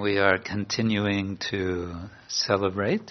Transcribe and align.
we 0.00 0.16
are 0.16 0.38
continuing 0.38 1.36
to 1.50 1.92
celebrate 2.26 3.10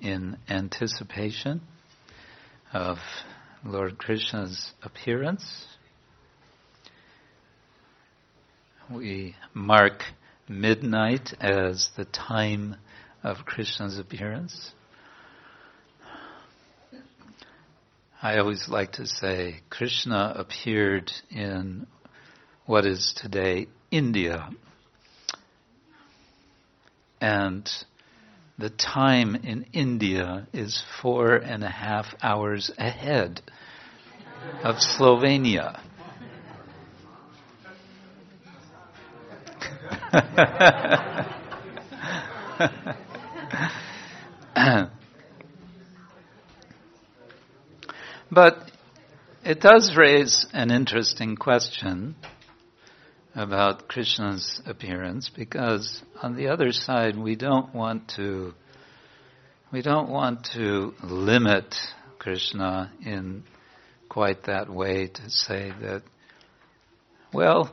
in 0.00 0.36
anticipation 0.48 1.62
of 2.72 2.98
Lord 3.64 3.96
Krishna's 3.96 4.72
appearance. 4.82 5.66
We 8.90 9.36
mark 9.54 10.02
midnight 10.48 11.32
as 11.40 11.88
the 11.96 12.04
time 12.04 12.76
of 13.24 13.46
Krishna's 13.46 13.98
appearance. 13.98 14.72
I 18.20 18.36
always 18.36 18.68
like 18.68 18.92
to 18.92 19.06
say 19.06 19.60
Krishna 19.70 20.34
appeared 20.36 21.10
in 21.30 21.86
what 22.66 22.84
is 22.84 23.14
today 23.16 23.68
India. 23.90 24.50
And 27.20 27.68
the 28.58 28.70
time 28.70 29.34
in 29.36 29.66
India 29.72 30.46
is 30.52 30.82
four 31.00 31.34
and 31.34 31.62
a 31.64 31.68
half 31.68 32.14
hours 32.22 32.70
ahead 32.78 33.40
of 34.62 34.76
Slovenia. 34.76 35.80
but 48.30 48.70
it 49.44 49.60
does 49.60 49.96
raise 49.96 50.46
an 50.52 50.70
interesting 50.70 51.36
question 51.36 52.16
about 53.38 53.86
Krishna's 53.86 54.60
appearance 54.66 55.30
because 55.34 56.02
on 56.20 56.34
the 56.34 56.48
other 56.48 56.72
side 56.72 57.16
we 57.16 57.36
don't 57.36 57.72
want 57.72 58.08
to 58.16 58.52
we 59.70 59.80
don't 59.80 60.10
want 60.10 60.48
to 60.54 60.92
limit 61.04 61.76
Krishna 62.18 62.90
in 63.04 63.44
quite 64.08 64.44
that 64.44 64.68
way 64.68 65.06
to 65.06 65.30
say 65.30 65.72
that 65.80 66.02
well 67.32 67.72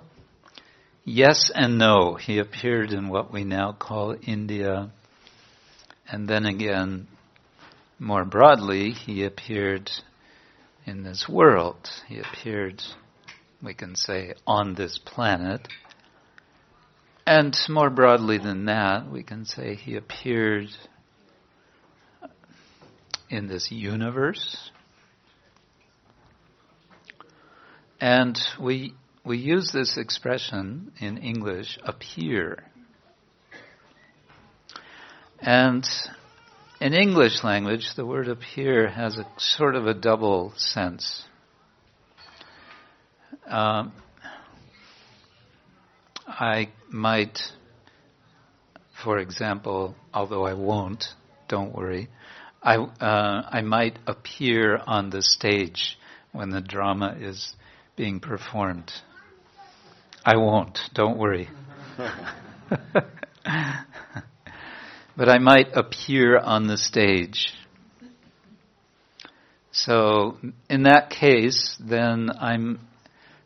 yes 1.03 1.49
and 1.53 1.79
no. 1.79 2.13
He 2.13 2.37
appeared 2.37 2.91
in 2.91 3.09
what 3.09 3.33
we 3.33 3.43
now 3.43 3.71
call 3.71 4.15
India. 4.21 4.91
And 6.07 6.27
then 6.27 6.45
again 6.45 7.07
more 7.97 8.25
broadly 8.25 8.91
he 8.91 9.23
appeared 9.23 9.89
in 10.85 11.03
this 11.03 11.27
world. 11.27 11.89
He 12.07 12.19
appeared 12.19 12.83
we 13.63 13.73
can 13.73 13.95
say, 13.95 14.33
on 14.45 14.75
this 14.75 14.99
planet. 15.03 15.67
And 17.25 17.55
more 17.69 17.89
broadly 17.89 18.37
than 18.37 18.65
that, 18.65 19.09
we 19.09 19.23
can 19.23 19.45
say 19.45 19.75
he 19.75 19.95
appeared 19.95 20.67
in 23.29 23.47
this 23.47 23.71
universe. 23.71 24.71
And 27.99 28.37
we, 28.61 28.93
we 29.25 29.37
use 29.37 29.71
this 29.73 29.97
expression 29.97 30.91
in 30.99 31.17
English, 31.17 31.79
appear. 31.83 32.63
And 35.39 35.87
in 36.79 36.93
English 36.93 37.43
language, 37.43 37.95
the 37.95 38.05
word 38.05 38.27
appear 38.27 38.89
has 38.89 39.17
a 39.17 39.25
sort 39.37 39.75
of 39.75 39.87
a 39.87 39.93
double 39.93 40.53
sense. 40.57 41.23
Um, 43.47 43.91
I 46.27 46.69
might, 46.89 47.39
for 49.03 49.19
example, 49.19 49.95
although 50.13 50.45
I 50.45 50.53
won't, 50.53 51.13
don't 51.47 51.75
worry, 51.75 52.09
I, 52.63 52.77
uh, 52.77 53.43
I 53.51 53.61
might 53.61 53.99
appear 54.07 54.77
on 54.87 55.11
the 55.11 55.21
stage 55.21 55.99
when 56.31 56.49
the 56.49 56.61
drama 56.61 57.15
is 57.19 57.55
being 57.95 58.19
performed. 58.19 58.91
I 60.25 60.37
won't, 60.37 60.79
don't 60.95 61.17
worry. 61.19 61.47
but 65.15 65.29
I 65.29 65.37
might 65.37 65.67
appear 65.75 66.39
on 66.39 66.65
the 66.65 66.77
stage. 66.77 67.53
So, 69.71 70.37
in 70.69 70.83
that 70.83 71.11
case, 71.11 71.77
then 71.79 72.31
I'm 72.39 72.79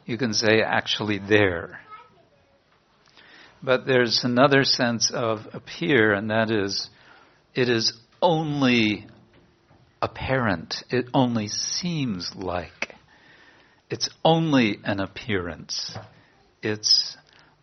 you 0.10 0.18
can 0.18 0.34
say 0.34 0.64
actually 0.66 1.20
there. 1.20 1.82
But 3.62 3.86
there's 3.86 4.24
another 4.24 4.64
sense 4.64 5.12
of 5.14 5.42
appear, 5.54 6.14
and 6.14 6.32
that 6.32 6.50
is, 6.50 6.90
it 7.54 7.70
is 7.70 7.94
only 8.20 9.06
apparent. 10.02 10.84
It 10.90 11.10
only 11.14 11.48
seems 11.48 12.32
like. 12.36 12.96
It's 13.92 14.10
only 14.26 14.80
an 14.84 15.00
appearance. 15.00 15.96
It's 16.64 17.16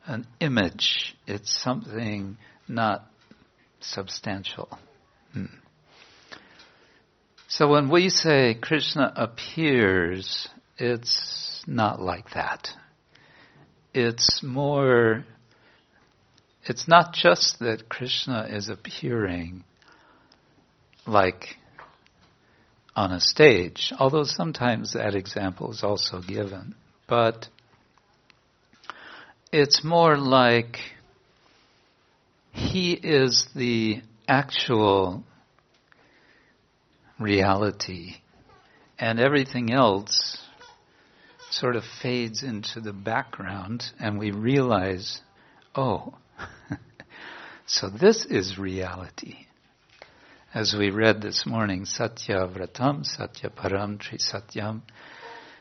an 0.06 0.24
image. 0.38 1.16
It's 1.26 1.50
something 1.50 2.36
not 2.68 3.10
substantial. 3.80 4.78
Hmm. 5.32 5.46
So 7.48 7.66
when 7.66 7.90
we 7.90 8.08
say 8.08 8.54
Krishna 8.54 9.12
appears, 9.16 10.48
it's 10.78 11.45
not 11.66 12.00
like 12.00 12.30
that. 12.34 12.68
It's 13.92 14.42
more, 14.42 15.24
it's 16.64 16.86
not 16.86 17.12
just 17.12 17.58
that 17.60 17.88
Krishna 17.88 18.48
is 18.50 18.68
appearing 18.68 19.64
like 21.06 21.56
on 22.94 23.12
a 23.12 23.20
stage, 23.20 23.92
although 23.98 24.24
sometimes 24.24 24.94
that 24.94 25.14
example 25.14 25.70
is 25.70 25.82
also 25.82 26.20
given, 26.20 26.74
but 27.08 27.48
it's 29.52 29.84
more 29.84 30.16
like 30.16 30.78
he 32.52 32.92
is 32.92 33.46
the 33.54 34.00
actual 34.26 35.22
reality 37.18 38.16
and 38.98 39.20
everything 39.20 39.72
else 39.72 40.38
sort 41.60 41.74
of 41.74 41.84
fades 42.02 42.42
into 42.42 42.80
the 42.80 42.92
background 42.92 43.84
and 43.98 44.18
we 44.18 44.30
realize, 44.30 45.20
oh, 45.74 46.14
so 47.66 47.88
this 47.88 48.26
is 48.26 48.58
reality. 48.58 49.46
As 50.52 50.74
we 50.78 50.90
read 50.90 51.22
this 51.22 51.44
morning, 51.46 51.86
Satya 51.86 52.48
Vratam, 52.48 53.04
Satya 53.04 53.50
Param, 53.50 53.98
Tri 53.98 54.18
Satyam, 54.18 54.82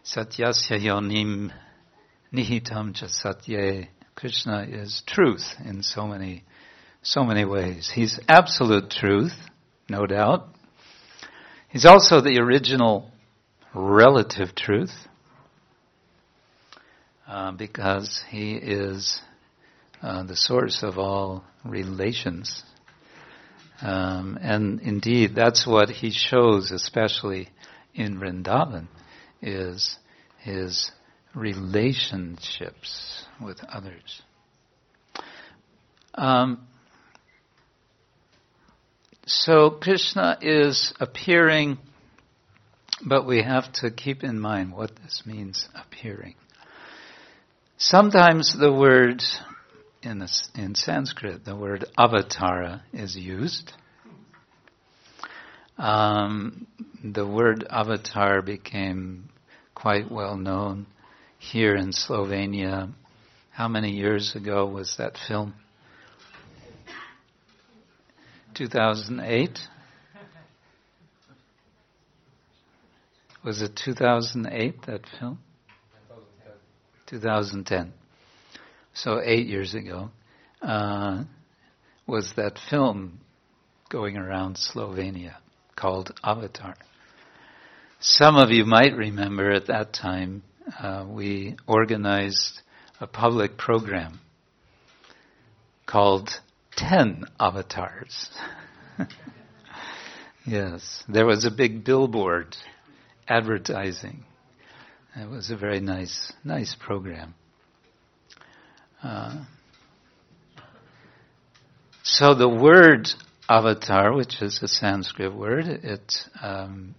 Satyasya 0.03 0.79
Yonim, 0.79 1.51
Nihitam 2.33 2.93
Cha 2.93 3.07
Satye. 3.07 3.87
Krishna 4.15 4.65
is 4.69 5.01
truth 5.05 5.55
in 5.65 5.81
so 5.81 6.07
many, 6.07 6.43
so 7.03 7.23
many 7.23 7.45
ways. 7.45 7.91
He's 7.93 8.19
absolute 8.27 8.89
truth, 8.89 9.35
no 9.89 10.05
doubt. 10.05 10.47
He's 11.69 11.85
also 11.85 12.21
the 12.21 12.39
original 12.39 13.11
relative 13.73 14.55
truth 14.55 14.93
uh, 17.27 17.51
because 17.51 18.23
he 18.29 18.53
is 18.53 19.19
uh, 20.01 20.23
the 20.23 20.35
source 20.35 20.83
of 20.83 20.99
all 20.99 21.43
relations. 21.63 22.63
Um, 23.81 24.37
and 24.41 24.79
indeed, 24.81 25.35
that's 25.35 25.65
what 25.65 25.89
he 25.89 26.11
shows, 26.11 26.71
especially 26.71 27.49
in 27.93 28.19
Vrindavan, 28.19 28.87
is 29.41 29.97
his 30.39 30.91
relationships 31.33 33.25
with 33.41 33.59
others. 33.67 34.21
Um, 36.13 36.67
so 39.25 39.71
Krishna 39.71 40.37
is 40.41 40.93
appearing, 40.99 41.79
but 43.05 43.25
we 43.25 43.41
have 43.41 43.71
to 43.73 43.91
keep 43.91 44.23
in 44.23 44.39
mind 44.39 44.71
what 44.71 44.95
this 44.97 45.23
means, 45.25 45.67
appearing. 45.73 46.35
Sometimes 47.77 48.55
the 48.57 48.71
word 48.71 49.21
in, 50.01 50.19
the, 50.19 50.31
in 50.55 50.75
Sanskrit, 50.75 51.43
the 51.43 51.57
word 51.57 51.83
avatara 51.99 52.81
is 52.93 53.17
used. 53.17 53.73
Um, 55.77 56.67
the 57.03 57.27
word 57.27 57.67
avatar 57.69 58.41
became 58.41 59.27
quite 59.73 60.09
well 60.09 60.37
known 60.37 60.85
here 61.37 61.75
in 61.75 61.91
Slovenia. 61.91 62.93
How 63.51 63.67
many 63.67 63.91
years 63.91 64.35
ago 64.35 64.65
was 64.65 64.95
that 64.97 65.17
film? 65.27 65.53
2008? 68.53 69.59
Was 73.43 73.61
it 73.61 73.77
2008, 73.83 74.85
that 74.87 75.01
film? 75.19 75.39
2010. 77.07 77.93
so 78.93 79.21
eight 79.23 79.47
years 79.47 79.73
ago, 79.73 80.09
uh, 80.61 81.23
was 82.07 82.33
that 82.35 82.57
film 82.69 83.19
going 83.89 84.17
around 84.17 84.57
Slovenia 84.57 85.35
called 85.75 86.13
Avatar. 86.23 86.75
Some 87.99 88.35
of 88.35 88.49
you 88.51 88.65
might 88.65 88.95
remember 88.95 89.51
at 89.51 89.67
that 89.67 89.93
time 89.93 90.43
uh, 90.79 91.05
we 91.07 91.55
organized 91.67 92.61
a 92.99 93.07
public 93.07 93.57
program 93.57 94.19
called 95.85 96.29
Ten 96.75 97.25
Avatars. 97.39 98.29
yes, 100.45 101.03
there 101.07 101.25
was 101.25 101.45
a 101.45 101.51
big 101.51 101.83
billboard 101.83 102.55
advertising. 103.27 104.23
It 105.17 105.29
was 105.29 105.49
a 105.49 105.55
very 105.55 105.79
nice, 105.79 106.33
nice 106.43 106.75
program. 106.77 107.35
Uh, 109.01 109.45
so 112.03 112.35
the 112.35 112.49
word 112.49 113.07
avatar, 113.49 114.13
which 114.13 114.41
is 114.41 114.59
a 114.61 114.67
Sanskrit 114.67 115.33
word, 115.33 115.67
it 115.67 116.13
um, 116.41 116.95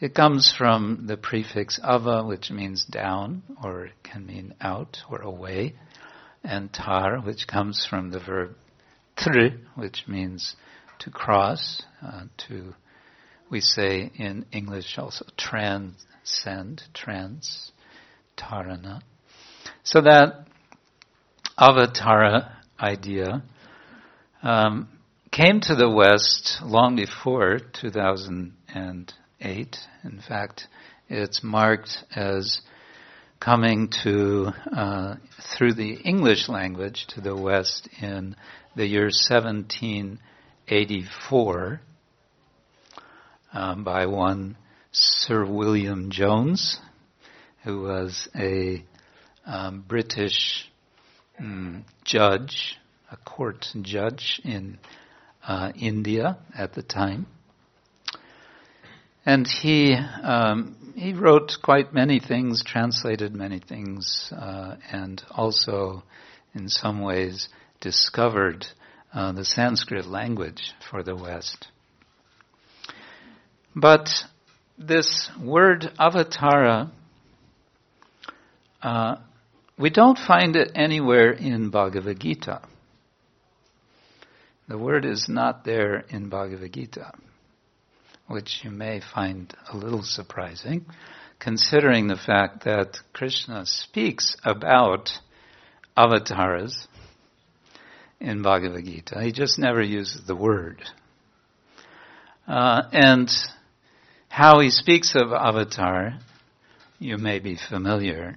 it 0.00 0.14
comes 0.14 0.54
from 0.56 1.04
the 1.06 1.18
prefix 1.18 1.78
ava, 1.84 2.24
which 2.24 2.50
means 2.50 2.86
down, 2.86 3.42
or 3.62 3.90
can 4.02 4.24
mean 4.24 4.54
out 4.62 4.98
or 5.10 5.20
away, 5.20 5.74
and 6.42 6.72
tar, 6.72 7.20
which 7.20 7.46
comes 7.46 7.86
from 7.88 8.10
the 8.10 8.20
verb 8.20 8.54
tr, 9.16 9.48
which 9.74 10.04
means 10.08 10.56
to 11.00 11.10
cross, 11.10 11.82
uh, 12.02 12.22
to 12.48 12.74
we 13.50 13.60
say 13.60 14.10
in 14.16 14.46
English 14.50 14.96
also 14.96 15.26
transcend, 16.24 16.82
trans, 16.94 17.70
tarana. 18.36 19.02
So 19.82 20.00
that 20.02 20.46
avatara 21.58 22.52
idea 22.80 23.42
um, 24.42 24.88
came 25.30 25.60
to 25.60 25.74
the 25.74 25.90
West 25.90 26.60
long 26.62 26.96
before 26.96 27.58
2008. 27.80 29.76
In 30.04 30.22
fact, 30.26 30.66
it's 31.08 31.44
marked 31.44 32.04
as 32.14 32.62
coming 33.40 33.88
to 34.02 34.52
uh, 34.74 35.16
through 35.56 35.74
the 35.74 35.94
English 36.04 36.48
language 36.48 37.06
to 37.08 37.20
the 37.20 37.36
West 37.36 37.88
in 38.00 38.34
the 38.74 38.86
year 38.86 39.04
1784 39.04 41.80
um, 43.52 43.84
by 43.84 44.06
one 44.06 44.56
Sir 44.96 45.44
William 45.44 46.12
Jones, 46.12 46.78
who 47.64 47.82
was 47.82 48.28
a 48.32 48.84
um, 49.44 49.84
British 49.88 50.70
um, 51.36 51.84
judge, 52.04 52.78
a 53.10 53.16
court 53.16 53.66
judge 53.82 54.40
in 54.44 54.78
uh, 55.46 55.72
India 55.74 56.38
at 56.56 56.74
the 56.74 56.82
time. 56.82 57.26
And 59.26 59.48
he 59.48 59.94
um, 59.94 60.76
he 60.94 61.12
wrote 61.12 61.54
quite 61.60 61.92
many 61.92 62.20
things, 62.20 62.62
translated 62.62 63.34
many 63.34 63.58
things, 63.58 64.32
uh, 64.32 64.76
and 64.92 65.20
also, 65.28 66.04
in 66.54 66.68
some 66.68 67.00
ways, 67.00 67.48
discovered 67.80 68.64
uh, 69.12 69.32
the 69.32 69.44
Sanskrit 69.44 70.06
language 70.06 70.72
for 70.88 71.02
the 71.02 71.16
West. 71.16 71.66
But 73.74 74.08
this 74.78 75.30
word 75.40 75.90
avatara, 75.98 76.90
uh, 78.82 79.16
we 79.78 79.90
don't 79.90 80.18
find 80.18 80.56
it 80.56 80.72
anywhere 80.74 81.32
in 81.32 81.70
Bhagavad 81.70 82.20
Gita. 82.20 82.62
The 84.68 84.78
word 84.78 85.04
is 85.04 85.26
not 85.28 85.64
there 85.64 86.04
in 86.08 86.28
Bhagavad 86.28 86.72
Gita, 86.72 87.12
which 88.28 88.60
you 88.62 88.70
may 88.70 89.00
find 89.14 89.52
a 89.72 89.76
little 89.76 90.02
surprising, 90.02 90.86
considering 91.38 92.06
the 92.06 92.16
fact 92.16 92.64
that 92.64 92.96
Krishna 93.12 93.66
speaks 93.66 94.36
about 94.44 95.10
avatars 95.96 96.88
in 98.20 98.42
Bhagavad 98.42 98.84
Gita. 98.84 99.20
He 99.22 99.32
just 99.32 99.58
never 99.58 99.82
uses 99.82 100.22
the 100.26 100.36
word. 100.36 100.82
Uh, 102.46 102.82
and 102.92 103.30
how 104.34 104.58
he 104.58 104.68
speaks 104.68 105.14
of 105.14 105.32
avatar, 105.32 106.18
you 106.98 107.16
may 107.16 107.38
be 107.38 107.56
familiar. 107.56 108.36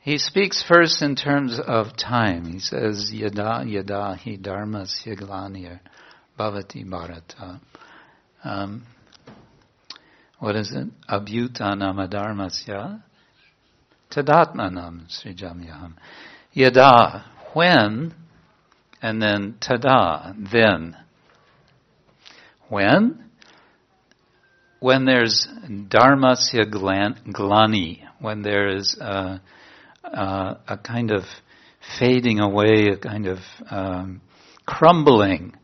He 0.00 0.18
speaks 0.18 0.64
first 0.66 1.00
in 1.00 1.14
terms 1.14 1.60
of 1.64 1.96
time. 1.96 2.44
He 2.44 2.58
says, 2.58 3.12
Yada 3.12 3.62
yada 3.64 4.18
hi 4.20 4.34
dharma 4.34 4.84
glanir 5.06 5.78
bhavati 6.36 6.84
bharata. 6.84 7.60
Um, 8.42 8.84
what 10.40 10.56
is 10.56 10.72
it? 10.72 10.88
Abhutanam 11.08 12.08
adharmasya 12.08 13.00
tadatmanam 14.10 15.06
srijamyaham. 15.06 15.92
Yada, 16.52 17.26
when, 17.54 18.12
and 19.00 19.22
then 19.22 19.54
tada, 19.60 20.34
then. 20.50 20.96
When? 22.68 23.27
When 24.80 25.04
there's 25.04 25.48
dharmasya 25.68 26.70
glani, 26.70 28.02
when 28.20 28.42
there 28.42 28.68
is 28.68 28.96
uh, 29.00 29.38
uh, 30.04 30.54
a 30.68 30.78
kind 30.78 31.10
of 31.10 31.24
fading 31.98 32.40
away, 32.40 32.88
a 32.92 32.96
kind 32.96 33.26
of 33.26 33.38
um, 33.70 34.20
crumbling, 34.66 35.54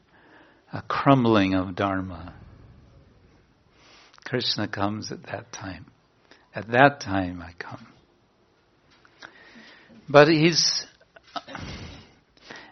a 0.73 0.83
crumbling 0.83 1.55
of 1.55 1.77
Dharma. 1.77 2.35
Krishna 4.25 4.67
comes 4.67 5.13
at 5.13 5.23
that 5.25 5.53
time. 5.53 5.87
At 6.55 6.69
that 6.69 7.01
time 7.01 7.43
I 7.43 7.53
come. 7.59 7.87
But 10.09 10.29
he's 10.29 10.87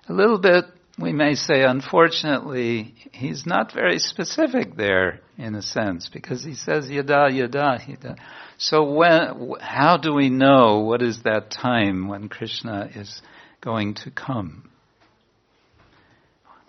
a 0.09 0.13
little 0.13 0.39
bit, 0.39 0.65
we 1.03 1.13
may 1.13 1.35
say, 1.35 1.65
unfortunately, 1.65 2.95
he's 3.11 3.45
not 3.45 3.75
very 3.75 3.99
specific 3.99 4.77
there 4.77 5.21
in 5.37 5.57
a 5.57 5.63
sense 5.63 6.09
because 6.09 6.45
he 6.45 6.55
says 6.55 6.89
yada 6.89 7.29
yada 7.31 7.81
yada. 7.89 8.17
So 8.57 8.85
when, 8.85 9.55
how 9.61 9.97
do 9.97 10.15
we 10.15 10.31
know 10.31 10.79
what 10.79 11.03
is 11.03 11.25
that 11.25 11.51
time 11.51 12.07
when 12.07 12.29
Krishna 12.29 12.89
is 12.95 13.21
going 13.61 13.95
to 13.95 14.13
come? 14.13 14.71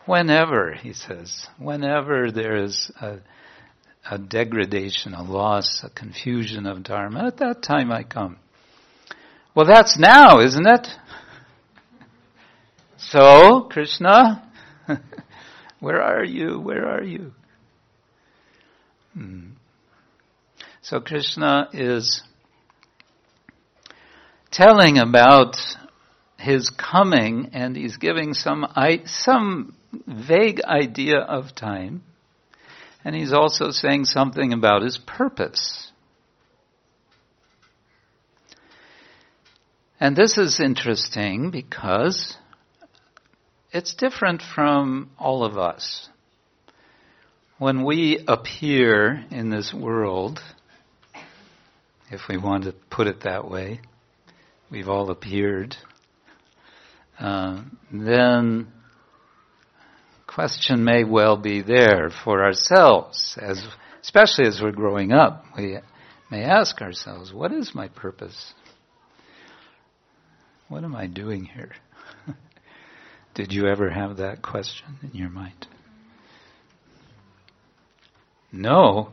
Whenever, 0.08 0.74
he 0.74 0.94
says, 0.94 1.48
whenever 1.60 2.32
there 2.32 2.58
is 2.58 2.92
a, 3.00 3.20
a 4.10 4.18
degradation, 4.18 5.14
a 5.14 5.22
loss, 5.22 5.84
a 5.84 5.90
confusion 5.92 6.66
of 6.66 6.84
Dharma, 6.84 7.28
at 7.28 7.38
that 7.38 7.62
time 7.62 7.92
I 7.92 8.02
come. 8.02 8.38
Well, 9.56 9.68
that's 9.68 10.00
now, 10.00 10.40
isn't 10.40 10.66
it? 10.66 10.88
So, 13.10 13.62
Krishna, 13.70 14.50
where 15.80 16.02
are 16.02 16.24
you? 16.24 16.60
Where 16.60 16.88
are 16.88 17.04
you? 17.04 17.34
Hmm. 19.14 19.50
So 20.82 21.00
Krishna 21.00 21.70
is 21.72 22.22
telling 24.52 24.98
about 24.98 25.56
his 26.38 26.70
coming 26.70 27.52
and 27.54 27.76
he's 27.76 27.98
giving 27.98 28.34
some, 28.34 28.66
some 29.06 29.76
vague 30.08 30.62
idea 30.64 31.20
of 31.20 31.56
time. 31.56 32.04
And 33.06 33.16
he's 33.16 33.34
also 33.34 33.72
saying 33.72 34.06
something 34.06 34.54
about 34.54 34.82
his 34.82 34.98
purpose. 34.98 35.92
And 40.00 40.16
this 40.16 40.38
is 40.38 40.60
interesting 40.60 41.52
because 41.52 42.38
it's 43.74 43.94
different 43.96 44.42
from 44.56 45.10
all 45.18 45.44
of 45.44 45.58
us. 45.58 46.08
When 47.58 47.84
we 47.84 48.24
appear 48.28 49.26
in 49.32 49.50
this 49.50 49.74
world, 49.74 50.40
if 52.14 52.22
we 52.30 52.38
want 52.38 52.66
to 52.66 52.74
put 52.90 53.08
it 53.08 53.22
that 53.24 53.50
way. 53.50 53.82
We've 54.70 54.88
all 54.88 55.10
appeared. 55.10 55.76
Uh, 57.20 57.64
then 57.92 58.68
question 60.28 60.84
may 60.84 61.04
well 61.04 61.38
be 61.38 61.62
there 61.62 62.12
for 62.24 62.44
ourselves, 62.44 63.38
as 63.42 63.64
especially 64.02 64.48
as 64.48 64.60
we're 64.62 64.72
growing 64.72 65.12
up. 65.12 65.46
We 65.58 65.80
may 66.30 66.44
ask 66.44 66.82
ourselves, 66.82 67.34
"What 67.34 67.52
is 67.52 67.76
my 67.76 67.88
purpose? 67.88 68.54
What 70.68 70.84
am 70.84 70.96
I 70.96 71.08
doing 71.08 71.46
here?" 71.46 71.72
Did 73.34 73.52
you 73.52 73.68
ever 73.68 73.90
have 73.90 74.18
that 74.18 74.42
question 74.44 74.98
in 75.02 75.18
your 75.18 75.30
mind? 75.30 75.68
No. 78.52 79.10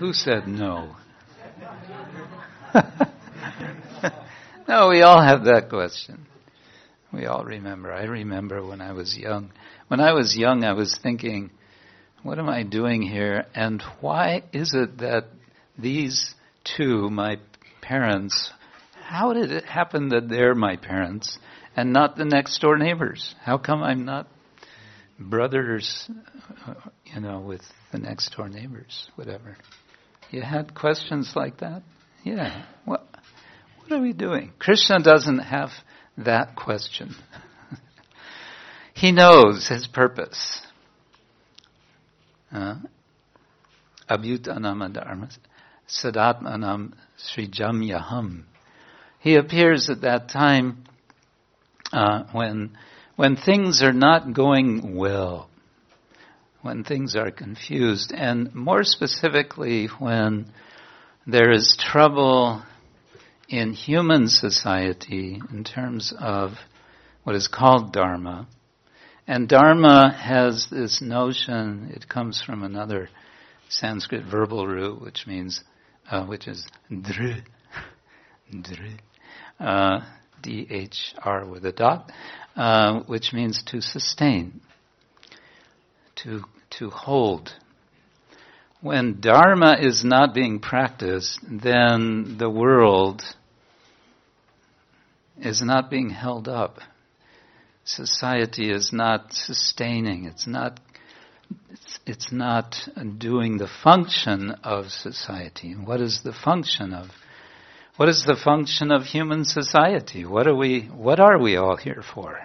Who 0.00 0.12
said 0.12 0.48
no? 0.48 0.96
no, 4.68 4.88
we 4.88 5.02
all 5.02 5.22
have 5.22 5.44
that 5.44 5.68
question. 5.68 6.26
We 7.12 7.26
all 7.26 7.44
remember. 7.44 7.92
I 7.92 8.04
remember 8.04 8.64
when 8.66 8.80
I 8.80 8.92
was 8.92 9.16
young. 9.16 9.52
When 9.88 10.00
I 10.00 10.12
was 10.12 10.36
young, 10.36 10.64
I 10.64 10.72
was 10.72 10.98
thinking, 11.00 11.50
what 12.22 12.38
am 12.38 12.48
I 12.48 12.64
doing 12.64 13.02
here? 13.02 13.46
And 13.54 13.82
why 14.00 14.42
is 14.52 14.74
it 14.74 14.98
that 14.98 15.26
these 15.78 16.34
two, 16.64 17.10
my 17.10 17.38
parents, 17.80 18.52
how 19.02 19.32
did 19.32 19.52
it 19.52 19.64
happen 19.64 20.08
that 20.10 20.28
they're 20.28 20.54
my 20.54 20.76
parents 20.76 21.38
and 21.76 21.92
not 21.92 22.16
the 22.16 22.24
next 22.24 22.60
door 22.60 22.76
neighbors? 22.76 23.34
How 23.42 23.58
come 23.58 23.82
I'm 23.82 24.04
not 24.04 24.28
brothers, 25.18 26.08
you 27.04 27.20
know, 27.20 27.40
with 27.40 27.62
the 27.92 27.98
next 27.98 28.34
door 28.36 28.48
neighbors, 28.48 29.10
whatever? 29.16 29.56
You 30.30 30.42
had 30.42 30.74
questions 30.74 31.32
like 31.34 31.58
that? 31.58 31.82
Yeah. 32.24 32.64
What, 32.84 33.06
what 33.78 33.92
are 33.92 34.00
we 34.02 34.12
doing? 34.12 34.52
Krishna 34.58 35.00
doesn't 35.00 35.40
have 35.40 35.70
that 36.18 36.54
question. 36.56 37.14
he 38.94 39.12
knows 39.12 39.68
his 39.68 39.86
purpose. 39.86 40.62
Uh, 42.52 42.76
Abhyutanam 44.08 45.30
sadatmanam 45.88 46.92
srijam 47.18 47.86
yaham. 47.86 48.46
He 49.20 49.36
appears 49.36 49.90
at 49.90 50.00
that 50.02 50.28
time 50.28 50.84
uh, 51.92 52.24
when 52.32 52.76
when 53.16 53.36
things 53.36 53.82
are 53.82 53.92
not 53.92 54.32
going 54.32 54.96
well, 54.96 55.50
when 56.62 56.84
things 56.84 57.16
are 57.16 57.30
confused, 57.30 58.12
and 58.14 58.54
more 58.54 58.82
specifically 58.82 59.88
when 59.98 60.46
there 61.26 61.50
is 61.50 61.76
trouble 61.78 62.62
in 63.48 63.72
human 63.72 64.28
society 64.28 65.40
in 65.52 65.64
terms 65.64 66.14
of 66.18 66.52
what 67.24 67.36
is 67.36 67.48
called 67.48 67.92
Dharma. 67.92 68.48
And 69.26 69.48
Dharma 69.48 70.12
has 70.12 70.68
this 70.70 71.02
notion, 71.02 71.92
it 71.94 72.08
comes 72.08 72.42
from 72.44 72.62
another 72.62 73.10
Sanskrit 73.68 74.24
verbal 74.24 74.66
root, 74.66 75.00
which 75.00 75.26
means, 75.26 75.62
uh, 76.10 76.24
which 76.24 76.48
is 76.48 76.66
dhr, 76.90 77.42
dhr, 78.54 78.98
uh, 79.60 80.00
D-H-R 80.42 81.46
with 81.46 81.64
a 81.64 81.72
dot, 81.72 82.10
uh, 82.56 83.00
which 83.00 83.32
means 83.32 83.62
to 83.64 83.80
sustain, 83.80 84.60
to, 86.16 86.42
to 86.78 86.90
hold. 86.90 87.52
When 88.80 89.20
Dharma 89.20 89.76
is 89.80 90.04
not 90.04 90.34
being 90.34 90.58
practiced, 90.60 91.40
then 91.42 92.36
the 92.38 92.48
world 92.48 93.22
is 95.38 95.62
not 95.62 95.90
being 95.90 96.10
held 96.10 96.48
up. 96.48 96.78
Society 97.84 98.70
is 98.70 98.92
not 98.92 99.32
sustaining. 99.32 100.24
It's 100.24 100.46
not. 100.46 100.80
It's, 101.70 101.98
it's 102.06 102.32
not 102.32 102.76
doing 103.18 103.58
the 103.58 103.68
function 103.82 104.50
of 104.62 104.86
society. 104.90 105.72
What 105.72 106.00
is 106.00 106.20
the 106.22 106.32
function 106.32 106.92
of? 106.92 107.08
What 108.00 108.08
is 108.08 108.24
the 108.26 108.34
function 108.34 108.90
of 108.92 109.02
human 109.02 109.44
society? 109.44 110.24
What 110.24 110.46
are 110.46 110.54
we? 110.54 110.84
What 110.84 111.20
are 111.20 111.38
we 111.38 111.56
all 111.56 111.76
here 111.76 112.02
for? 112.14 112.40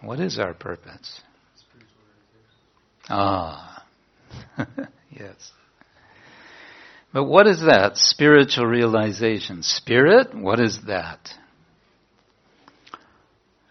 What 0.00 0.18
is 0.18 0.40
our 0.40 0.54
purpose? 0.54 1.20
Ah, 3.08 3.84
yes. 5.12 5.52
But 7.12 7.26
what 7.26 7.46
is 7.46 7.60
that? 7.60 7.92
Spiritual 7.94 8.66
realization. 8.66 9.62
Spirit? 9.62 10.34
What 10.34 10.58
is 10.58 10.80
that? 10.88 11.20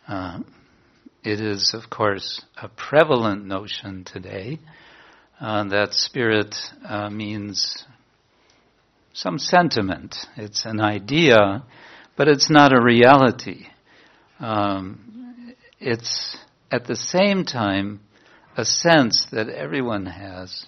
Uh, 0.07 0.39
it 1.25 1.41
is, 1.41 1.73
of 1.73 1.89
course, 1.89 2.41
a 2.55 2.69
prevalent 2.69 3.45
notion 3.45 4.05
today 4.05 4.59
uh, 5.41 5.65
that 5.65 5.93
spirit 5.93 6.55
uh, 6.87 7.09
means 7.09 7.83
some 9.15 9.39
sentiment. 9.39 10.13
It's 10.35 10.65
an 10.65 10.81
idea, 10.81 11.63
but 12.17 12.27
it's 12.27 12.49
not 12.49 12.73
a 12.73 12.81
reality. 12.81 13.67
Um, 14.39 15.55
it's 15.79 16.37
at 16.69 16.85
the 16.85 16.97
same 16.97 17.45
time 17.45 18.01
a 18.57 18.65
sense 18.65 19.25
that 19.31 19.47
everyone 19.47 20.05
has 20.05 20.65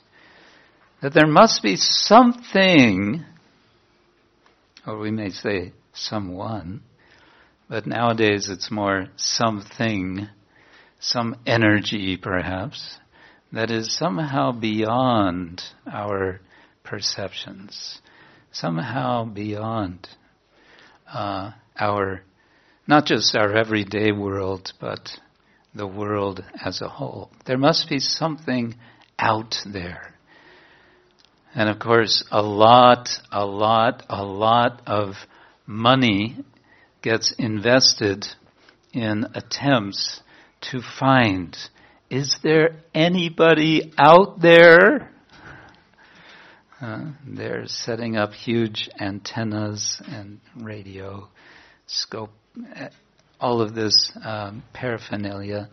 that 1.01 1.13
there 1.13 1.27
must 1.27 1.61
be 1.61 1.75
something, 1.75 3.23
or 4.85 4.97
we 4.97 5.11
may 5.11 5.29
say 5.29 5.73
someone, 5.93 6.81
but 7.69 7.85
nowadays 7.85 8.49
it's 8.49 8.71
more 8.71 9.07
something, 9.15 10.27
some 10.99 11.35
energy 11.45 12.17
perhaps, 12.17 12.97
that 13.51 13.69
is 13.69 13.95
somehow 13.95 14.51
beyond 14.51 15.61
our 15.85 16.39
perceptions, 16.83 17.99
somehow 18.51 19.25
beyond 19.25 20.07
uh, 21.11 21.51
our, 21.79 22.21
not 22.87 23.05
just 23.05 23.35
our 23.35 23.55
everyday 23.55 24.11
world, 24.11 24.73
but 24.79 25.09
the 25.73 25.87
world 25.87 26.43
as 26.63 26.81
a 26.81 26.89
whole. 26.89 27.31
There 27.45 27.57
must 27.57 27.89
be 27.89 27.99
something 27.99 28.75
out 29.19 29.55
there 29.65 30.17
and 31.57 31.69
of 31.69 31.79
course, 31.79 32.23
a 32.29 32.43
lot, 32.43 33.09
a 33.31 33.43
lot, 33.43 34.03
a 34.09 34.23
lot 34.23 34.83
of 34.85 35.15
money 35.65 36.37
gets 37.01 37.33
invested 37.39 38.27
in 38.93 39.25
attempts 39.33 40.21
to 40.69 40.81
find 40.99 41.57
is 42.11 42.37
there 42.43 42.83
anybody 42.93 43.91
out 43.97 44.39
there? 44.39 45.11
Uh, 46.79 47.11
they're 47.25 47.67
setting 47.67 48.17
up 48.17 48.33
huge 48.33 48.87
antennas 48.99 49.99
and 50.07 50.39
radio 50.55 51.27
scope, 51.87 52.29
all 53.39 53.61
of 53.61 53.73
this 53.73 54.11
um, 54.23 54.63
paraphernalia 54.73 55.69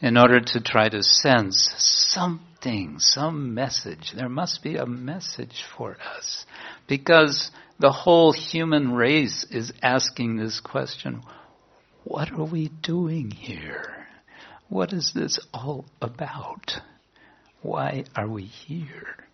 in 0.00 0.16
order 0.16 0.40
to 0.40 0.60
try 0.60 0.88
to 0.88 1.02
sense 1.02 1.74
something, 1.76 2.98
some 2.98 3.54
message. 3.54 4.12
There 4.16 4.28
must 4.28 4.62
be 4.62 4.76
a 4.76 4.86
message 4.86 5.64
for 5.76 5.96
us. 6.16 6.46
Because 6.86 7.50
the 7.78 7.92
whole 7.92 8.32
human 8.32 8.92
race 8.92 9.44
is 9.50 9.72
asking 9.82 10.36
this 10.36 10.60
question 10.60 11.22
what 12.04 12.32
are 12.32 12.44
we 12.44 12.70
doing 12.82 13.30
here? 13.30 14.06
What 14.70 14.94
is 14.94 15.12
this 15.14 15.38
all 15.52 15.84
about? 16.00 16.72
Why 17.60 18.04
are 18.16 18.28
we 18.28 18.44
here? 18.44 19.27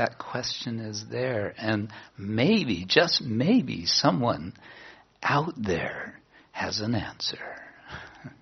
That 0.00 0.16
question 0.16 0.80
is 0.80 1.04
there, 1.10 1.52
and 1.58 1.92
maybe, 2.16 2.86
just 2.88 3.20
maybe, 3.20 3.84
someone 3.84 4.54
out 5.22 5.52
there 5.58 6.18
has 6.52 6.80
an 6.80 6.94
answer. 6.94 7.38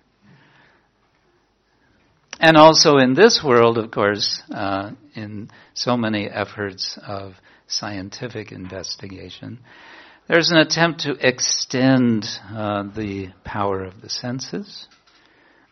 And 2.39 2.55
also 2.55 2.95
in 2.95 3.13
this 3.13 3.43
world, 3.43 3.77
of 3.77 3.91
course, 3.91 4.41
uh, 4.49 4.91
in 5.15 5.49
so 5.73 5.97
many 5.97 6.29
efforts 6.29 6.97
of 7.05 7.33
scientific 7.67 8.53
investigation, 8.53 9.59
there's 10.29 10.51
an 10.51 10.59
attempt 10.59 11.01
to 11.01 11.17
extend 11.19 12.25
uh, 12.55 12.83
the 12.83 13.33
power 13.43 13.83
of 13.83 13.99
the 13.99 14.09
senses, 14.09 14.87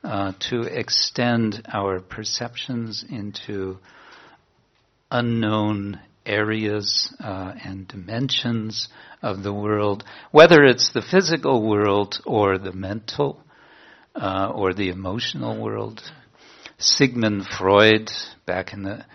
uh, 0.04 0.34
to 0.50 0.64
extend 0.64 1.66
our 1.72 2.02
perceptions 2.02 3.06
into 3.10 3.78
unknown 5.12 6.00
areas 6.26 7.14
uh, 7.24 7.54
and 7.64 7.88
dimensions 7.88 8.90
of 9.22 9.44
the 9.44 9.54
world, 9.54 10.04
whether 10.32 10.64
it's 10.64 10.92
the 10.94 11.02
physical 11.02 11.68
world 11.68 12.20
or 12.26 12.58
the 12.58 12.74
mental 12.74 13.42
uh, 14.16 14.52
or 14.54 14.74
the 14.74 14.90
emotional 14.90 15.62
world. 15.62 16.02
Sigmund 16.78 17.46
Freud, 17.48 18.12
back 18.46 18.74
in 18.74 18.84
the 18.84 19.06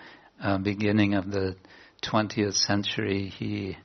uh, 0.43 0.59
beginning 0.59 1.15
of 1.15 1.31
the 1.31 1.57
20th 2.03 2.55
century, 2.55 3.29
he, 3.29 3.77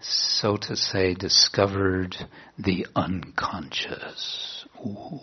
so 0.00 0.56
to 0.56 0.76
say, 0.76 1.14
discovered 1.14 2.16
the 2.58 2.86
unconscious. 2.96 4.64
Ooh, 4.84 5.20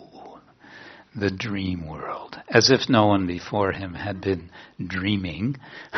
the 1.18 1.30
dream 1.30 1.86
world. 1.86 2.36
As 2.48 2.70
if 2.70 2.88
no 2.88 3.06
one 3.06 3.26
before 3.26 3.72
him 3.72 3.94
had 3.94 4.20
been 4.20 4.50
dreaming. 4.84 5.56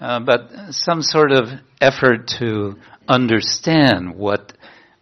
Uh, 0.00 0.18
but 0.18 0.50
some 0.70 1.00
sort 1.00 1.30
of 1.30 1.48
effort 1.80 2.26
to 2.26 2.74
understand 3.08 4.14
what 4.16 4.52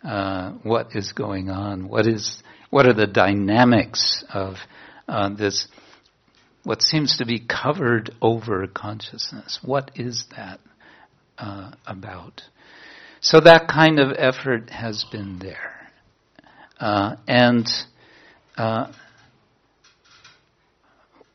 uh, 0.04 0.52
what 0.62 0.94
is 0.94 1.12
going 1.12 1.48
on, 1.48 1.88
what 1.88 2.06
is 2.06 2.42
what 2.70 2.86
are 2.86 2.92
the 2.92 3.06
dynamics 3.06 4.22
of 4.32 4.56
uh, 5.08 5.28
this 5.30 5.66
what 6.64 6.82
seems 6.82 7.16
to 7.16 7.26
be 7.26 7.40
covered 7.40 8.14
over 8.20 8.66
consciousness. 8.66 9.58
What 9.62 9.90
is 9.96 10.24
that 10.36 10.60
uh, 11.38 11.72
about? 11.86 12.42
So 13.20 13.40
that 13.40 13.68
kind 13.68 13.98
of 13.98 14.12
effort 14.16 14.70
has 14.70 15.04
been 15.10 15.38
there. 15.38 15.90
Uh, 16.78 17.16
and 17.26 17.66
uh, 18.56 18.92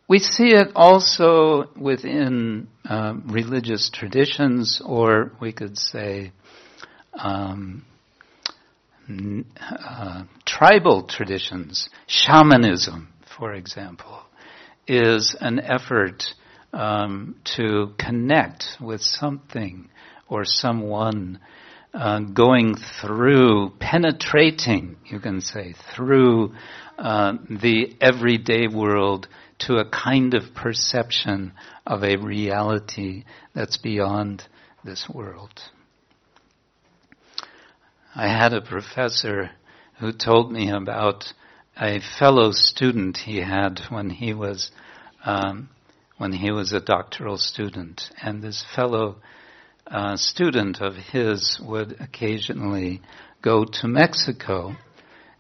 we 0.07 0.19
see 0.19 0.53
it 0.53 0.69
also 0.75 1.69
within 1.75 2.69
uh, 2.89 3.13
religious 3.25 3.89
traditions, 3.89 4.81
or 4.85 5.33
we 5.41 5.51
could 5.51 5.77
say 5.77 6.31
um, 7.13 7.85
uh, 9.09 10.23
tribal 10.45 11.03
traditions. 11.03 11.89
Shamanism, 12.07 13.07
for 13.37 13.53
example, 13.53 14.21
is 14.87 15.35
an 15.41 15.59
effort 15.59 16.23
um, 16.71 17.35
to 17.55 17.93
connect 17.97 18.77
with 18.79 19.01
something 19.01 19.89
or 20.29 20.45
someone 20.45 21.39
uh, 21.93 22.19
going 22.19 22.75
through, 23.01 23.71
penetrating, 23.79 24.97
you 25.05 25.19
can 25.19 25.41
say, 25.41 25.73
through 25.95 26.53
uh, 26.97 27.33
the 27.49 27.95
everyday 28.01 28.67
world 28.67 29.27
to 29.59 29.77
a 29.77 29.89
kind 29.89 30.33
of 30.33 30.53
perception 30.55 31.53
of 31.85 32.03
a 32.03 32.17
reality 32.17 33.23
that's 33.53 33.77
beyond 33.77 34.43
this 34.83 35.07
world. 35.13 35.61
I 38.15 38.27
had 38.27 38.53
a 38.53 38.61
professor 38.61 39.51
who 39.99 40.11
told 40.11 40.51
me 40.51 40.71
about 40.71 41.25
a 41.79 41.99
fellow 42.19 42.51
student 42.51 43.17
he 43.17 43.37
had 43.37 43.79
when 43.89 44.09
he 44.09 44.33
was 44.33 44.71
um, 45.23 45.69
when 46.17 46.31
he 46.31 46.51
was 46.51 46.73
a 46.73 46.79
doctoral 46.79 47.37
student, 47.37 48.09
and 48.21 48.41
this 48.41 48.63
fellow 48.75 49.17
uh, 49.85 50.17
student 50.17 50.81
of 50.81 50.95
his 50.95 51.59
would 51.63 51.95
occasionally 51.99 53.01
go 53.41 53.63
to 53.65 53.87
Mexico, 53.87 54.75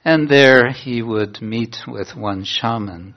and 0.07 0.29
there 0.29 0.71
he 0.71 1.01
would 1.01 1.41
meet 1.41 1.75
with 1.85 2.15
one 2.15 2.45
shaman, 2.45 3.13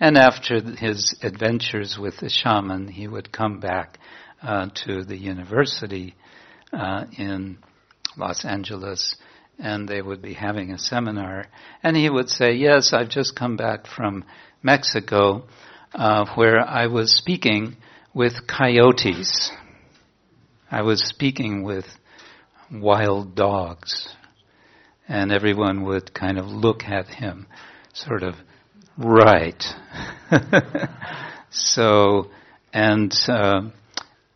and 0.00 0.16
after 0.16 0.58
his 0.62 1.14
adventures 1.22 1.98
with 2.00 2.16
the 2.16 2.30
shaman, 2.30 2.88
he 2.88 3.06
would 3.06 3.30
come 3.30 3.60
back 3.60 3.98
uh, 4.42 4.66
to 4.86 5.04
the 5.04 5.18
university 5.18 6.14
uh, 6.72 7.04
in 7.18 7.58
Los 8.16 8.46
Angeles 8.46 9.16
and 9.58 9.86
they 9.86 10.00
would 10.00 10.22
be 10.22 10.32
having 10.32 10.70
a 10.70 10.78
seminar. 10.78 11.44
And 11.82 11.94
he 11.94 12.08
would 12.08 12.30
say, 12.30 12.54
Yes, 12.54 12.94
I've 12.94 13.10
just 13.10 13.36
come 13.36 13.58
back 13.58 13.86
from 13.86 14.24
Mexico 14.62 15.44
uh, 15.94 16.24
where 16.36 16.60
I 16.60 16.86
was 16.86 17.14
speaking 17.14 17.76
with 18.14 18.46
coyotes. 18.46 19.52
I 20.70 20.80
was 20.80 21.06
speaking 21.06 21.64
with 21.64 21.84
wild 22.72 23.34
dogs. 23.34 24.08
And 25.10 25.32
everyone 25.32 25.84
would 25.84 26.14
kind 26.14 26.38
of 26.38 26.46
look 26.46 26.84
at 26.84 27.08
him, 27.08 27.46
sort 27.92 28.22
of, 28.22 28.36
right. 28.96 29.62
so, 31.50 32.30
and, 32.72 33.12
uh, 33.28 33.62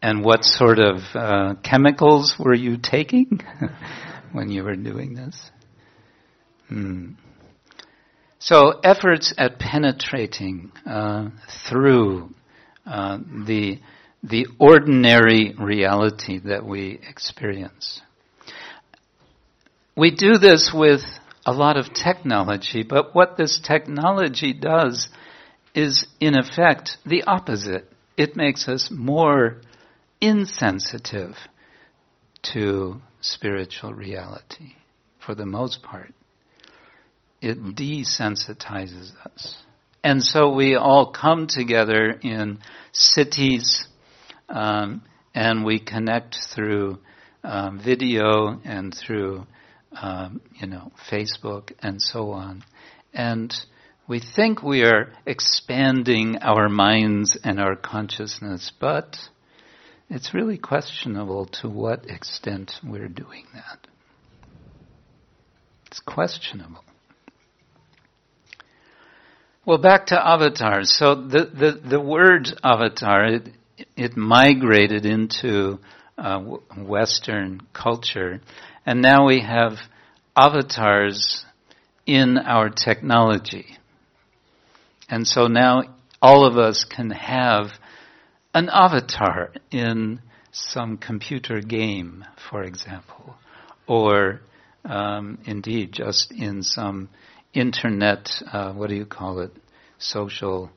and 0.03 0.25
what 0.25 0.45
sort 0.45 0.81
of 0.81 0.97
uh, 1.15 1.55
chemicals 1.63 2.35
were 2.39 2.55
you 2.55 2.77
taking 2.77 3.41
when 4.33 4.51
you 4.51 4.65
were 4.65 4.75
doing 4.75 5.15
this? 5.15 5.51
Hmm. 6.69 7.13
So 8.41 8.81
efforts 8.83 9.33
at 9.39 9.59
penetrating 9.59 10.73
uh, 10.85 11.31
through 11.69 12.35
uh, 12.85 13.19
the 13.47 13.79
the 14.25 14.47
ordinary 14.59 15.55
reality 15.59 16.41
that 16.41 16.65
we 16.65 16.99
experience. 17.09 18.01
We 19.97 20.11
do 20.11 20.39
this 20.39 20.73
with 20.75 21.03
a 21.47 21.53
lot 21.53 21.77
of 21.77 21.93
technology, 21.95 22.83
but 22.83 23.15
what 23.15 23.37
this 23.37 23.61
technology 23.61 24.53
does 24.53 25.09
is, 25.75 26.07
in 26.21 26.37
effect, 26.37 26.97
the 27.05 27.25
opposite. 27.25 27.91
It 28.17 28.37
makes 28.37 28.69
us 28.69 28.91
more 28.91 29.61
insensitive 30.21 31.37
to 32.55 33.01
spiritual 33.21 33.93
reality 33.93 34.75
for 35.25 35.35
the 35.35 35.47
most 35.47 35.83
part. 35.83 36.13
It 37.41 37.63
desensitizes 37.63 39.13
us. 39.25 39.57
And 40.03 40.23
so 40.23 40.53
we 40.53 40.77
all 40.77 41.13
come 41.13 41.47
together 41.47 42.19
in 42.23 42.59
cities 42.93 43.87
um, 44.49 45.03
and 45.35 45.65
we 45.65 45.79
connect 45.79 46.37
through 46.55 46.99
um, 47.43 47.81
video 47.83 48.61
and 48.65 48.95
through, 48.95 49.47
um, 50.01 50.41
you 50.61 50.67
know, 50.67 50.93
Facebook 51.11 51.73
and 51.81 52.01
so 52.01 52.31
on. 52.31 52.65
And 53.13 53.55
we 54.07 54.21
think 54.21 54.63
we 54.63 54.83
are 54.83 55.13
expanding 55.27 56.39
our 56.43 56.69
minds 56.69 57.39
and 57.43 57.61
our 57.61 57.77
consciousness, 57.77 58.73
but 58.79 59.17
it's 60.11 60.35
really 60.35 60.59
questionable 60.59 61.47
to 61.47 61.69
what 61.69 62.11
extent 62.11 62.73
we're 62.85 63.09
doing 63.09 63.47
that. 63.55 63.87
It's 65.87 66.01
questionable. 66.01 66.85
Well, 69.67 69.79
back 69.79 70.07
to 70.07 70.21
avatars. 70.21 70.93
So 70.93 71.15
the, 71.15 71.47
the, 71.47 71.89
the 71.89 72.01
word 72.01 72.49
avatar, 72.63 73.25
it, 73.27 73.49
it 73.97 74.17
migrated 74.17 75.07
into 75.07 75.79
uh, 76.19 76.41
Western 76.77 77.63
culture, 77.73 78.41
and 78.87 79.01
now 79.01 79.27
we 79.27 79.41
have 79.41 79.79
avatars 80.37 81.45
in 82.07 82.39
our 82.39 82.69
technology. 82.69 83.79
And 85.09 85.27
so 85.27 85.47
now 85.47 85.83
all 86.21 86.45
of 86.45 86.57
us 86.57 86.85
can 86.85 87.11
have 87.11 87.67
an 88.53 88.69
avatar 88.71 89.53
in 89.71 90.21
some 90.53 90.97
computer 90.97 91.61
game, 91.61 92.25
for 92.51 92.63
example, 92.63 93.35
or 93.87 94.41
um, 94.85 95.39
indeed 95.45 95.93
just 95.93 96.31
in 96.33 96.63
some 96.63 97.09
internet, 97.53 98.31
uh, 98.53 98.73
what 98.73 98.89
do 98.89 98.97
you 98.97 99.07
call 99.07 99.41
it, 99.41 99.53
social 99.99 100.71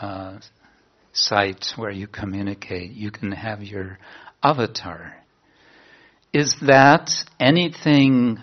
uh, 0.00 0.38
site 1.12 1.72
where 1.76 1.90
you 1.90 2.06
communicate. 2.06 2.92
You 2.92 3.10
can 3.10 3.32
have 3.32 3.62
your 3.62 3.98
avatar. 4.42 5.16
Is 6.32 6.56
that 6.62 7.10
anything 7.40 8.38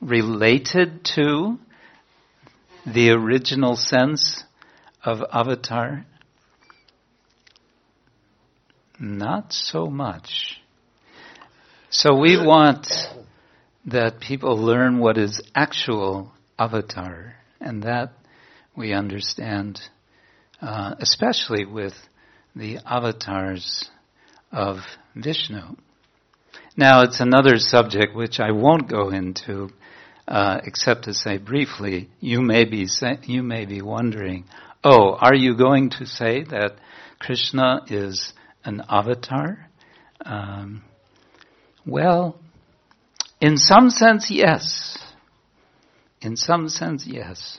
related 0.00 1.04
to 1.16 1.58
the 2.86 3.10
original 3.10 3.76
sense 3.76 4.44
of 5.04 5.22
avatar? 5.32 6.06
Not 8.98 9.52
so 9.52 9.86
much. 9.86 10.60
So 11.90 12.18
we 12.18 12.36
want 12.36 12.88
that 13.86 14.20
people 14.20 14.56
learn 14.56 14.98
what 14.98 15.18
is 15.18 15.40
actual 15.54 16.32
avatar, 16.58 17.34
and 17.60 17.82
that 17.82 18.12
we 18.76 18.92
understand, 18.92 19.80
uh, 20.60 20.94
especially 20.98 21.64
with 21.64 21.94
the 22.54 22.78
avatars 22.84 23.88
of 24.50 24.78
Vishnu. 25.14 25.76
Now, 26.76 27.02
it's 27.02 27.20
another 27.20 27.58
subject 27.58 28.14
which 28.14 28.38
I 28.38 28.50
won't 28.50 28.86
go 28.86 29.08
into, 29.08 29.70
uh, 30.28 30.60
except 30.64 31.04
to 31.04 31.14
say 31.14 31.38
briefly. 31.38 32.10
You 32.20 32.42
may 32.42 32.64
be 32.64 32.86
say, 32.86 33.18
you 33.24 33.42
may 33.42 33.64
be 33.64 33.80
wondering, 33.80 34.44
oh, 34.84 35.14
are 35.14 35.34
you 35.34 35.56
going 35.56 35.88
to 35.98 36.06
say 36.06 36.42
that 36.42 36.76
Krishna 37.18 37.80
is 37.88 38.34
an 38.62 38.82
avatar? 38.90 39.70
Um, 40.22 40.82
well, 41.86 42.38
in 43.40 43.56
some 43.56 43.88
sense, 43.88 44.30
yes. 44.30 44.98
In 46.20 46.36
some 46.36 46.68
sense, 46.68 47.06
yes. 47.06 47.58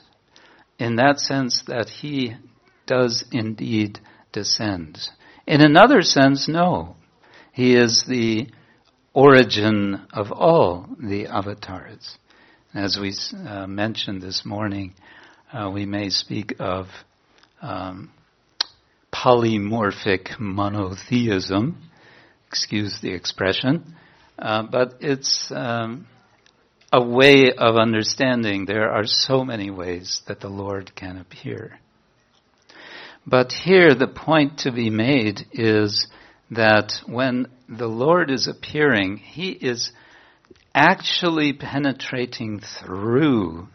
In 0.78 0.94
that 0.96 1.18
sense 1.18 1.64
that 1.66 1.88
he 1.88 2.36
does 2.86 3.24
indeed 3.32 3.98
descend. 4.32 5.08
In 5.44 5.60
another 5.60 6.02
sense, 6.02 6.46
no. 6.46 6.94
He 7.52 7.74
is 7.74 8.04
the 8.06 8.48
origin 9.18 10.06
of 10.12 10.30
all 10.30 10.88
the 11.00 11.26
avatars. 11.26 12.18
As 12.72 12.96
we 13.00 13.12
uh, 13.48 13.66
mentioned 13.66 14.22
this 14.22 14.44
morning, 14.44 14.94
uh, 15.52 15.68
we 15.74 15.86
may 15.86 16.08
speak 16.08 16.54
of 16.60 16.86
um, 17.60 18.12
polymorphic 19.12 20.38
monotheism, 20.38 21.82
excuse 22.46 23.00
the 23.02 23.12
expression, 23.12 23.96
uh, 24.38 24.62
but 24.70 24.94
it's 25.00 25.50
um, 25.50 26.06
a 26.92 27.04
way 27.04 27.52
of 27.58 27.74
understanding 27.74 28.66
there 28.66 28.88
are 28.88 29.04
so 29.04 29.42
many 29.42 29.68
ways 29.68 30.22
that 30.28 30.38
the 30.38 30.48
Lord 30.48 30.94
can 30.94 31.18
appear. 31.18 31.80
But 33.26 33.50
here 33.50 33.96
the 33.96 34.06
point 34.06 34.58
to 34.58 34.70
be 34.70 34.90
made 34.90 35.40
is 35.50 36.06
that 36.52 36.92
when 37.04 37.48
the 37.68 37.86
Lord 37.86 38.30
is 38.30 38.48
appearing, 38.48 39.18
He 39.18 39.50
is 39.50 39.92
actually 40.74 41.52
penetrating 41.52 42.60
through 42.60 43.68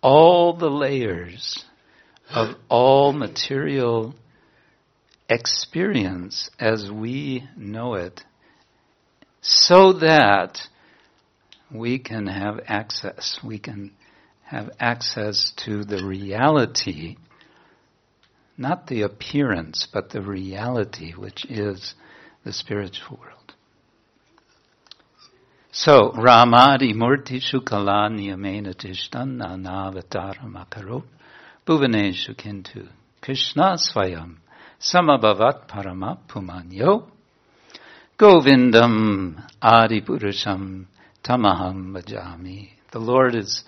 all 0.00 0.54
the 0.54 0.70
layers 0.70 1.64
of 2.30 2.54
all 2.68 3.12
material 3.12 4.14
experience 5.28 6.50
as 6.58 6.90
we 6.90 7.46
know 7.56 7.94
it 7.94 8.22
so 9.40 9.92
that 9.94 10.58
we 11.70 11.98
can 11.98 12.26
have 12.26 12.60
access. 12.66 13.38
We 13.44 13.58
can 13.58 13.92
have 14.44 14.70
access 14.80 15.52
to 15.64 15.84
the 15.84 16.04
reality, 16.04 17.16
not 18.56 18.86
the 18.86 19.02
appearance, 19.02 19.86
but 19.92 20.10
the 20.10 20.22
reality, 20.22 21.12
which 21.12 21.44
is 21.46 21.94
the 22.48 22.52
spiritual 22.54 23.18
world. 23.20 23.52
So, 25.70 26.12
Ramadi 26.12 26.94
Murti 26.94 27.42
Shukala 27.42 28.08
Niyamena 28.10 28.74
Tishtan 28.74 29.36
Nanavatar 29.36 30.38
Makarot 30.46 31.04
Bhuvaneshu 31.66 32.34
Kintu 32.34 32.88
Krishna 33.20 33.76
Swayam 33.76 34.36
Samabhavat 34.80 35.68
Parama 35.68 36.16
Pumanyo 36.26 37.10
Govindam 38.18 39.46
Adi 39.60 40.00
Purusham 40.00 40.86
Tamaham 41.22 41.92
Bhajami. 41.92 42.70
The 42.92 42.98
Lord 42.98 43.34
is 43.34 43.62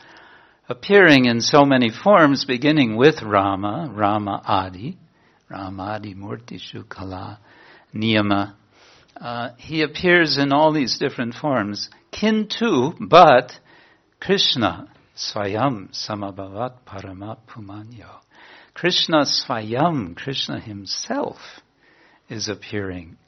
appearing 0.71 1.27
in 1.27 1.43
so 1.43 1.67
many 1.67 1.91
forms, 1.91 2.47
beginning 2.47 2.97
with 2.97 3.21
Rama, 3.23 3.93
Rama 3.95 4.41
Adi, 4.43 4.97
Rama 5.51 5.83
Adi 5.83 6.15
Murti 6.15 6.59
Shukala 6.59 7.37
Niyama. 7.95 8.55
Uh, 9.21 9.51
he 9.59 9.83
appears 9.83 10.39
in 10.39 10.53
all 10.53 10.73
these 10.73 10.99
different 10.99 11.35
forms. 11.35 11.91
Kintu, 12.11 12.97
but 12.99 13.53
Krishna 14.19 14.89
Swayam 15.15 15.91
Samabhavat 15.93 16.79
Parama 16.87 17.37
Pumanyo. 17.47 18.21
Krishna 18.73 19.27
Swayam, 19.27 20.17
Krishna 20.17 20.59
himself 20.59 21.37
is 22.31 22.49
appearing. 22.49 23.19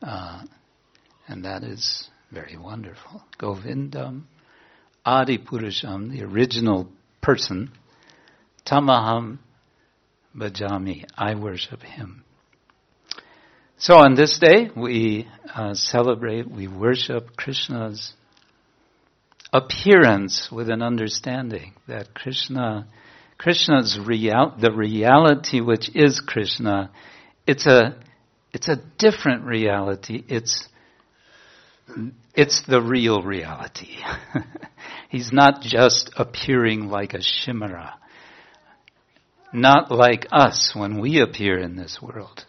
Uh, 0.00 0.42
and 1.26 1.44
that 1.44 1.64
is 1.64 2.08
very 2.30 2.56
wonderful. 2.56 3.22
Govindam 3.38 4.22
Adi 5.04 5.38
Purusham, 5.38 6.10
the 6.12 6.22
original 6.24 6.88
person, 7.20 7.72
Tamaham 8.64 9.38
Bhajami, 10.36 11.04
I 11.18 11.34
worship 11.34 11.82
him. 11.82 12.21
So 13.82 13.96
on 13.96 14.14
this 14.14 14.38
day, 14.38 14.70
we 14.76 15.26
uh, 15.52 15.74
celebrate, 15.74 16.48
we 16.48 16.68
worship 16.68 17.36
Krishna's 17.36 18.12
appearance 19.52 20.50
with 20.52 20.70
an 20.70 20.82
understanding 20.82 21.72
that 21.88 22.14
Krishna, 22.14 22.86
Krishna's 23.38 23.98
real, 24.00 24.54
the 24.56 24.70
reality 24.70 25.60
which 25.60 25.90
is 25.96 26.20
Krishna, 26.24 26.92
it's 27.44 27.66
a, 27.66 27.96
it's 28.52 28.68
a 28.68 28.76
different 28.98 29.46
reality. 29.46 30.22
It's 30.28 30.68
it's 32.36 32.62
the 32.68 32.80
real 32.80 33.20
reality. 33.22 33.96
He's 35.08 35.32
not 35.32 35.60
just 35.60 36.12
appearing 36.16 36.86
like 36.86 37.14
a 37.14 37.20
chimera. 37.20 37.94
Not 39.52 39.90
like 39.90 40.28
us 40.30 40.70
when 40.72 41.00
we 41.00 41.20
appear 41.20 41.58
in 41.58 41.74
this 41.74 41.98
world. 42.00 42.44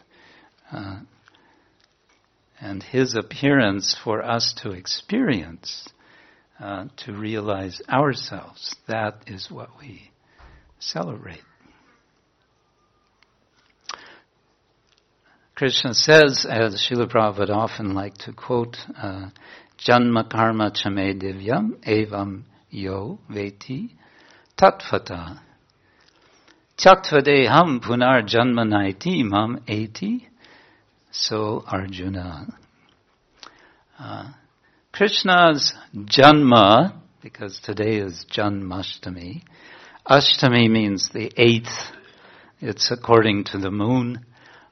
Uh, 0.72 1.00
and 2.63 2.82
his 2.82 3.13
appearance 3.13 3.93
for 4.04 4.23
us 4.23 4.54
to 4.63 4.71
experience, 4.71 5.86
uh, 6.62 6.86
to 6.95 7.12
realize 7.12 7.82
ourselves, 7.89 8.76
that 8.88 9.15
is 9.28 9.52
what 9.52 9.67
we 9.82 10.10
celebrate. 10.80 11.43
Krishna 15.56 15.93
says, 15.93 16.47
as 16.49 16.76
Srila 16.76 17.12
Prabhupada 17.12 17.49
often 17.49 17.93
liked 17.93 18.21
to 18.21 18.34
quote, 18.34 18.78
uh, 18.97 19.30
Janma 19.78 20.30
karma 20.32 20.71
chame 20.71 21.21
divyam 21.21 21.73
evam 21.86 22.43
yo 22.69 23.19
veti 23.30 23.89
tatvata. 24.58 25.41
Chatvadeham 26.78 27.82
punar 27.82 28.26
janma 28.26 28.65
naiti 28.65 29.23
mam 29.23 29.60
eti. 29.67 30.30
So 31.15 31.63
Arjuna. 31.67 32.47
Uh, 33.99 34.32
Krishna's 34.91 35.71
Janma, 35.95 36.99
because 37.21 37.60
today 37.63 37.97
is 37.97 38.26
Janmashtami, 38.36 39.43
Ashtami 40.10 40.67
means 40.71 41.12
the 41.13 41.32
eighth. 41.38 41.91
It's 42.60 42.89
according 42.89 43.43
to 43.45 43.60
the 43.60 43.69
moon. 43.69 44.26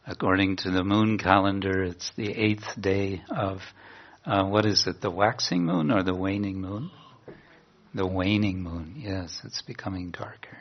According 0.08 0.58
to 0.58 0.72
the 0.72 0.84
moon 0.84 1.20
calendar, 1.20 1.84
it's 1.84 2.12
the 2.18 2.32
eighth 2.32 2.70
day 2.80 3.22
of, 3.30 3.60
uh, 4.26 4.44
what 4.44 4.66
is 4.66 4.88
it, 4.88 5.00
the 5.00 5.12
waxing 5.12 5.64
moon 5.64 5.92
or 5.92 6.02
the 6.02 6.16
waning 6.16 6.60
moon? 6.60 6.90
The 7.94 8.08
waning 8.08 8.64
moon, 8.64 8.96
yes, 8.98 9.42
it's 9.44 9.62
becoming 9.62 10.10
darker. 10.10 10.58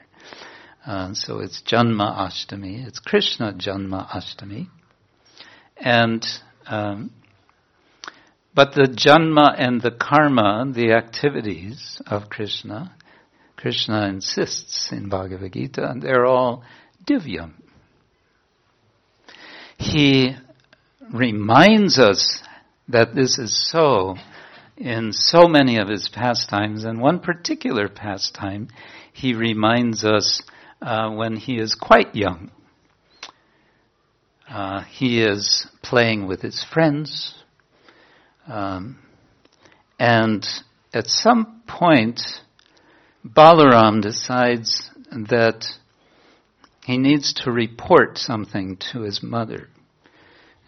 Uh, 0.85 1.15
so 1.15 1.39
it's 1.39 1.63
Janma 1.63 2.19
Ashtami, 2.19 2.87
it's 2.87 2.99
Krishna 2.99 3.55
Janma 3.55 4.07
Ashtami. 4.11 4.69
And, 5.81 6.25
um, 6.67 7.11
but 8.55 8.75
the 8.75 8.83
Janma 8.83 9.55
and 9.59 9.81
the 9.81 9.91
Karma, 9.91 10.71
the 10.73 10.93
activities 10.93 12.01
of 12.07 12.29
Krishna, 12.29 12.95
Krishna 13.57 14.07
insists 14.09 14.91
in 14.93 15.09
Bhagavad 15.09 15.53
Gita, 15.53 15.89
and 15.89 16.03
they're 16.03 16.27
all 16.27 16.65
divyam, 17.07 17.55
he 19.79 20.37
reminds 21.13 21.99
us 21.99 22.43
that 22.89 23.15
this 23.15 23.39
is 23.39 23.71
so 23.71 24.17
in 24.77 25.13
so 25.13 25.47
many 25.47 25.77
of 25.79 25.89
his 25.89 26.09
pastimes. 26.09 26.85
And 26.85 27.01
one 27.01 27.21
particular 27.21 27.89
pastime, 27.89 28.69
he 29.13 29.35
reminds 29.35 30.05
us 30.05 30.43
uh, 30.81 31.11
when 31.11 31.37
he 31.37 31.59
is 31.59 31.75
quite 31.75 32.15
young. 32.15 32.51
Uh, 34.51 34.83
he 34.83 35.23
is 35.23 35.67
playing 35.81 36.27
with 36.27 36.43
his 36.43 36.65
friends. 36.73 37.35
Um, 38.49 38.99
and 39.99 40.45
at 40.93 41.07
some 41.07 41.63
point, 41.69 42.21
Balaram 43.25 44.03
decides 44.03 44.91
that 45.13 45.65
he 46.85 46.99
needs 46.99 47.33
to 47.45 47.53
report 47.53 48.19
something 48.19 48.77
to 48.93 49.03
his 49.03 49.23
mother. 49.23 49.69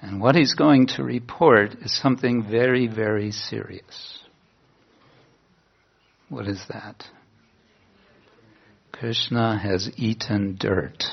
And 0.00 0.20
what 0.20 0.36
he's 0.36 0.54
going 0.54 0.86
to 0.88 1.02
report 1.02 1.74
is 1.82 1.96
something 2.00 2.44
very, 2.48 2.86
very 2.86 3.32
serious. 3.32 4.20
What 6.28 6.46
is 6.46 6.64
that? 6.68 7.04
Krishna 8.92 9.58
has 9.58 9.90
eaten 9.96 10.56
dirt. 10.58 11.04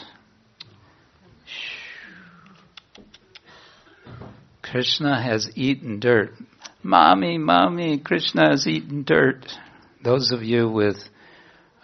Krishna 4.71 5.21
has 5.21 5.49
eaten 5.55 5.99
dirt. 5.99 6.33
Mommy, 6.83 7.37
mommy, 7.37 7.97
Krishna 7.97 8.51
has 8.51 8.67
eaten 8.67 9.03
dirt. 9.03 9.47
Those 10.03 10.31
of 10.31 10.43
you 10.43 10.69
with 10.69 10.97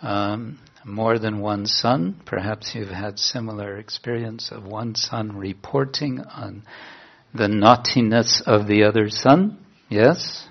um, 0.02 0.60
more 0.86 1.18
than 1.18 1.40
one 1.40 1.66
son. 1.66 2.22
Perhaps 2.26 2.76
you've 2.76 2.90
had 2.90 3.18
similar 3.18 3.78
experience 3.78 4.52
of 4.52 4.66
one 4.66 4.94
son 4.94 5.36
reporting 5.36 6.20
on 6.20 6.64
the 7.34 7.48
naughtiness 7.48 8.44
of 8.46 8.68
the 8.68 8.84
other 8.84 9.10
son. 9.10 9.58
Yes? 9.90 10.48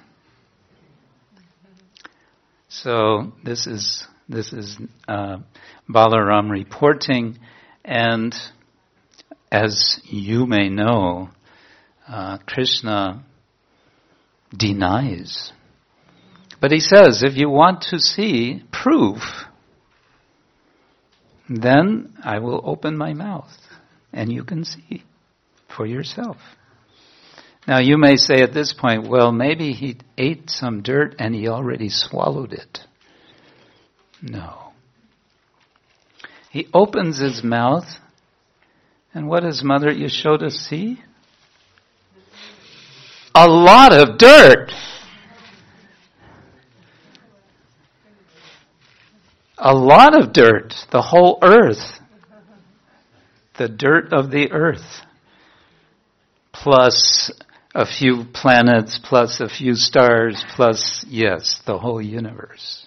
So 2.69 3.33
this 3.45 3.69
is 3.69 4.05
this 4.29 4.53
is 4.53 4.77
uh, 5.07 5.39
Balaram 5.89 6.51
reporting, 6.51 7.39
and 7.85 8.35
as 9.53 10.01
you 10.05 10.47
may 10.47 10.69
know, 10.69 11.29
uh, 12.09 12.39
Krishna 12.47 13.25
denies. 14.57 15.53
But 16.61 16.71
he 16.71 16.81
says, 16.81 17.23
if 17.23 17.37
you 17.37 17.51
want 17.51 17.83
to 17.91 17.99
see 17.99 18.63
proof 18.73 19.21
then 21.49 22.15
I 22.23 22.39
will 22.39 22.61
open 22.65 22.97
my 22.97 23.13
mouth 23.13 23.53
and 24.13 24.33
you 24.33 24.45
can 24.45 24.65
see 24.65 25.05
for 25.75 25.87
yourself. 25.87 26.37
Now 27.67 27.79
you 27.79 27.97
may 27.99 28.17
say 28.17 28.43
at 28.43 28.55
this 28.55 28.73
point, 28.73 29.09
well, 29.09 29.33
maybe 29.33 29.73
he 29.73 29.99
ate 30.17 30.51
some 30.51 30.83
dirt 30.83 31.17
and 31.19 31.35
he 31.35 31.49
already 31.49 31.89
swallowed 31.89 32.53
it. 32.53 32.81
No. 34.23 34.73
He 36.51 36.69
opens 36.73 37.19
his 37.19 37.43
mouth 37.43 37.87
and 39.13 39.29
what 39.29 39.43
does 39.43 39.63
Mother 39.63 39.91
Yashoda 39.91 40.51
see? 40.51 41.01
A 43.35 43.49
lot 43.49 43.93
of 43.93 44.17
dirt. 44.19 44.71
a 49.65 49.75
lot 49.75 50.15
of 50.15 50.35
dirt, 50.35 50.75
the 50.93 51.01
whole 51.01 51.39
earth, 51.43 51.99
the 53.57 53.69
dirt 53.69 54.13
of 54.13 54.31
the 54.31 54.53
earth, 54.53 55.01
plus 56.53 57.33
a 57.75 57.87
few 57.87 58.25
planets, 58.35 59.01
plus 59.03 59.41
a 59.41 59.49
few 59.49 59.75
stars, 59.75 60.45
plus, 60.55 61.05
yes, 61.09 61.63
the 61.67 61.79
whole 61.79 62.01
universe. 62.01 62.87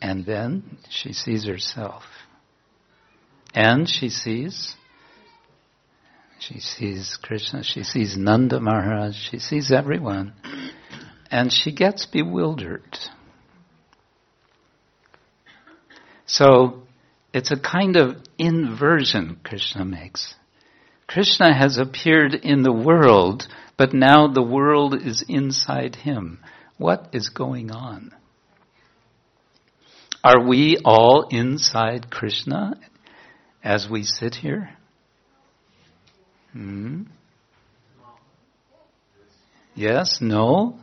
And 0.00 0.24
then 0.24 0.78
she 0.88 1.12
sees 1.12 1.46
herself. 1.46 2.04
And 3.54 3.88
she 3.88 4.08
sees, 4.08 4.74
she 6.38 6.60
sees 6.60 7.18
Krishna, 7.22 7.62
she 7.62 7.82
sees 7.82 8.16
Nanda 8.16 8.60
Maharaj, 8.60 9.14
she 9.14 9.38
sees 9.38 9.72
everyone. 9.72 10.34
And 11.30 11.52
she 11.52 11.72
gets 11.72 12.06
bewildered. 12.06 12.98
So, 16.26 16.82
it's 17.32 17.50
a 17.50 17.58
kind 17.58 17.96
of 17.96 18.16
inversion 18.38 19.40
Krishna 19.42 19.84
makes. 19.84 20.34
Krishna 21.06 21.56
has 21.56 21.78
appeared 21.78 22.34
in 22.34 22.62
the 22.62 22.72
world, 22.72 23.46
but 23.76 23.92
now 23.92 24.26
the 24.26 24.42
world 24.42 24.94
is 24.94 25.24
inside 25.28 25.96
him. 25.96 26.40
What 26.78 27.08
is 27.12 27.28
going 27.28 27.70
on? 27.70 28.12
Are 30.22 30.44
we 30.44 30.78
all 30.84 31.28
inside 31.30 32.10
Krishna 32.10 32.74
as 33.62 33.88
we 33.88 34.02
sit 34.02 34.34
here? 34.36 34.75
Hmm? 36.56 37.02
Yes? 39.74 40.22
No? 40.22 40.78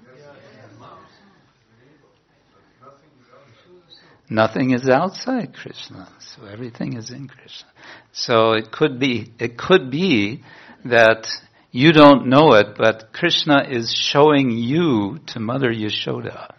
Nothing 4.29 4.71
is 4.71 4.88
outside 4.88 5.55
Krishna, 5.55 6.07
so 6.19 6.45
everything 6.45 6.93
is 6.93 7.09
in 7.09 7.27
Krishna. 7.27 7.67
So 8.12 8.51
it 8.51 8.71
could 8.71 8.99
be, 8.99 9.33
it 9.39 9.57
could 9.57 9.89
be 9.89 10.43
that 10.86 11.27
you 11.71 11.91
don't 11.91 12.27
know 12.27 12.53
it, 12.53 12.77
but 12.77 13.12
Krishna 13.12 13.63
is 13.67 13.91
showing 13.91 14.51
you 14.51 15.19
to 15.27 15.39
Mother 15.39 15.71
Yashoda. 15.71 16.53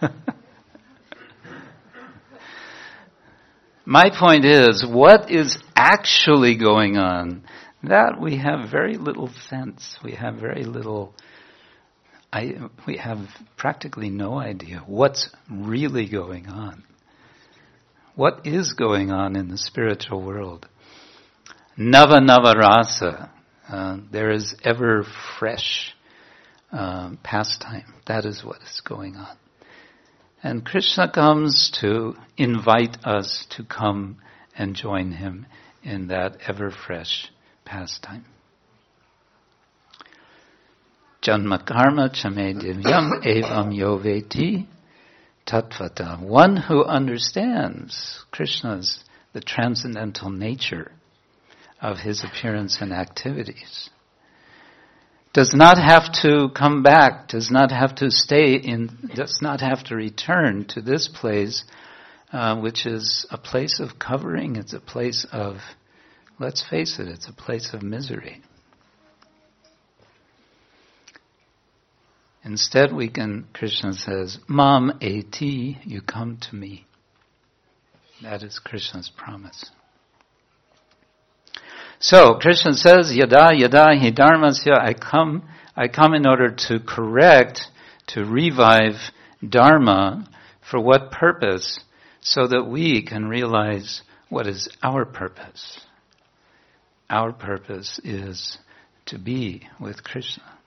My 3.84 4.10
point 4.16 4.44
is, 4.44 4.84
what 4.86 5.30
is 5.30 5.58
actually 5.74 6.56
going 6.56 6.96
on? 6.96 7.44
That 7.82 8.20
we 8.20 8.36
have 8.36 8.70
very 8.70 8.96
little 8.96 9.30
sense. 9.48 9.96
We 10.04 10.12
have 10.12 10.34
very 10.34 10.64
little, 10.64 11.14
I, 12.32 12.56
we 12.86 12.98
have 12.98 13.18
practically 13.56 14.10
no 14.10 14.38
idea 14.38 14.82
what's 14.86 15.30
really 15.50 16.08
going 16.08 16.46
on. 16.46 16.84
What 18.14 18.46
is 18.46 18.74
going 18.74 19.10
on 19.10 19.34
in 19.34 19.48
the 19.48 19.56
spiritual 19.56 20.22
world? 20.22 20.68
Nava 21.78 22.54
Rasa. 22.54 23.30
Uh, 23.66 23.98
there 24.12 24.30
is 24.30 24.54
ever 24.62 25.06
fresh 25.38 25.94
uh, 26.70 27.12
pastime. 27.22 27.94
That 28.06 28.26
is 28.26 28.44
what 28.44 28.60
is 28.62 28.82
going 28.86 29.16
on. 29.16 29.36
And 30.42 30.64
Krishna 30.64 31.10
comes 31.10 31.70
to 31.80 32.16
invite 32.36 33.04
us 33.04 33.46
to 33.50 33.64
come 33.64 34.16
and 34.56 34.74
join 34.74 35.12
him 35.12 35.46
in 35.82 36.08
that 36.08 36.38
ever 36.46 36.70
fresh 36.70 37.30
pastime. 37.64 38.24
Janma 41.22 41.66
karma 41.66 42.08
chame 42.08 42.54
divyam 42.54 43.22
evam 43.22 43.76
yoveti 43.76 44.66
tatvata. 45.46 46.18
One 46.22 46.56
who 46.56 46.84
understands 46.84 48.24
Krishna's, 48.30 49.04
the 49.34 49.42
transcendental 49.42 50.30
nature 50.30 50.92
of 51.82 51.98
his 51.98 52.24
appearance 52.24 52.78
and 52.80 52.92
activities 52.94 53.90
does 55.32 55.52
not 55.54 55.78
have 55.78 56.12
to 56.22 56.48
come 56.56 56.82
back, 56.82 57.28
does 57.28 57.50
not 57.50 57.70
have 57.70 57.94
to 57.96 58.10
stay 58.10 58.54
in, 58.54 59.10
does 59.14 59.38
not 59.40 59.60
have 59.60 59.84
to 59.84 59.94
return 59.94 60.64
to 60.64 60.80
this 60.80 61.08
place, 61.08 61.64
uh, 62.32 62.56
which 62.56 62.86
is 62.86 63.26
a 63.30 63.38
place 63.38 63.78
of 63.80 63.98
covering, 63.98 64.56
it's 64.56 64.72
a 64.72 64.80
place 64.80 65.24
of, 65.30 65.56
let's 66.38 66.68
face 66.68 66.98
it, 66.98 67.06
it's 67.06 67.28
a 67.28 67.32
place 67.32 67.72
of 67.72 67.82
misery. 67.82 68.42
Instead, 72.42 72.92
we 72.92 73.08
can, 73.08 73.46
Krishna 73.52 73.92
says, 73.92 74.38
Mam 74.48 74.98
eti, 75.00 75.78
you 75.84 76.00
come 76.00 76.38
to 76.48 76.56
me. 76.56 76.86
That 78.22 78.42
is 78.42 78.58
Krishna's 78.58 79.10
promise. 79.14 79.70
So 82.02 82.36
Krishna 82.36 82.72
says, 82.72 83.14
"Yada 83.14 83.50
yada 83.54 83.94
hi 83.94 84.10
dharmasya." 84.10 84.74
I 84.80 84.94
come, 84.94 85.46
I 85.76 85.88
come 85.88 86.14
in 86.14 86.26
order 86.26 86.48
to 86.68 86.80
correct, 86.80 87.68
to 88.08 88.24
revive 88.24 89.12
dharma. 89.46 90.26
For 90.62 90.80
what 90.80 91.12
purpose? 91.12 91.80
So 92.22 92.46
that 92.46 92.64
we 92.64 93.02
can 93.02 93.28
realize 93.28 94.02
what 94.30 94.46
is 94.46 94.68
our 94.82 95.04
purpose. 95.04 95.80
Our 97.10 97.32
purpose 97.32 98.00
is 98.02 98.56
to 99.06 99.18
be 99.18 99.68
with 99.78 100.02
Krishna 100.02 100.58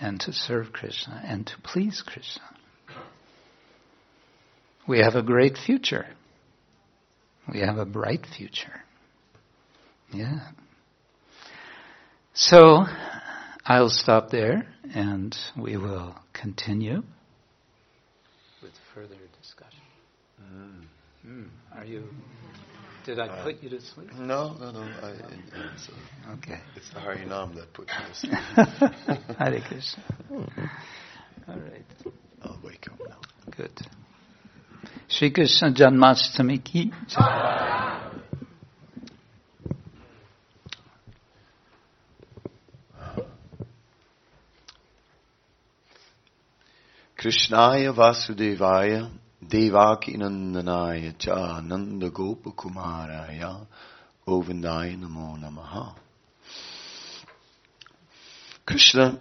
and 0.00 0.20
to 0.20 0.32
serve 0.32 0.72
Krishna 0.72 1.20
and 1.24 1.46
to 1.46 1.54
please 1.62 2.02
Krishna. 2.06 2.44
We 4.86 5.00
have 5.00 5.16
a 5.16 5.22
great 5.22 5.58
future. 5.58 6.06
We 7.52 7.60
have 7.60 7.76
a 7.76 7.84
bright 7.84 8.24
future. 8.24 8.84
Yeah. 10.12 10.40
So 12.34 12.86
I'll 13.64 13.90
stop 13.90 14.30
there 14.30 14.66
and 14.94 15.36
we 15.56 15.76
will 15.76 16.14
continue 16.32 17.02
with 18.62 18.72
further 18.94 19.16
discussion. 19.40 19.80
Mm. 20.42 20.84
Mm. 21.26 21.48
Are 21.76 21.84
you? 21.84 22.04
Did 23.04 23.18
I 23.18 23.26
uh, 23.26 23.44
put 23.44 23.62
you 23.62 23.70
to 23.70 23.80
sleep? 23.80 24.12
No, 24.14 24.54
no, 24.58 24.70
no. 24.70 24.80
I, 24.80 25.10
it's, 25.10 25.88
uh, 25.88 26.32
okay. 26.34 26.60
It's 26.76 26.90
the 26.90 27.00
Harinam 27.00 27.54
that 27.56 27.72
put 27.72 27.88
me 27.88 27.94
to 28.08 28.14
sleep. 28.14 29.36
Hare 29.38 29.60
Krishna. 29.60 30.04
All 30.30 31.54
right. 31.54 31.84
I'll 32.42 32.60
wake 32.62 32.86
up 32.90 32.98
now. 33.08 33.16
Good. 33.56 33.72
Shri 35.08 35.30
Krishna 35.30 35.72
Janmashtami 35.72 36.62
ki. 36.62 36.92
Krishnaya 47.28 47.92
Vasudevaya 47.92 49.10
Devaki 49.46 50.16
Nandanaya 50.16 51.12
Cha 51.18 51.60
Nanda 51.60 52.08
Gopakumaraya 52.08 53.66
Govindaya 54.26 54.96
Namo 54.96 55.36
Namaha 55.36 55.94
Krishna 58.64 59.20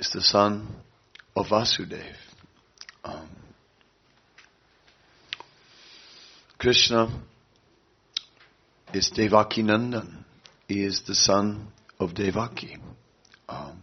is 0.00 0.08
the 0.14 0.22
son 0.22 0.66
of 1.36 1.44
Vasudev. 1.48 2.16
Um, 3.04 3.28
Krishna 6.58 7.22
is 8.94 9.10
Devaki 9.10 9.62
Nandan. 9.62 10.24
He 10.68 10.84
is 10.84 11.02
the 11.06 11.14
son 11.14 11.68
of 12.00 12.14
Devaki. 12.14 12.78
Um, 13.46 13.82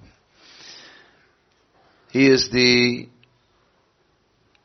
he 2.13 2.27
is 2.27 2.51
the 2.51 3.09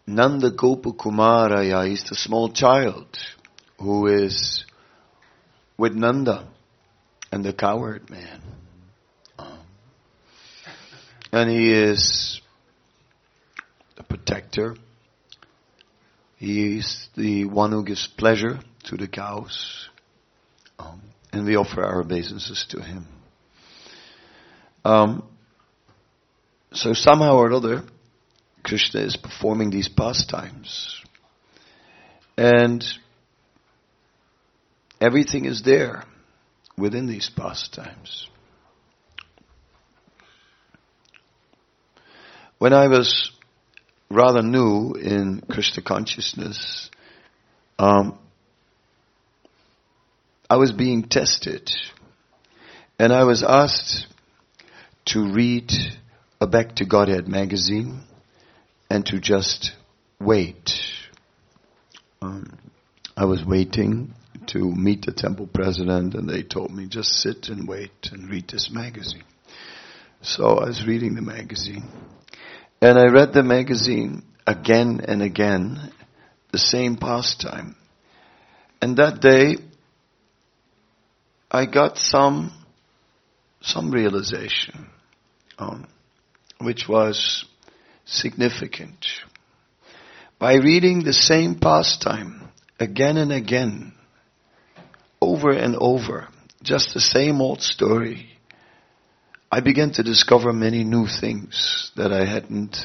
Nanda 0.06 0.50
Gopakumaraya. 0.50 1.88
He's 1.88 2.04
the 2.04 2.14
small 2.14 2.50
child 2.50 3.06
who 3.78 4.06
is 4.06 4.66
with 5.78 5.94
Nanda 5.94 6.46
and 7.32 7.42
the 7.42 7.54
cowherd 7.54 8.10
man. 8.10 8.42
Um, 9.38 9.60
and 11.32 11.48
he 11.48 11.72
is 11.72 12.42
the 13.96 14.02
protector. 14.02 14.76
He 16.36 16.76
is 16.76 17.08
the 17.16 17.46
one 17.46 17.72
who 17.72 17.82
gives 17.82 18.06
pleasure 18.06 18.60
to 18.84 18.96
the 18.98 19.08
cows. 19.08 19.88
Um, 20.78 21.00
and 21.32 21.46
we 21.46 21.56
offer 21.56 21.82
our 21.82 22.02
obeisances 22.02 22.66
to 22.68 22.82
him. 22.82 23.06
Um, 24.84 25.22
so 26.72 26.92
somehow 26.92 27.36
or 27.36 27.52
other, 27.52 27.82
Krishna 28.62 29.00
is 29.00 29.16
performing 29.16 29.70
these 29.70 29.88
pastimes. 29.88 31.02
And 32.36 32.84
everything 35.00 35.44
is 35.44 35.62
there 35.62 36.04
within 36.76 37.06
these 37.06 37.30
pastimes. 37.30 38.28
when 42.58 42.72
I 42.72 42.88
was 42.88 43.30
rather 44.10 44.42
new 44.42 44.94
in 44.94 45.42
Krishna 45.48 45.82
consciousness, 45.82 46.90
um, 47.78 48.18
I 50.50 50.56
was 50.56 50.72
being 50.72 51.04
tested. 51.04 51.70
And 52.98 53.12
I 53.12 53.24
was 53.24 53.44
asked 53.44 54.06
to 55.06 55.32
read 55.32 55.70
a 56.40 56.46
Back 56.46 56.76
to 56.76 56.84
Godhead 56.84 57.26
magazine 57.26 58.00
and 58.88 59.04
to 59.06 59.18
just 59.18 59.72
wait. 60.20 60.70
Um, 62.22 62.56
I 63.16 63.24
was 63.24 63.44
waiting 63.44 64.14
to 64.48 64.58
meet 64.58 65.04
the 65.04 65.12
temple 65.12 65.48
president 65.52 66.14
and 66.14 66.28
they 66.28 66.42
told 66.44 66.70
me 66.70 66.86
just 66.86 67.10
sit 67.10 67.48
and 67.48 67.66
wait 67.66 68.10
and 68.12 68.30
read 68.30 68.46
this 68.48 68.70
magazine. 68.72 69.24
So 70.22 70.58
I 70.58 70.66
was 70.66 70.86
reading 70.86 71.16
the 71.16 71.22
magazine 71.22 71.88
and 72.80 72.98
I 72.98 73.06
read 73.06 73.32
the 73.32 73.42
magazine 73.42 74.22
again 74.46 75.00
and 75.08 75.22
again, 75.22 75.92
the 76.52 76.58
same 76.58 76.96
pastime. 76.96 77.74
And 78.80 78.96
that 78.98 79.20
day 79.20 79.56
I 81.50 81.66
got 81.66 81.98
some, 81.98 82.52
some 83.60 83.90
realization, 83.90 84.86
um, 85.58 85.88
which 86.60 86.88
was 86.88 87.44
significant. 88.04 89.06
By 90.38 90.54
reading 90.54 91.02
the 91.02 91.12
same 91.12 91.56
pastime 91.56 92.48
again 92.78 93.16
and 93.16 93.32
again, 93.32 93.92
over 95.20 95.50
and 95.50 95.76
over, 95.76 96.28
just 96.62 96.94
the 96.94 97.00
same 97.00 97.40
old 97.40 97.62
story, 97.62 98.30
I 99.50 99.60
began 99.60 99.92
to 99.92 100.02
discover 100.02 100.52
many 100.52 100.84
new 100.84 101.06
things 101.06 101.90
that 101.96 102.12
I 102.12 102.24
hadn't 102.24 102.76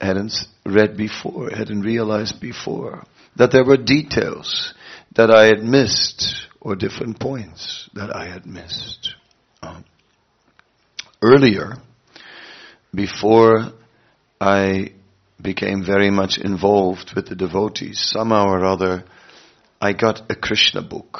hadn't 0.00 0.32
read 0.64 0.96
before, 0.96 1.50
hadn't 1.50 1.82
realized 1.82 2.40
before. 2.40 3.04
That 3.36 3.52
there 3.52 3.64
were 3.64 3.76
details 3.76 4.74
that 5.14 5.30
I 5.30 5.46
had 5.46 5.62
missed 5.62 6.46
or 6.60 6.76
different 6.76 7.20
points 7.20 7.88
that 7.94 8.14
I 8.14 8.26
had 8.28 8.46
missed. 8.46 9.14
Um, 9.62 9.84
earlier, 11.22 11.74
before 12.94 13.72
I 14.40 14.92
became 15.40 15.84
very 15.84 16.10
much 16.10 16.38
involved 16.38 17.12
with 17.14 17.28
the 17.28 17.36
devotees, 17.36 18.00
somehow 18.00 18.48
or 18.48 18.64
other, 18.64 19.04
I 19.80 19.92
got 19.92 20.30
a 20.30 20.34
Krishna 20.34 20.82
book. 20.82 21.18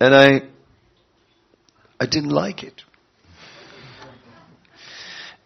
And 0.00 0.14
I, 0.14 0.42
I 1.98 2.06
didn't 2.06 2.30
like 2.30 2.62
it. 2.62 2.82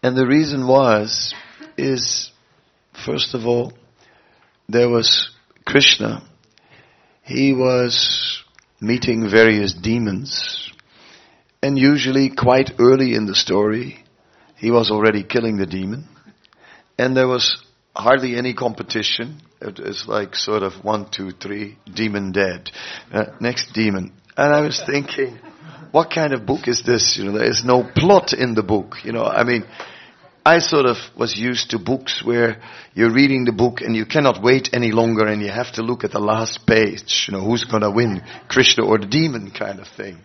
And 0.02 0.16
the 0.16 0.26
reason 0.26 0.66
was, 0.66 1.35
is, 1.76 2.33
first 3.04 3.35
of 3.35 3.46
all, 3.46 3.72
there 4.68 4.88
was 4.88 5.30
Krishna. 5.64 6.22
He 7.22 7.52
was 7.52 8.42
meeting 8.80 9.28
various 9.30 9.74
demons. 9.74 10.72
And 11.62 11.78
usually 11.78 12.30
quite 12.30 12.72
early 12.78 13.14
in 13.14 13.26
the 13.26 13.35
story, 13.35 13.99
he 14.60 14.70
was 14.70 14.90
already 14.90 15.24
killing 15.24 15.56
the 15.56 15.66
demon. 15.66 16.06
And 16.98 17.16
there 17.16 17.26
was 17.26 17.64
hardly 17.96 18.36
any 18.36 18.52
competition. 18.52 19.40
It 19.60 19.80
was 19.80 20.04
like 20.06 20.34
sort 20.34 20.62
of 20.62 20.84
one, 20.84 21.10
two, 21.10 21.30
three, 21.30 21.78
demon 21.92 22.30
dead. 22.30 22.70
Uh, 23.10 23.24
next 23.40 23.72
demon. 23.72 24.12
And 24.36 24.54
I 24.54 24.60
was 24.60 24.80
thinking, 24.84 25.38
what 25.92 26.10
kind 26.10 26.34
of 26.34 26.44
book 26.44 26.68
is 26.68 26.82
this? 26.82 27.16
You 27.18 27.24
know, 27.24 27.38
there 27.38 27.50
is 27.50 27.64
no 27.64 27.90
plot 27.96 28.34
in 28.34 28.54
the 28.54 28.62
book. 28.62 28.96
You 29.02 29.12
know, 29.12 29.24
I 29.24 29.44
mean, 29.44 29.64
I 30.44 30.58
sort 30.58 30.84
of 30.84 30.98
was 31.16 31.38
used 31.38 31.70
to 31.70 31.78
books 31.78 32.22
where 32.22 32.60
you're 32.92 33.12
reading 33.12 33.46
the 33.46 33.52
book 33.52 33.80
and 33.80 33.96
you 33.96 34.04
cannot 34.04 34.42
wait 34.42 34.68
any 34.74 34.92
longer 34.92 35.26
and 35.26 35.40
you 35.40 35.50
have 35.50 35.72
to 35.72 35.82
look 35.82 36.04
at 36.04 36.12
the 36.12 36.20
last 36.20 36.66
page. 36.66 37.28
You 37.28 37.38
know, 37.38 37.44
who's 37.44 37.64
gonna 37.64 37.90
win? 37.90 38.22
Krishna 38.48 38.84
or 38.84 38.98
the 38.98 39.06
demon 39.06 39.52
kind 39.52 39.80
of 39.80 39.88
thing. 39.88 40.18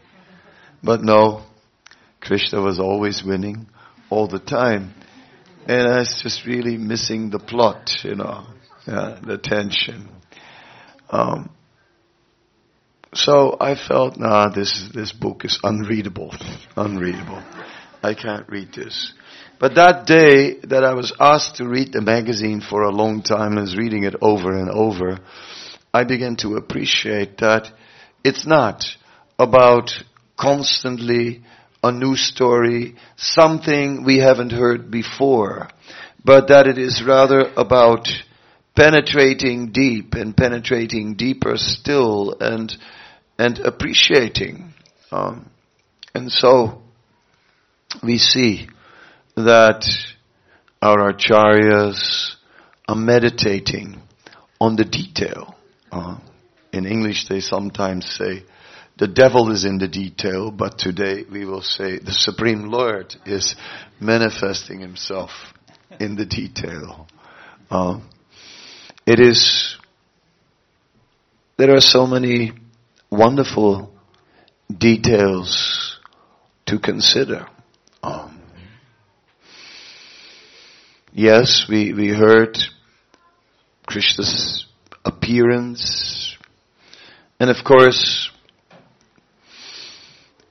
But 0.83 1.01
no, 1.01 1.43
Krishna 2.19 2.59
was 2.59 2.79
always 2.79 3.23
winning 3.23 3.67
all 4.09 4.27
the 4.27 4.39
time. 4.39 4.93
And 5.67 5.87
I 5.87 5.99
was 5.99 6.19
just 6.21 6.45
really 6.45 6.77
missing 6.77 7.29
the 7.31 7.39
plot, 7.39 7.89
you 8.03 8.15
know, 8.15 8.45
yeah, 8.87 9.19
the 9.25 9.37
tension. 9.37 10.09
Um, 11.09 11.49
so 13.13 13.57
I 13.59 13.75
felt, 13.75 14.17
nah, 14.17 14.49
this, 14.49 14.89
this 14.93 15.11
book 15.11 15.45
is 15.45 15.59
unreadable. 15.63 16.35
unreadable. 16.75 17.41
I 18.03 18.13
can't 18.13 18.47
read 18.49 18.73
this. 18.73 19.13
But 19.59 19.75
that 19.75 20.05
day 20.05 20.59
that 20.67 20.83
I 20.83 20.93
was 20.93 21.13
asked 21.19 21.55
to 21.55 21.67
read 21.67 21.93
the 21.93 22.01
magazine 22.01 22.61
for 22.61 22.83
a 22.83 22.91
long 22.91 23.23
time, 23.23 23.53
and 23.53 23.61
was 23.61 23.77
reading 23.77 24.03
it 24.03 24.15
over 24.21 24.51
and 24.51 24.69
over, 24.69 25.19
I 25.93 26.03
began 26.03 26.35
to 26.37 26.57
appreciate 26.57 27.37
that 27.37 27.71
it's 28.23 28.45
not 28.45 28.83
about 29.39 29.91
constantly 30.37 31.43
a 31.85 31.91
new 31.91 32.15
story, 32.15 32.95
something 33.15 34.03
we 34.03 34.17
haven't 34.17 34.51
heard 34.51 34.89
before, 34.89 35.69
but 36.23 36.47
that 36.47 36.65
it 36.65 36.79
is 36.79 37.03
rather 37.05 37.51
about 37.55 38.07
penetrating 38.75 39.71
deep 39.71 40.15
and 40.15 40.35
penetrating 40.35 41.13
deeper 41.13 41.53
still 41.57 42.35
and 42.39 42.75
and 43.37 43.59
appreciating. 43.59 44.73
Um, 45.11 45.49
and 46.15 46.31
so 46.31 46.81
we 48.01 48.17
see 48.17 48.67
that 49.35 49.85
our 50.81 51.13
acharyas 51.13 52.35
are 52.87 52.95
meditating 52.95 54.01
on 54.59 54.75
the 54.75 54.85
detail. 54.85 55.55
Uh, 55.91 56.17
in 56.71 56.85
English, 56.85 57.27
they 57.27 57.41
sometimes 57.41 58.05
say, 58.05 58.43
the 58.97 59.07
devil 59.07 59.51
is 59.51 59.65
in 59.65 59.77
the 59.77 59.87
detail, 59.87 60.51
but 60.51 60.77
today 60.77 61.23
we 61.29 61.45
will 61.45 61.61
say 61.61 61.99
the 61.99 62.13
Supreme 62.13 62.69
Lord 62.69 63.13
is 63.25 63.55
manifesting 63.99 64.79
himself 64.79 65.31
in 65.99 66.15
the 66.15 66.25
detail. 66.25 67.07
Uh, 67.69 67.99
it 69.05 69.19
is, 69.19 69.75
there 71.57 71.75
are 71.75 71.81
so 71.81 72.07
many 72.07 72.53
wonderful 73.11 73.93
details 74.75 75.99
to 76.65 76.79
consider. 76.79 77.47
Um, 78.01 78.41
yes, 81.11 81.65
we, 81.67 81.93
we 81.93 82.09
heard 82.09 82.57
Krishna's 83.85 84.65
appearance, 85.03 86.37
and 87.39 87.49
of 87.49 87.57
course, 87.65 88.31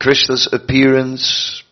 Krishna's 0.04 0.50
appearance 0.52 1.62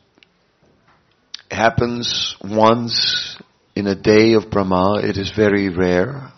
happens 1.50 2.34
once 2.42 3.36
in 3.76 3.86
a 3.86 3.94
day 3.94 4.32
of 4.32 4.50
Brahma. 4.50 5.02
It 5.04 5.18
is 5.18 5.32
very 5.36 5.68
rare. 5.68 6.32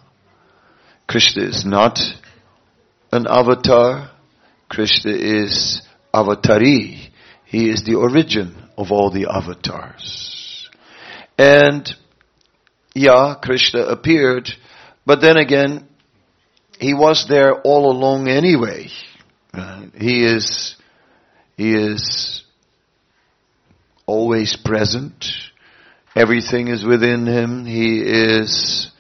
Krishna 1.06 1.44
is 1.44 1.64
not 1.64 2.00
an 3.12 3.28
avatar. 3.30 4.10
Krishna 4.68 5.12
is 5.12 5.82
avatari. 6.12 7.10
He 7.44 7.70
is 7.70 7.84
the 7.84 7.94
origin 7.94 8.56
of 8.76 8.90
all 8.90 9.12
the 9.12 9.28
avatars. 9.30 10.68
And 11.38 11.88
yeah, 12.92 13.36
Krishna 13.40 13.82
appeared, 13.82 14.50
but 15.06 15.20
then 15.20 15.36
again, 15.36 15.86
he 16.80 16.92
was 16.92 17.26
there 17.28 17.54
all 17.60 17.92
along 17.92 18.26
anyway. 18.26 18.88
Uh, 19.52 19.82
he 19.96 20.24
is 20.24 20.74
he 21.56 21.74
is 21.74 22.44
always 24.06 24.56
present. 24.56 25.24
Everything 26.14 26.68
is 26.68 26.84
within 26.84 27.26
him. 27.26 27.66
He 27.66 28.00
is 28.00 28.90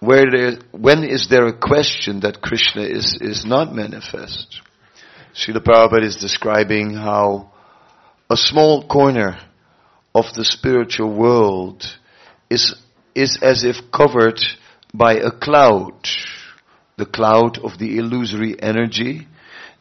where 0.00 0.24
there, 0.30 0.52
when 0.70 1.04
is 1.04 1.28
there 1.28 1.46
a 1.46 1.58
question 1.58 2.20
that 2.20 2.40
Krishna 2.40 2.82
is, 2.82 3.18
is 3.20 3.44
not 3.44 3.74
manifest? 3.74 4.62
Srila 5.34 5.58
Prabhupada 5.58 6.04
is 6.04 6.16
describing 6.16 6.94
how 6.94 7.50
a 8.30 8.36
small 8.36 8.86
corner 8.86 9.38
of 10.14 10.24
the 10.34 10.44
spiritual 10.44 11.14
world 11.14 11.84
is, 12.50 12.74
is 13.14 13.38
as 13.42 13.64
if 13.64 13.76
covered 13.92 14.40
by 14.92 15.14
a 15.14 15.30
cloud, 15.30 15.94
the 16.96 17.06
cloud 17.06 17.58
of 17.58 17.78
the 17.78 17.98
illusory 17.98 18.60
energy, 18.60 19.28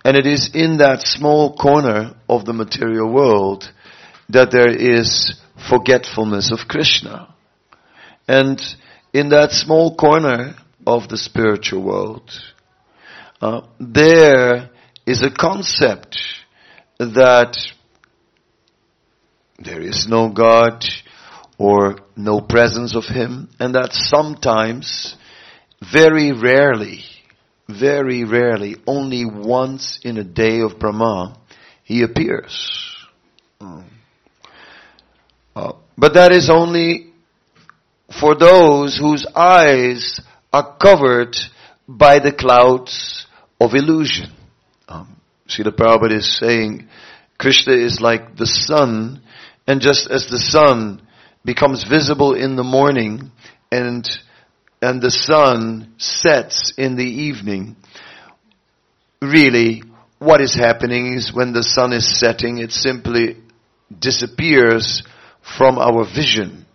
and 0.07 0.15
it 0.15 0.25
is 0.25 0.51
in 0.53 0.77
that 0.77 1.01
small 1.01 1.53
corner 1.57 2.15
of 2.29 2.45
the 2.45 2.53
material 2.53 3.11
world 3.11 3.69
that 4.29 4.51
there 4.51 4.73
is 4.73 5.35
forgetfulness 5.69 6.49
of 6.49 6.65
Krishna. 6.69 7.35
And 8.25 8.57
in 9.11 9.27
that 9.31 9.51
small 9.51 9.97
corner 9.97 10.55
of 10.85 11.09
the 11.09 11.17
spiritual 11.17 11.83
world, 11.83 12.31
uh, 13.41 13.63
there 13.81 14.69
is 15.05 15.23
a 15.23 15.29
concept 15.29 16.17
that 16.99 17.57
there 19.59 19.81
is 19.81 20.07
no 20.07 20.29
God, 20.29 20.85
or 21.57 21.97
no 22.15 22.39
presence 22.39 22.95
of 22.95 23.03
him, 23.03 23.49
and 23.59 23.75
that 23.75 23.91
sometimes, 23.91 25.17
very 25.91 26.31
rarely, 26.31 27.03
very 27.69 28.23
rarely, 28.23 28.77
only 28.85 29.25
once 29.25 29.99
in 30.03 30.17
a 30.17 30.23
day 30.23 30.61
of 30.61 30.79
Brahma, 30.79 31.37
he 31.83 32.03
appears. 32.03 32.95
Uh, 33.59 33.83
but 35.97 36.13
that 36.13 36.31
is 36.31 36.49
only 36.49 37.11
for 38.19 38.35
those 38.35 38.97
whose 38.97 39.25
eyes 39.35 40.21
are 40.53 40.77
covered 40.77 41.35
by 41.87 42.19
the 42.19 42.31
clouds 42.31 43.25
of 43.59 43.73
illusion. 43.73 44.31
Um, 44.87 45.19
Srila 45.49 45.75
Prabhupada 45.75 46.17
is 46.17 46.39
saying 46.39 46.87
Krishna 47.37 47.73
is 47.73 47.99
like 47.99 48.37
the 48.37 48.45
sun, 48.45 49.21
and 49.65 49.81
just 49.81 50.09
as 50.09 50.27
the 50.27 50.39
sun 50.39 51.01
becomes 51.43 51.85
visible 51.89 52.33
in 52.33 52.55
the 52.55 52.63
morning 52.63 53.31
and 53.71 54.07
and 54.81 55.01
the 55.01 55.11
sun 55.11 55.93
sets 55.97 56.73
in 56.77 56.95
the 56.95 57.03
evening, 57.03 57.75
really 59.21 59.81
what 60.19 60.41
is 60.41 60.55
happening 60.55 61.13
is 61.13 61.33
when 61.33 61.53
the 61.53 61.63
sun 61.63 61.93
is 61.93 62.19
setting, 62.19 62.57
it 62.57 62.71
simply 62.71 63.37
disappears 63.97 65.03
from 65.57 65.77
our 65.77 66.05
vision. 66.05 66.65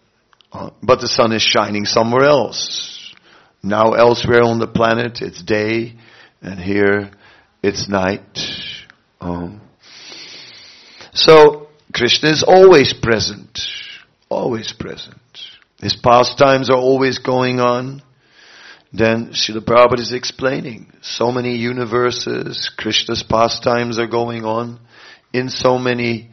Uh, 0.52 0.70
but 0.82 1.00
the 1.00 1.08
sun 1.08 1.32
is 1.32 1.42
shining 1.42 1.84
somewhere 1.84 2.24
else. 2.24 3.14
Now 3.62 3.92
elsewhere 3.92 4.42
on 4.42 4.58
the 4.58 4.66
planet 4.66 5.22
it's 5.22 5.42
day 5.42 5.94
and 6.40 6.58
here 6.58 7.10
it's 7.62 7.88
night. 7.88 8.38
Um, 9.20 9.60
so 11.14 11.68
Krishna 11.94 12.30
is 12.30 12.42
always 12.42 12.92
present. 12.92 13.60
Always 14.28 14.72
present. 14.72 15.16
His 15.82 15.96
pastimes 15.96 16.70
are 16.70 16.78
always 16.78 17.18
going 17.18 17.60
on. 17.60 18.02
Then 18.92 19.32
Srila 19.32 19.64
Prabhupada 19.64 20.00
is 20.00 20.12
explaining 20.12 20.92
so 21.02 21.32
many 21.32 21.56
universes, 21.56 22.70
Krishna's 22.76 23.22
pastimes 23.22 23.98
are 23.98 24.06
going 24.06 24.44
on 24.44 24.78
in 25.32 25.48
so 25.48 25.78
many 25.78 26.30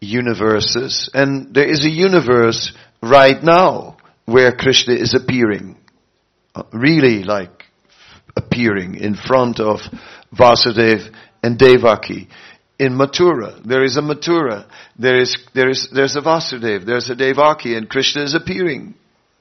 universes. 0.00 1.08
And 1.14 1.54
there 1.54 1.68
is 1.68 1.84
a 1.84 1.90
universe 1.90 2.72
right 3.02 3.42
now 3.42 3.96
where 4.26 4.54
Krishna 4.54 4.94
is 4.94 5.14
appearing. 5.14 5.76
Uh, 6.54 6.64
really 6.72 7.22
like 7.22 7.64
appearing 8.36 8.96
in 8.96 9.14
front 9.14 9.60
of 9.60 9.80
Vasudev 10.36 11.14
and 11.42 11.58
Devaki. 11.58 12.28
In 12.78 12.92
Mathura, 12.96 13.60
there 13.64 13.82
is 13.82 13.96
a 13.96 14.00
Mathura, 14.00 14.64
there 14.96 15.18
is, 15.18 15.36
there 15.52 15.68
is, 15.68 15.88
there's 15.92 16.14
a 16.14 16.20
Vasudev, 16.20 16.86
there's 16.86 17.10
a 17.10 17.16
Devaki, 17.16 17.76
and 17.76 17.88
Krishna 17.88 18.22
is 18.22 18.34
appearing. 18.34 18.94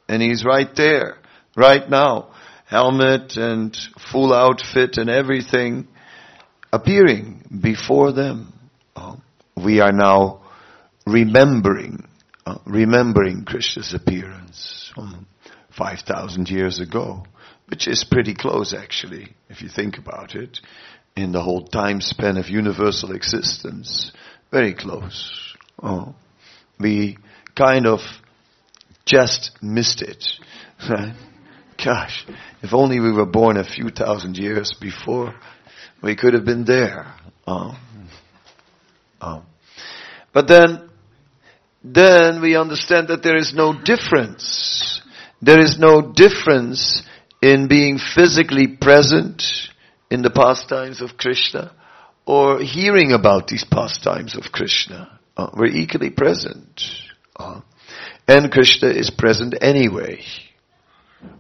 And 0.10 0.22
he's 0.22 0.44
right 0.44 0.70
there, 0.76 1.18
right 1.56 1.88
now. 1.88 2.30
Helmet 2.66 3.38
and 3.38 3.78
full 4.12 4.34
outfit 4.34 4.98
and 4.98 5.10
everything 5.10 5.88
appearing 6.74 7.60
before 7.62 8.12
them. 8.12 8.54
Oh, 8.96 9.22
we 9.56 9.80
are 9.80 9.94
now 9.94 10.42
remembering, 11.06 12.08
uh, 12.46 12.58
remembering 12.66 13.46
Krishna's 13.46 13.94
appearance 13.94 14.92
from 14.94 15.28
5,000 15.78 16.50
years 16.50 16.80
ago, 16.80 17.26
which 17.68 17.88
is 17.88 18.06
pretty 18.10 18.34
close 18.34 18.74
actually, 18.74 19.36
if 19.50 19.62
you 19.62 19.70
think 19.70 19.98
about 19.98 20.36
it, 20.36 20.60
in 21.18 21.32
the 21.32 21.42
whole 21.42 21.66
time 21.66 22.00
span 22.00 22.38
of 22.38 22.48
universal 22.48 23.12
existence. 23.12 24.12
Very 24.52 24.74
close. 24.74 25.56
Oh, 25.82 26.16
we 26.80 27.18
kind 27.56 27.88
of 27.88 28.00
just 29.06 29.58
missed 29.62 30.02
it. 30.02 30.24
Gosh, 31.84 32.26
if 32.62 32.74
only 32.74 33.00
we 33.00 33.12
were 33.12 33.26
born 33.26 33.58
a 33.58 33.64
few 33.64 33.90
thousand 33.90 34.38
years 34.38 34.76
before, 34.80 35.34
we 36.02 36.16
could 36.16 36.34
have 36.34 36.46
been 36.46 36.66
there. 36.66 37.14
Oh. 37.46 37.78
Oh. 39.20 39.44
But 40.34 40.48
then, 40.48 40.90
then 41.84 42.42
we 42.42 42.56
understand 42.56 43.08
that 43.08 43.24
there 43.24 43.38
is 43.38 43.54
no 43.56 43.74
difference. 43.74 45.02
There 45.42 45.60
is 45.60 45.80
no 45.80 46.14
difference 46.14 47.04
in 47.42 47.68
being 47.68 48.00
physically 48.00 48.68
present 48.68 49.44
in 50.10 50.22
the 50.22 50.30
pastimes 50.30 51.02
of 51.02 51.18
Krishna 51.18 51.72
or 52.26 52.60
hearing 52.60 53.14
about 53.14 53.48
these 53.48 53.64
pastimes 53.64 54.36
of 54.36 54.52
Krishna. 54.52 55.20
Uh, 55.36 55.50
we're 55.56 55.68
equally 55.68 56.10
present. 56.10 56.82
Uh, 57.36 57.62
and 58.28 58.52
Krishna 58.52 58.90
is 58.90 59.10
present 59.10 59.56
anyway. 59.62 60.22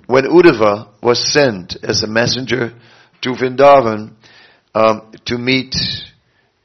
When 0.07 0.23
Uddhava 0.23 0.89
was 1.03 1.33
sent 1.33 1.75
as 1.83 2.01
a 2.01 2.07
messenger 2.07 2.73
to 3.21 3.29
Vrindavan 3.31 4.13
um, 4.73 5.11
to 5.25 5.37
meet 5.37 5.75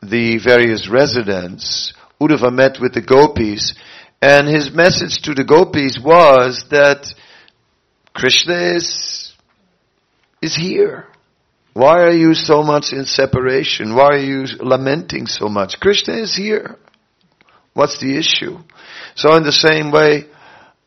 the 0.00 0.38
various 0.38 0.88
residents, 0.88 1.92
Uddhava 2.20 2.52
met 2.52 2.78
with 2.80 2.94
the 2.94 3.02
gopis, 3.02 3.74
and 4.20 4.46
his 4.46 4.72
message 4.72 5.22
to 5.22 5.34
the 5.34 5.44
gopis 5.44 5.98
was 6.02 6.64
that 6.70 7.12
Krishna 8.14 8.76
is, 8.76 9.32
is 10.40 10.54
here. 10.54 11.06
Why 11.74 12.02
are 12.02 12.12
you 12.12 12.34
so 12.34 12.62
much 12.62 12.92
in 12.92 13.06
separation? 13.06 13.94
Why 13.94 14.08
are 14.08 14.16
you 14.18 14.44
lamenting 14.60 15.26
so 15.26 15.48
much? 15.48 15.80
Krishna 15.80 16.14
is 16.14 16.34
here. 16.36 16.76
What's 17.72 17.98
the 17.98 18.18
issue? 18.18 18.58
So 19.14 19.34
in 19.36 19.42
the 19.44 19.52
same 19.52 19.90
way, 19.90 20.26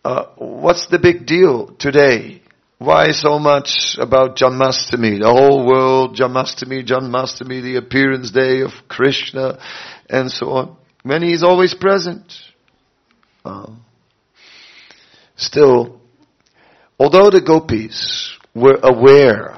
uh, 0.03 0.25
what's 0.37 0.87
the 0.87 0.99
big 0.99 1.25
deal 1.25 1.75
today? 1.79 2.43
Why 2.77 3.11
so 3.11 3.39
much 3.39 3.95
about 3.99 4.35
Janmastami? 4.35 5.19
The 5.21 5.31
whole 5.31 5.65
world, 5.65 6.15
Janmastami, 6.15 6.85
Janmastami, 6.85 7.63
the 7.63 7.77
appearance 7.77 8.29
day 8.31 8.61
of 8.61 8.71
Krishna, 8.87 9.59
and 10.09 10.29
so 10.29 10.49
on 10.51 10.77
when 11.01 11.21
He 11.21 11.33
is 11.33 11.43
always 11.43 11.73
present. 11.73 12.33
Uh, 13.43 13.71
still, 15.35 16.01
although 16.99 17.29
the 17.29 17.41
gopis 17.41 18.37
were 18.53 18.79
aware 18.83 19.57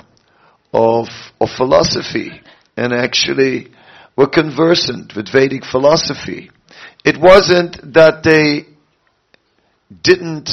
of, 0.74 1.07
of 1.39 1.49
philosophy 1.49 2.41
and 2.76 2.93
actually 2.93 3.72
were 4.15 4.28
conversant 4.28 5.15
with 5.15 5.32
Vedic 5.32 5.63
philosophy, 5.65 6.51
it 7.05 7.18
wasn't 7.20 7.93
that 7.93 8.24
they 8.24 8.65
didn't 10.01 10.49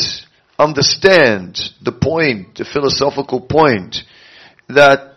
understand 0.58 1.58
the 1.82 1.92
point, 1.92 2.56
the 2.56 2.64
philosophical 2.64 3.40
point, 3.40 3.96
that 4.68 5.14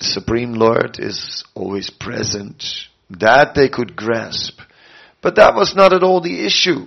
Supreme 0.00 0.54
Lord 0.54 0.98
is 0.98 1.44
always 1.54 1.90
present. 1.90 2.64
That 3.10 3.54
they 3.54 3.68
could 3.68 3.94
grasp. 3.94 4.60
But 5.20 5.36
that 5.36 5.54
was 5.54 5.74
not 5.76 5.92
at 5.92 6.02
all 6.02 6.20
the 6.20 6.44
issue. 6.44 6.86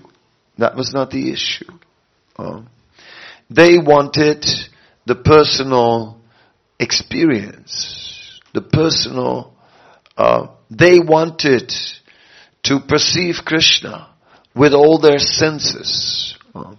That 0.57 0.75
was 0.75 0.93
not 0.93 1.11
the 1.11 1.31
issue. 1.31 1.71
Uh, 2.37 2.61
they 3.49 3.77
wanted 3.77 4.45
the 5.05 5.15
personal 5.15 6.16
experience, 6.79 8.39
the 8.53 8.61
personal, 8.61 9.55
uh, 10.15 10.47
they 10.69 10.99
wanted 10.99 11.73
to 12.63 12.79
perceive 12.79 13.45
Krishna 13.45 14.09
with 14.55 14.73
all 14.73 14.99
their 14.99 15.19
senses. 15.19 16.37
Uh, 16.53 16.75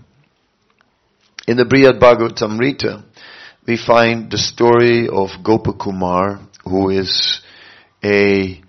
in 1.46 1.56
the 1.56 1.64
Brihad 1.64 1.98
Bhagavatamrita, 2.00 3.04
we 3.66 3.76
find 3.76 4.30
the 4.30 4.38
story 4.38 5.08
of 5.08 5.30
Gopakumar, 5.42 6.46
who 6.64 6.90
is 6.90 7.40
a 8.04 8.60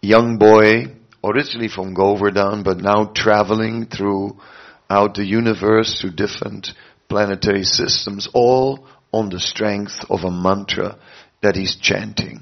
young 0.00 0.38
boy 0.38 0.94
originally 1.24 1.68
from 1.68 1.94
Govardhan, 1.94 2.62
but 2.62 2.78
now 2.78 3.12
traveling 3.14 3.86
throughout 3.86 5.14
the 5.14 5.24
universe 5.24 6.00
through 6.00 6.12
different 6.12 6.68
planetary 7.08 7.64
systems, 7.64 8.28
all 8.32 8.86
on 9.12 9.28
the 9.28 9.40
strength 9.40 10.04
of 10.10 10.24
a 10.24 10.30
mantra 10.30 10.98
that 11.42 11.56
he's 11.56 11.76
chanting. 11.76 12.40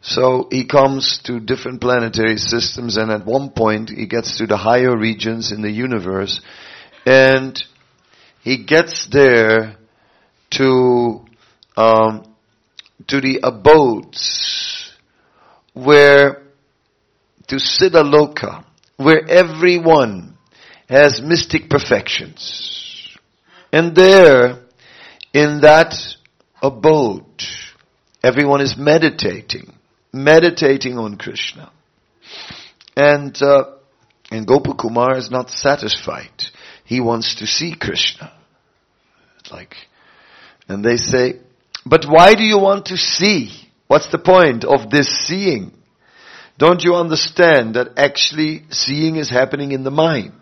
So 0.00 0.48
he 0.50 0.66
comes 0.66 1.20
to 1.24 1.40
different 1.40 1.80
planetary 1.80 2.36
systems 2.36 2.96
and 2.96 3.10
at 3.10 3.24
one 3.24 3.50
point 3.50 3.90
he 3.90 4.06
gets 4.06 4.38
to 4.38 4.46
the 4.46 4.56
higher 4.56 4.96
regions 4.96 5.52
in 5.52 5.62
the 5.62 5.70
universe 5.70 6.40
and 7.06 7.62
he 8.42 8.64
gets 8.64 9.06
there 9.10 9.76
to, 10.50 11.24
um, 11.76 12.34
to 13.06 13.20
the 13.20 13.40
abodes 13.42 14.92
where 15.72 16.42
to 17.48 17.56
Siddha 17.56 18.02
Loka, 18.02 18.64
where 18.96 19.28
everyone 19.28 20.36
has 20.88 21.20
mystic 21.22 21.70
perfections. 21.70 23.08
And 23.72 23.94
there, 23.94 24.60
in 25.32 25.60
that 25.62 25.94
abode, 26.60 27.42
everyone 28.22 28.60
is 28.60 28.76
meditating, 28.76 29.72
meditating 30.12 30.98
on 30.98 31.16
Krishna. 31.16 31.72
And, 32.96 33.36
uh, 33.42 33.64
and 34.30 34.46
Gopakumar 34.46 35.16
is 35.16 35.30
not 35.30 35.50
satisfied. 35.50 36.30
he 36.84 37.00
wants 37.00 37.36
to 37.36 37.46
see 37.46 37.74
Krishna. 37.74 38.32
Like, 39.50 39.74
and 40.68 40.84
they 40.84 40.96
say, 40.96 41.40
but 41.84 42.04
why 42.06 42.34
do 42.34 42.44
you 42.44 42.58
want 42.58 42.86
to 42.86 42.96
see? 42.96 43.50
What's 43.86 44.10
the 44.10 44.18
point 44.18 44.64
of 44.64 44.90
this 44.90 45.08
seeing? 45.26 45.72
Don't 46.58 46.82
you 46.84 46.94
understand 46.94 47.74
that 47.74 47.94
actually 47.96 48.64
seeing 48.70 49.16
is 49.16 49.30
happening 49.30 49.72
in 49.72 49.84
the 49.84 49.90
mind? 49.90 50.32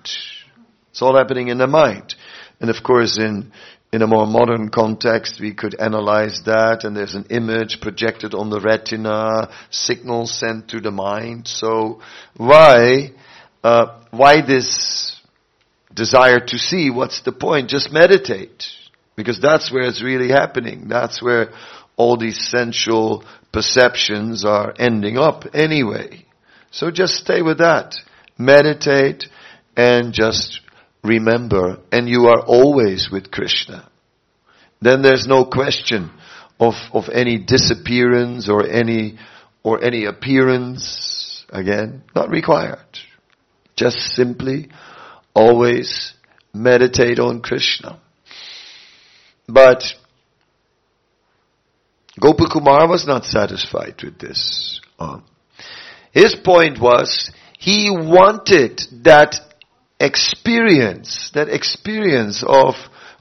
It's 0.90 1.02
all 1.02 1.16
happening 1.16 1.48
in 1.48 1.58
the 1.58 1.66
mind. 1.66 2.14
And 2.60 2.68
of 2.68 2.82
course 2.82 3.18
in, 3.18 3.52
in 3.92 4.02
a 4.02 4.06
more 4.06 4.26
modern 4.26 4.68
context, 4.68 5.40
we 5.40 5.52
could 5.52 5.74
analyze 5.74 6.42
that 6.46 6.84
and 6.84 6.96
there's 6.96 7.14
an 7.14 7.26
image 7.30 7.78
projected 7.80 8.34
on 8.34 8.48
the 8.48 8.60
retina, 8.60 9.50
signals 9.70 10.32
sent 10.38 10.68
to 10.68 10.80
the 10.80 10.92
mind. 10.92 11.48
So 11.48 12.00
why, 12.36 13.10
uh, 13.64 13.98
why 14.10 14.46
this 14.46 15.20
desire 15.92 16.38
to 16.38 16.58
see? 16.58 16.90
What's 16.90 17.22
the 17.22 17.32
point? 17.32 17.68
Just 17.68 17.92
meditate. 17.92 18.64
Because 19.16 19.40
that's 19.40 19.72
where 19.72 19.82
it's 19.82 20.02
really 20.02 20.28
happening. 20.28 20.86
That's 20.88 21.20
where 21.20 21.50
all 21.96 22.16
these 22.16 22.48
sensual 22.48 23.24
perceptions 23.52 24.44
are 24.44 24.72
ending 24.78 25.18
up 25.18 25.44
anyway. 25.52 26.26
So 26.70 26.92
just 26.92 27.14
stay 27.14 27.42
with 27.42 27.58
that. 27.58 27.96
Meditate 28.38 29.24
and 29.76 30.12
just 30.12 30.60
remember. 31.02 31.78
And 31.90 32.08
you 32.08 32.26
are 32.26 32.40
always 32.40 33.08
with 33.10 33.30
Krishna. 33.30 33.88
Then 34.80 35.02
there's 35.02 35.26
no 35.26 35.44
question 35.44 36.10
of, 36.58 36.74
of 36.92 37.04
any 37.12 37.38
disappearance 37.38 38.48
or 38.48 38.66
any, 38.66 39.18
or 39.62 39.82
any 39.84 40.04
appearance. 40.04 41.44
Again, 41.50 42.02
not 42.14 42.30
required. 42.30 42.78
Just 43.76 43.98
simply 44.14 44.68
always 45.34 46.14
meditate 46.52 47.18
on 47.18 47.40
Krishna. 47.40 48.00
But 49.48 49.82
Gopakumar 52.20 52.88
was 52.88 53.06
not 53.06 53.24
satisfied 53.24 53.94
with 54.02 54.18
this. 54.18 54.80
Uh, 54.98 55.20
his 56.12 56.34
point 56.44 56.80
was 56.80 57.30
he 57.58 57.90
wanted 57.90 58.80
that 59.04 59.36
experience, 60.00 61.30
that 61.34 61.48
experience 61.48 62.42
of 62.46 62.74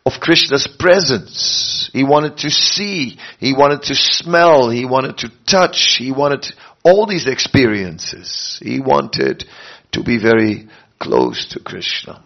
of 0.06 0.20
Krishna's 0.20 0.68
presence. 0.80 1.90
He 1.94 2.04
wanted 2.04 2.38
to 2.38 2.50
see, 2.50 3.18
he 3.40 3.54
wanted 3.54 3.84
to 3.84 3.96
smell, 3.96 4.70
he 4.70 4.86
wanted 4.86 5.18
to 5.20 5.32
touch, 5.46 5.98
he 6.00 6.12
wanted 6.12 6.46
all 6.84 7.06
these 7.06 7.28
experiences. 7.28 8.60
He 8.64 8.80
wanted 8.80 9.44
to 9.92 10.04
be 10.04 10.18
very 10.18 10.68
close 11.00 11.48
to 11.52 11.60
Krishna. 11.60 12.24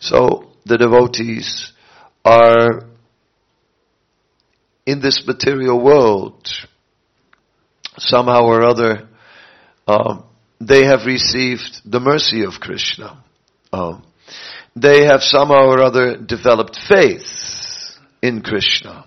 So 0.00 0.52
the 0.64 0.78
devotees 0.78 1.72
are 2.24 2.84
in 4.86 5.00
this 5.00 5.24
material 5.26 5.82
world, 5.82 6.48
somehow 7.98 8.44
or 8.44 8.64
other, 8.64 9.08
um, 9.86 10.24
they 10.60 10.84
have 10.84 11.06
received 11.06 11.82
the 11.84 12.00
mercy 12.00 12.44
of 12.44 12.54
Krishna. 12.60 13.22
Um, 13.72 14.04
they 14.74 15.04
have 15.04 15.22
somehow 15.22 15.66
or 15.66 15.82
other 15.82 16.16
developed 16.16 16.78
faith 16.88 17.98
in 18.22 18.42
Krishna, 18.42 19.04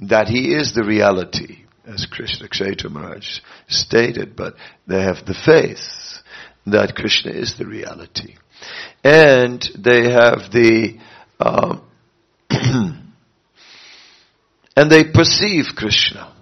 that 0.00 0.28
he 0.28 0.54
is 0.54 0.74
the 0.74 0.84
reality, 0.84 1.64
as 1.86 2.06
Krishna 2.06 2.48
Kshetra 2.48 2.90
Maharaj 2.90 3.40
stated, 3.68 4.36
but 4.36 4.54
they 4.86 5.02
have 5.02 5.24
the 5.26 5.34
faith 5.34 6.22
that 6.66 6.94
Krishna 6.94 7.32
is 7.32 7.56
the 7.58 7.66
reality. 7.66 8.36
And 9.02 9.62
they 9.76 10.10
have 10.10 10.50
the, 10.52 10.98
um, 11.40 11.82
and 14.76 14.90
they 14.90 15.04
perceive 15.04 15.66
Krishna. 15.76 16.32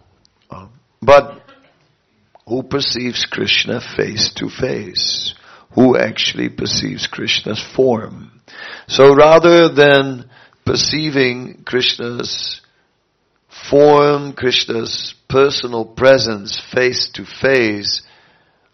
But 1.02 1.40
who 2.46 2.62
perceives 2.62 3.26
Krishna 3.26 3.80
face 3.96 4.32
to 4.36 4.50
face? 4.50 5.34
Who 5.74 5.96
actually 5.96 6.48
perceives 6.48 7.06
Krishna's 7.06 7.62
form? 7.74 8.40
So 8.88 9.14
rather 9.14 9.68
than 9.68 10.28
perceiving 10.64 11.62
Krishna's 11.64 12.60
form, 13.70 14.32
Krishna's 14.32 15.14
personal 15.28 15.84
presence 15.84 16.60
face 16.72 17.10
to 17.14 17.24
face, 17.24 18.02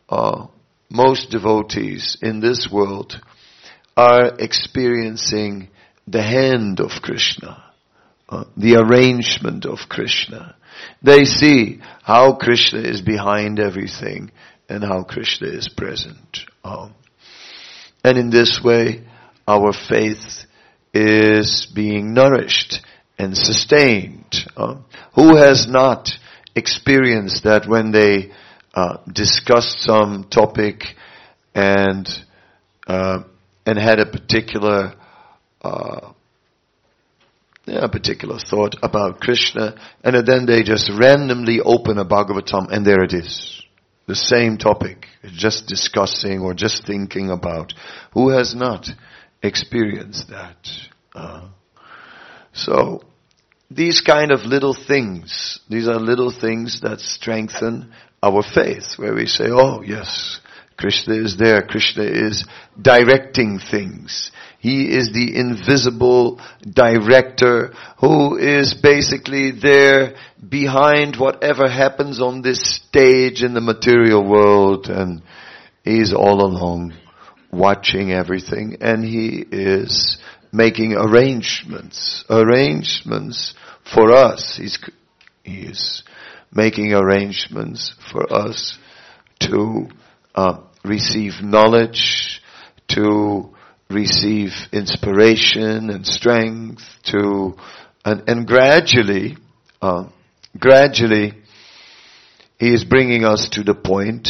uh, 0.08 0.46
most 0.90 1.30
devotees 1.30 2.16
in 2.22 2.40
this 2.40 2.68
world 2.70 3.20
are 3.96 4.32
experiencing 4.38 5.68
the 6.06 6.22
hand 6.22 6.80
of 6.80 6.90
Krishna 7.02 7.66
uh, 8.28 8.44
the 8.56 8.76
arrangement 8.76 9.64
of 9.64 9.78
Krishna. 9.88 10.56
They 11.02 11.24
see 11.24 11.80
how 12.02 12.34
Krishna 12.34 12.80
is 12.80 13.00
behind 13.00 13.60
everything 13.60 14.32
and 14.68 14.82
how 14.82 15.04
Krishna 15.04 15.48
is 15.48 15.68
present. 15.68 16.40
Um, 16.66 16.94
and 18.02 18.18
in 18.18 18.30
this 18.30 18.60
way, 18.62 19.04
our 19.46 19.72
faith 19.72 20.46
is 20.92 21.66
being 21.72 22.12
nourished 22.12 22.80
and 23.18 23.36
sustained. 23.36 24.34
Um, 24.56 24.84
who 25.14 25.36
has 25.36 25.68
not 25.68 26.10
experienced 26.56 27.44
that 27.44 27.68
when 27.68 27.92
they 27.92 28.32
uh, 28.74 28.98
discussed 29.12 29.80
some 29.80 30.24
topic 30.28 30.82
and 31.54 32.08
uh, 32.88 33.20
and 33.64 33.78
had 33.78 34.00
a 34.00 34.06
particular 34.06 34.94
uh, 35.62 36.12
a 37.68 37.88
particular 37.88 38.38
thought 38.38 38.74
about 38.82 39.20
Krishna, 39.20 39.74
and 40.02 40.26
then 40.26 40.46
they 40.46 40.62
just 40.62 40.90
randomly 40.98 41.60
open 41.60 41.98
a 41.98 42.04
Bhagavatam 42.04 42.70
and 42.70 42.84
there 42.84 43.02
it 43.02 43.12
is. 43.12 43.62
The 44.06 44.14
same 44.14 44.56
topic, 44.56 45.06
just 45.24 45.66
discussing 45.66 46.40
or 46.40 46.54
just 46.54 46.86
thinking 46.86 47.30
about. 47.30 47.72
Who 48.12 48.30
has 48.30 48.54
not 48.54 48.86
experienced 49.42 50.28
that? 50.30 50.56
Uh, 51.14 51.48
so, 52.52 53.02
these 53.70 54.00
kind 54.00 54.30
of 54.30 54.40
little 54.40 54.74
things, 54.74 55.60
these 55.68 55.88
are 55.88 55.98
little 55.98 56.30
things 56.30 56.80
that 56.82 57.00
strengthen 57.00 57.92
our 58.22 58.42
faith, 58.42 58.94
where 58.96 59.14
we 59.14 59.26
say, 59.26 59.46
oh 59.50 59.82
yes, 59.82 60.40
Krishna 60.76 61.14
is 61.14 61.36
there. 61.36 61.62
Krishna 61.62 62.04
is 62.04 62.44
directing 62.80 63.58
things. 63.58 64.30
He 64.66 64.92
is 64.92 65.12
the 65.12 65.36
invisible 65.36 66.40
director 66.68 67.72
who 68.00 68.36
is 68.36 68.74
basically 68.74 69.52
there 69.52 70.16
behind 70.42 71.14
whatever 71.20 71.68
happens 71.68 72.20
on 72.20 72.42
this 72.42 72.74
stage 72.74 73.44
in 73.44 73.54
the 73.54 73.60
material 73.60 74.28
world 74.28 74.88
and 74.88 75.22
he's 75.84 76.12
all 76.12 76.44
along 76.44 76.94
watching 77.52 78.10
everything 78.10 78.78
and 78.80 79.04
he 79.04 79.44
is 79.52 80.18
making 80.50 80.94
arrangements, 80.94 82.24
arrangements 82.28 83.54
for 83.94 84.10
us. 84.10 84.56
He's, 84.56 84.80
he 85.44 85.60
is 85.60 86.02
making 86.52 86.92
arrangements 86.92 87.94
for 88.10 88.32
us 88.34 88.76
to 89.42 89.86
uh, 90.34 90.58
receive 90.84 91.34
knowledge, 91.40 92.42
to 92.88 93.52
receive 93.88 94.50
inspiration 94.72 95.90
and 95.90 96.06
strength, 96.06 96.82
to 97.04 97.56
and, 98.04 98.22
and 98.28 98.46
gradually, 98.46 99.36
uh, 99.82 100.08
gradually, 100.58 101.34
he 102.58 102.72
is 102.72 102.84
bringing 102.84 103.24
us 103.24 103.48
to 103.50 103.62
the 103.62 103.74
point 103.74 104.28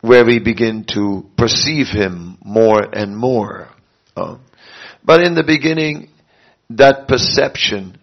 where 0.00 0.24
we 0.24 0.40
begin 0.40 0.84
to 0.92 1.24
perceive 1.36 1.86
him 1.86 2.36
more 2.44 2.82
and 2.92 3.16
more. 3.16 3.68
Uh, 4.16 4.38
but 5.04 5.24
in 5.24 5.34
the 5.34 5.44
beginning, 5.44 6.08
that 6.70 7.06
perception 7.06 7.96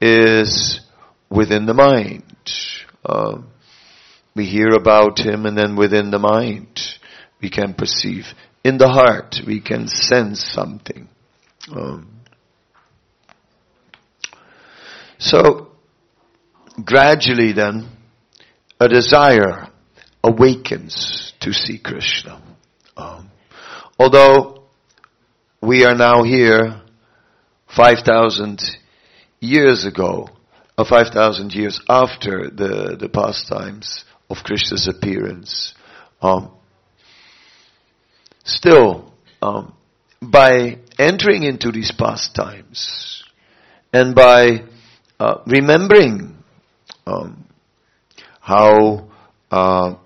is 0.00 0.80
within 1.30 1.66
the 1.66 1.74
mind. 1.74 2.24
Uh, 3.04 3.42
we 4.34 4.46
hear 4.46 4.70
about 4.70 5.18
him 5.18 5.46
and 5.46 5.56
then 5.56 5.76
within 5.76 6.10
the 6.10 6.18
mind 6.18 6.80
we 7.40 7.50
can 7.50 7.74
perceive. 7.74 8.24
In 8.64 8.78
the 8.78 8.88
heart 8.88 9.36
we 9.46 9.60
can 9.60 9.86
sense 9.86 10.42
something. 10.42 11.08
Um, 11.70 12.20
so 15.18 15.68
gradually 16.82 17.52
then 17.52 17.88
a 18.80 18.88
desire 18.88 19.68
awakens 20.22 21.34
to 21.40 21.52
see 21.52 21.78
Krishna. 21.78 22.42
Um, 22.96 23.30
although 23.98 24.64
we 25.60 25.84
are 25.84 25.94
now 25.94 26.22
here 26.22 26.80
5,000 27.76 28.62
years 29.40 29.84
ago, 29.84 30.28
or 30.76 30.84
5,000 30.84 31.52
years 31.52 31.80
after 31.88 32.50
the, 32.50 32.96
the 32.98 33.08
pastimes 33.08 34.04
of 34.30 34.38
Krishna's 34.38 34.88
appearance. 34.88 35.74
Um, 36.20 36.50
still, 38.44 39.12
um, 39.42 39.74
by 40.22 40.78
entering 40.98 41.42
into 41.42 41.72
these 41.72 41.92
pastimes 41.92 43.24
and 43.92 44.14
by 44.14 44.64
uh, 45.18 45.38
remembering 45.46 46.36
um, 47.06 47.44
how 48.40 49.08
uh, 49.50 49.96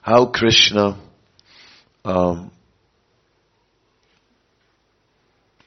how 0.00 0.26
Krishna 0.26 0.98
um, 2.04 2.50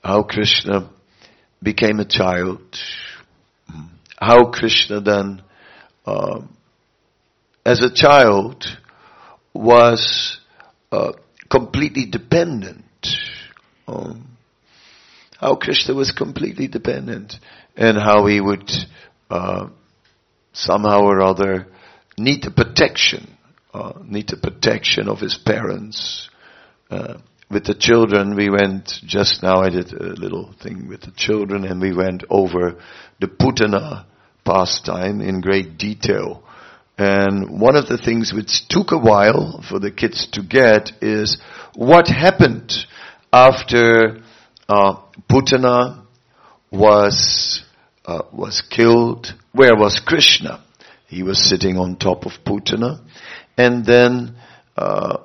how 0.03 0.23
Krishna 0.23 0.89
became 1.63 1.99
a 1.99 2.05
child, 2.05 2.61
how 4.19 4.51
Krishna 4.51 5.01
then, 5.01 5.41
um, 6.05 6.55
as 7.65 7.82
a 7.82 7.93
child, 7.93 8.65
was 9.56 10.38
uh, 10.91 11.14
completely 11.49 12.06
dependent. 12.06 12.84
Um, 13.88 14.38
how 15.39 15.56
Krishna 15.56 15.93
was 15.93 16.12
completely 16.12 16.68
dependent, 16.68 17.34
and 17.76 17.97
how 17.97 18.26
he 18.26 18.41
would 18.41 18.70
uh, 19.30 19.68
somehow 20.53 21.01
or 21.01 21.22
other 21.22 21.68
need 22.18 22.43
the 22.43 22.51
protection, 22.51 23.38
uh, 23.74 23.93
need 24.03 24.28
the 24.30 24.38
protection 24.38 25.08
of 25.08 25.20
his 25.20 25.38
parents. 25.38 26.30
Uh, 26.89 27.16
with 27.49 27.66
the 27.66 27.76
children, 27.76 28.36
we 28.36 28.49
went 28.49 28.91
just 29.06 29.43
now. 29.43 29.62
I 29.62 29.70
did 29.70 29.91
a 29.93 30.03
little 30.03 30.53
thing 30.64 30.88
with 30.88 31.01
the 31.01 31.12
children, 31.16 31.64
and 31.66 31.80
we 31.80 31.93
went 31.93 32.24
over 32.30 32.82
the 33.20 33.28
Putana 33.28 34.06
pastime 34.43 35.22
in 35.22 35.41
great 35.41 35.78
detail. 35.78 36.43
And 36.98 37.60
one 37.60 37.76
of 37.76 37.88
the 37.88 37.98
things 37.98 38.32
which 38.34 38.68
took 38.70 38.91
a 38.91 38.98
while 38.98 39.62
for 39.68 39.80
the 39.80 39.91
kids 39.91 40.28
to 40.34 40.41
get 40.41 40.91
is 41.02 41.38
what 41.76 42.08
happened 42.08 42.72
after 43.34 44.22
uh, 44.70 44.96
Putana 45.30 46.06
was 46.72 47.64
uh, 48.06 48.22
was 48.32 48.62
killed. 48.62 49.34
Where 49.52 49.76
was 49.76 50.00
Krishna? 50.06 50.64
He 51.08 51.24
was 51.24 51.39
sitting 51.50 51.78
on 51.78 51.98
top 51.98 52.26
of 52.26 52.32
Putana, 52.46 53.02
and 53.58 53.86
then 53.86 54.36
uh, 54.78 55.18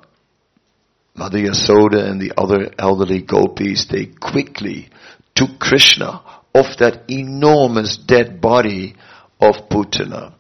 Mother 1.15 1.39
Yasoda 1.39 2.11
and 2.11 2.21
the 2.21 2.33
other 2.37 2.71
elderly 2.79 3.23
gopis 3.23 3.87
they 3.91 4.07
quickly 4.07 4.91
took 5.35 5.59
Krishna 5.59 6.23
off 6.55 6.79
that 6.79 7.05
enormous 7.09 7.97
dead 7.97 8.41
body 8.41 8.97
of 9.41 9.69
Putana, 9.71 10.35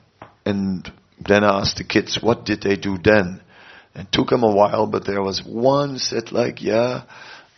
and 0.44 0.90
then 1.26 1.44
I 1.44 1.60
asked 1.60 1.76
the 1.76 1.84
kids, 1.84 2.18
what 2.20 2.44
did 2.44 2.62
they 2.62 2.76
do 2.76 2.98
then? 3.02 3.40
And 3.94 4.10
took 4.12 4.30
him 4.30 4.42
a 4.42 4.54
while, 4.54 4.86
but 4.86 5.04
there 5.04 5.22
was 5.22 5.42
one 5.44 5.98
said 5.98 6.32
like, 6.32 6.62
yeah, 6.62 7.02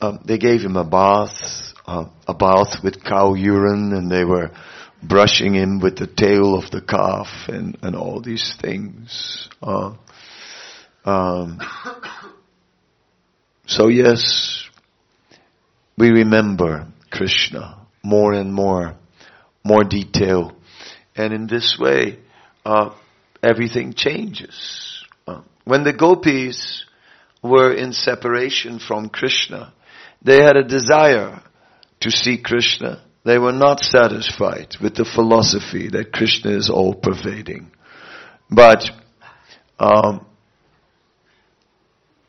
um, 0.00 0.20
they 0.24 0.38
gave 0.38 0.62
him 0.62 0.76
a 0.76 0.84
bath, 0.84 1.74
uh, 1.86 2.06
a 2.26 2.34
bath 2.34 2.82
with 2.82 3.04
cow 3.04 3.34
urine, 3.34 3.92
and 3.92 4.10
they 4.10 4.24
were 4.24 4.50
brushing 5.02 5.54
him 5.54 5.80
with 5.80 5.96
the 5.96 6.06
tail 6.06 6.56
of 6.56 6.70
the 6.70 6.80
calf 6.80 7.28
and, 7.48 7.76
and 7.82 7.94
all 7.94 8.20
these 8.20 8.54
things. 8.60 9.48
Uh, 9.62 9.94
um, 11.04 11.60
so 13.66 13.88
yes, 13.88 14.68
we 15.98 16.10
remember 16.10 16.88
Krishna 17.10 17.86
more 18.02 18.32
and 18.32 18.52
more, 18.52 18.96
more 19.64 19.84
detail, 19.84 20.52
and 21.14 21.32
in 21.32 21.46
this 21.46 21.76
way, 21.78 22.18
uh, 22.64 22.90
everything 23.42 23.94
changes. 23.94 25.04
When 25.64 25.84
the 25.84 25.92
gopis 25.92 26.84
were 27.42 27.72
in 27.72 27.92
separation 27.92 28.78
from 28.78 29.08
Krishna, 29.08 29.72
they 30.22 30.42
had 30.42 30.56
a 30.56 30.64
desire 30.64 31.42
to 32.00 32.10
see 32.10 32.38
Krishna. 32.38 33.02
They 33.24 33.38
were 33.38 33.52
not 33.52 33.80
satisfied 33.80 34.76
with 34.82 34.94
the 34.94 35.04
philosophy 35.04 35.88
that 35.90 36.12
Krishna 36.12 36.50
is 36.50 36.68
all 36.68 36.94
pervading. 36.94 37.70
But 38.50 38.90
um, 39.78 40.26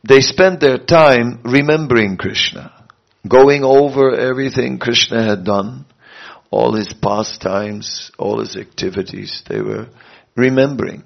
they 0.07 0.21
spent 0.21 0.59
their 0.59 0.77
time 0.77 1.41
remembering 1.43 2.17
Krishna, 2.17 2.71
going 3.27 3.63
over 3.63 4.15
everything 4.15 4.77
Krishna 4.77 5.23
had 5.23 5.43
done, 5.43 5.85
all 6.51 6.73
his 6.73 6.93
pastimes, 6.93 8.11
all 8.19 8.39
his 8.39 8.55
activities. 8.55 9.43
They 9.49 9.61
were 9.61 9.87
remembering. 10.35 11.03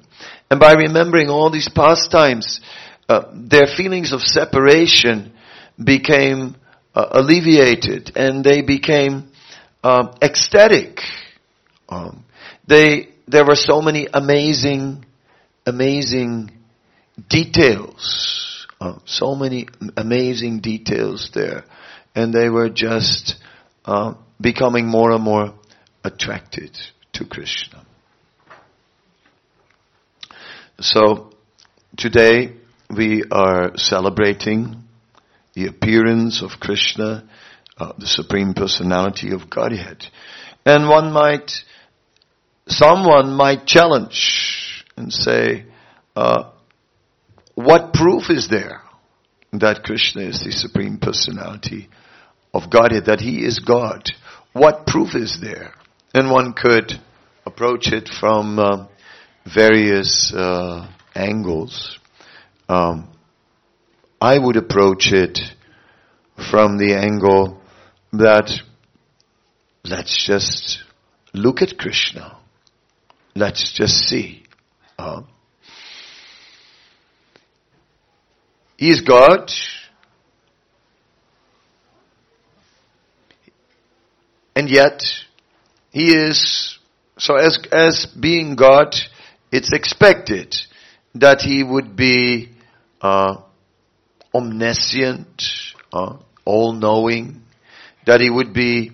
And 0.50 0.60
by 0.60 0.74
remembering 0.74 1.30
all 1.30 1.52
these 1.52 1.70
pastimes, 1.70 2.62
uh, 3.10 3.32
their 3.34 3.68
feelings 3.68 4.12
of 4.14 4.22
separation 4.22 5.34
became 5.84 6.56
uh, 6.96 7.08
alleviated 7.12 8.12
and 8.16 8.44
they 8.44 8.62
became 8.62 9.30
uh, 9.84 10.16
ecstatic. 10.22 11.00
Um, 11.90 12.26
they, 12.68 13.10
there 13.28 13.46
were 13.46 13.56
so 13.56 13.82
many 13.82 14.08
amazing, 14.14 15.06
amazing 15.66 16.52
details, 17.30 18.68
uh, 18.82 19.00
so 19.06 19.36
many 19.36 19.68
amazing 19.96 20.60
details 20.60 21.32
there, 21.34 21.64
and 22.16 22.34
they 22.34 22.50
were 22.50 22.70
just 22.70 23.36
uh, 23.86 24.14
becoming 24.40 24.88
more 24.88 25.12
and 25.12 25.24
more 25.24 25.54
attracted 26.04 26.78
to 27.14 27.26
Krishna. 27.26 27.87
So 30.80 31.32
today 31.98 32.54
we 32.96 33.24
are 33.32 33.72
celebrating 33.78 34.84
the 35.56 35.66
appearance 35.66 36.44
of 36.44 36.60
Krishna, 36.60 37.28
uh, 37.80 37.94
the 37.98 38.06
Supreme 38.06 38.54
Personality 38.54 39.32
of 39.34 39.50
Godhead. 39.50 40.04
And 40.68 40.88
one 40.88 41.12
might, 41.12 41.52
someone 42.68 43.34
might 43.34 43.66
challenge 43.66 44.86
and 44.96 45.12
say, 45.12 45.66
uh, 46.16 46.52
what 47.56 47.94
proof 47.94 48.30
is 48.30 48.48
there 48.48 48.82
that 49.54 49.82
Krishna 49.82 50.26
is 50.26 50.44
the 50.44 50.52
Supreme 50.52 51.00
Personality 51.00 51.90
of 52.54 52.70
Godhead, 52.70 53.06
that 53.06 53.20
He 53.20 53.44
is 53.44 53.58
God? 53.58 54.12
What 54.54 54.86
proof 54.86 55.16
is 55.16 55.40
there? 55.42 55.74
And 56.14 56.30
one 56.30 56.54
could 56.54 56.92
approach 57.48 57.88
it 57.92 58.10
from 58.20 58.60
uh, 58.60 58.88
various 59.54 60.34
uh, 60.34 60.90
angles. 61.16 62.00
Um, 62.68 63.10
I 64.20 64.38
would 64.38 64.56
approach 64.56 65.12
it 65.12 65.40
from 66.50 66.78
the 66.78 66.94
angle 66.96 67.62
that 68.14 68.52
let's 69.84 70.26
just 70.26 70.80
look 71.34 71.62
at 71.62 71.78
Krishna. 71.78 72.38
Let's 73.36 73.72
just 73.74 73.96
see. 73.96 74.44
Uh, 74.98 75.22
he 78.78 78.92
is 78.92 79.02
God. 79.02 79.52
And 84.56 84.70
yet, 84.70 85.04
He 85.92 86.16
is, 86.16 86.80
so 87.18 87.36
as, 87.36 87.60
as 87.72 88.08
being 88.08 88.56
God, 88.56 88.96
it's 89.52 89.72
expected 89.74 90.56
that 91.16 91.42
he 91.42 91.64
would 91.64 91.96
be 91.96 92.52
uh, 93.02 93.42
omniscient, 94.34 95.42
uh, 95.92 96.18
all-knowing, 96.46 97.42
that 98.06 98.22
he 98.22 98.30
would 98.30 98.54
be 98.54 98.92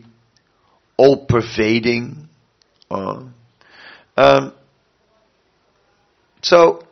all-pervading. 0.97 2.27
Uh, 2.89 3.23
um, 4.15 4.53
so, 6.41 6.83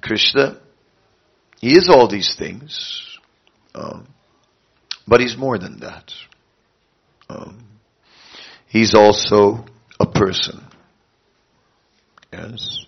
Krishna, 0.00 0.60
he 1.60 1.76
is 1.76 1.88
all 1.88 2.08
these 2.08 2.34
things, 2.38 3.18
um, 3.74 4.06
but 5.06 5.20
he's 5.20 5.36
more 5.36 5.58
than 5.58 5.80
that. 5.80 6.12
Um, 7.28 7.64
he's 8.68 8.94
also 8.94 9.64
a 9.98 10.06
person. 10.06 10.64
Yes. 12.32 12.86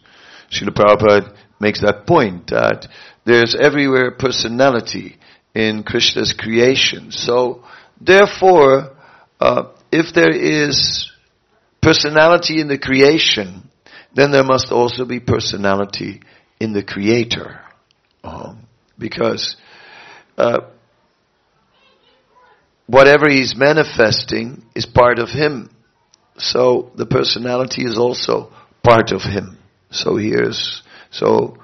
Srila 0.54 0.70
Prabhupada 0.70 1.36
makes 1.60 1.80
that 1.80 2.06
point 2.06 2.48
that 2.48 2.86
there's 3.24 3.56
everywhere 3.58 4.12
personality 4.12 5.16
in 5.54 5.82
Krishna's 5.82 6.32
creation. 6.32 7.10
So, 7.10 7.64
therefore, 8.00 8.96
uh, 9.40 9.72
if 9.90 10.14
there 10.14 10.34
is 10.34 11.10
personality 11.80 12.60
in 12.60 12.68
the 12.68 12.78
creation, 12.78 13.68
then 14.14 14.30
there 14.30 14.44
must 14.44 14.72
also 14.72 15.04
be 15.04 15.20
personality 15.20 16.22
in 16.60 16.72
the 16.72 16.82
creator. 16.82 17.60
Um, 18.22 18.66
because 18.98 19.56
uh, 20.38 20.60
whatever 22.86 23.28
he's 23.28 23.54
manifesting 23.56 24.64
is 24.74 24.86
part 24.86 25.18
of 25.18 25.28
him. 25.28 25.70
So 26.38 26.90
the 26.96 27.06
personality 27.06 27.84
is 27.84 27.98
also 27.98 28.52
part 28.82 29.12
of 29.12 29.22
him. 29.22 29.58
So 29.94 30.16
here's, 30.16 30.82
so 31.10 31.58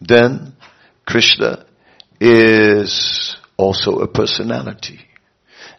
then 0.00 0.54
Krishna 1.06 1.66
is 2.20 3.36
also 3.56 3.98
a 3.98 4.08
personality. 4.08 5.00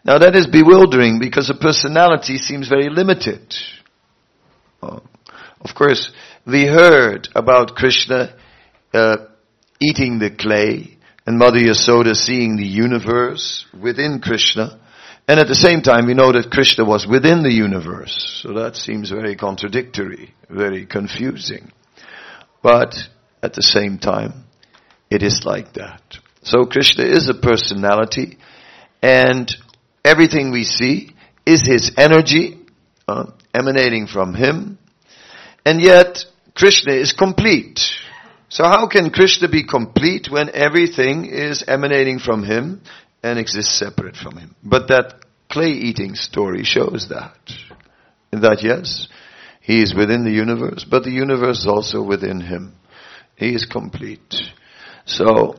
Now 0.04 0.18
that 0.18 0.36
is 0.36 0.46
bewildering 0.46 1.18
because 1.18 1.50
a 1.50 1.54
personality 1.54 2.38
seems 2.38 2.68
very 2.68 2.88
limited. 2.88 3.54
Uh, 4.82 5.00
of 5.60 5.74
course, 5.74 6.12
we 6.46 6.64
heard 6.66 7.28
about 7.34 7.74
Krishna 7.74 8.36
uh, 8.94 9.16
eating 9.80 10.18
the 10.18 10.30
clay 10.30 10.96
and 11.26 11.38
Mother 11.38 11.58
Yasoda 11.58 12.14
seeing 12.14 12.56
the 12.56 12.66
universe 12.66 13.66
within 13.78 14.20
Krishna. 14.20 14.78
And 15.26 15.40
at 15.40 15.48
the 15.48 15.56
same 15.56 15.82
time, 15.82 16.06
we 16.06 16.14
know 16.14 16.30
that 16.30 16.52
Krishna 16.52 16.84
was 16.84 17.04
within 17.04 17.42
the 17.42 17.52
universe. 17.52 18.40
So 18.44 18.52
that 18.54 18.76
seems 18.76 19.10
very 19.10 19.34
contradictory, 19.34 20.34
very 20.48 20.86
confusing. 20.86 21.72
But 22.66 22.96
at 23.44 23.54
the 23.54 23.62
same 23.62 23.98
time, 23.98 24.42
it 25.08 25.22
is 25.22 25.44
like 25.44 25.74
that. 25.74 26.02
So 26.42 26.66
Krishna 26.66 27.04
is 27.04 27.28
a 27.28 27.34
personality 27.34 28.38
and 29.00 29.48
everything 30.04 30.50
we 30.50 30.64
see 30.64 31.14
is 31.46 31.64
his 31.64 31.92
energy 31.96 32.58
uh, 33.06 33.26
emanating 33.54 34.08
from 34.08 34.34
him. 34.34 34.78
And 35.64 35.80
yet 35.80 36.24
Krishna 36.56 36.94
is 36.94 37.12
complete. 37.12 37.82
So 38.48 38.64
how 38.64 38.88
can 38.88 39.10
Krishna 39.10 39.48
be 39.48 39.62
complete 39.62 40.28
when 40.28 40.50
everything 40.52 41.26
is 41.26 41.62
emanating 41.68 42.18
from 42.18 42.42
him 42.42 42.82
and 43.22 43.38
exists 43.38 43.78
separate 43.78 44.16
from 44.16 44.38
him? 44.38 44.56
But 44.64 44.88
that 44.88 45.24
clay 45.48 45.70
eating 45.70 46.16
story 46.16 46.64
shows 46.64 47.10
that. 47.10 47.38
That 48.32 48.64
yes, 48.64 49.06
he 49.66 49.82
is 49.82 49.92
within 49.96 50.22
the 50.22 50.30
universe, 50.30 50.86
but 50.88 51.02
the 51.02 51.10
universe 51.10 51.58
is 51.58 51.66
also 51.66 52.00
within 52.00 52.40
him. 52.40 52.76
He 53.34 53.52
is 53.52 53.66
complete. 53.66 54.32
So, 55.06 55.56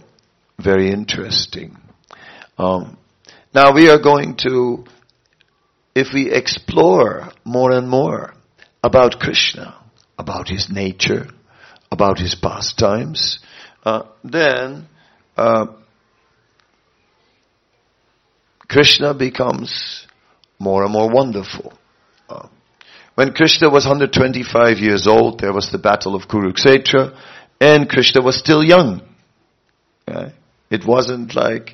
very 0.57 0.91
interesting. 0.91 1.75
Um, 2.57 2.97
now 3.53 3.73
we 3.73 3.89
are 3.89 4.01
going 4.01 4.37
to, 4.47 4.85
if 5.93 6.13
we 6.13 6.31
explore 6.31 7.33
more 7.43 7.73
and 7.73 7.89
more 7.89 8.33
about 8.81 9.19
Krishna, 9.19 9.75
about 10.17 10.47
his 10.47 10.69
nature, 10.69 11.27
about 11.91 12.17
his 12.17 12.33
pastimes, 12.33 13.39
uh, 13.83 14.03
then 14.23 14.87
uh, 15.35 15.65
Krishna 18.69 19.13
becomes 19.13 20.07
more 20.59 20.85
and 20.85 20.93
more 20.93 21.09
wonderful. 21.09 21.73
Uh, 23.17 23.23
when 23.23 23.33
Krishna 23.33 23.69
was 23.69 23.85
125 23.85 24.77
years 24.77 25.07
old, 25.07 25.39
there 25.39 25.53
was 25.53 25.71
the 25.71 25.77
battle 25.77 26.15
of 26.15 26.27
Kurukshetra, 26.27 27.17
and 27.59 27.89
Krishna 27.89 28.21
was 28.21 28.37
still 28.37 28.63
young. 28.63 29.01
It 30.69 30.85
wasn't 30.85 31.35
like, 31.35 31.73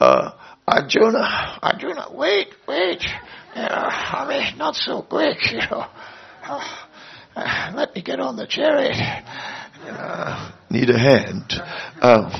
uh, 0.00 0.30
Arjuna, 0.66 1.58
Arjuna, 1.62 2.06
wait, 2.12 2.48
wait, 2.66 3.02
I 3.54 4.26
mean, 4.28 4.58
not 4.58 4.74
so 4.74 5.02
quick, 5.02 5.38
you 5.52 5.58
know. 5.58 5.86
Uh, 7.36 7.72
let 7.74 7.94
me 7.94 8.02
get 8.02 8.20
on 8.20 8.36
the 8.36 8.46
chariot. 8.46 8.96
Uh, 9.88 10.52
need 10.70 10.90
a 10.90 10.98
hand. 10.98 11.52
Uh, 12.00 12.30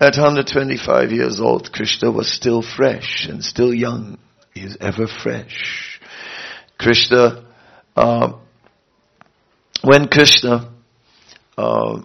at 0.00 0.16
125 0.16 1.10
years 1.10 1.40
old, 1.40 1.72
Krishna 1.72 2.10
was 2.10 2.30
still 2.30 2.62
fresh 2.62 3.26
and 3.28 3.42
still 3.42 3.72
young. 3.72 4.18
He 4.54 4.60
is 4.62 4.76
ever 4.80 5.06
fresh. 5.06 6.00
Krishna, 6.78 7.43
uh, 7.96 8.32
when 9.82 10.08
Krishna, 10.08 10.72
uh, 11.56 12.02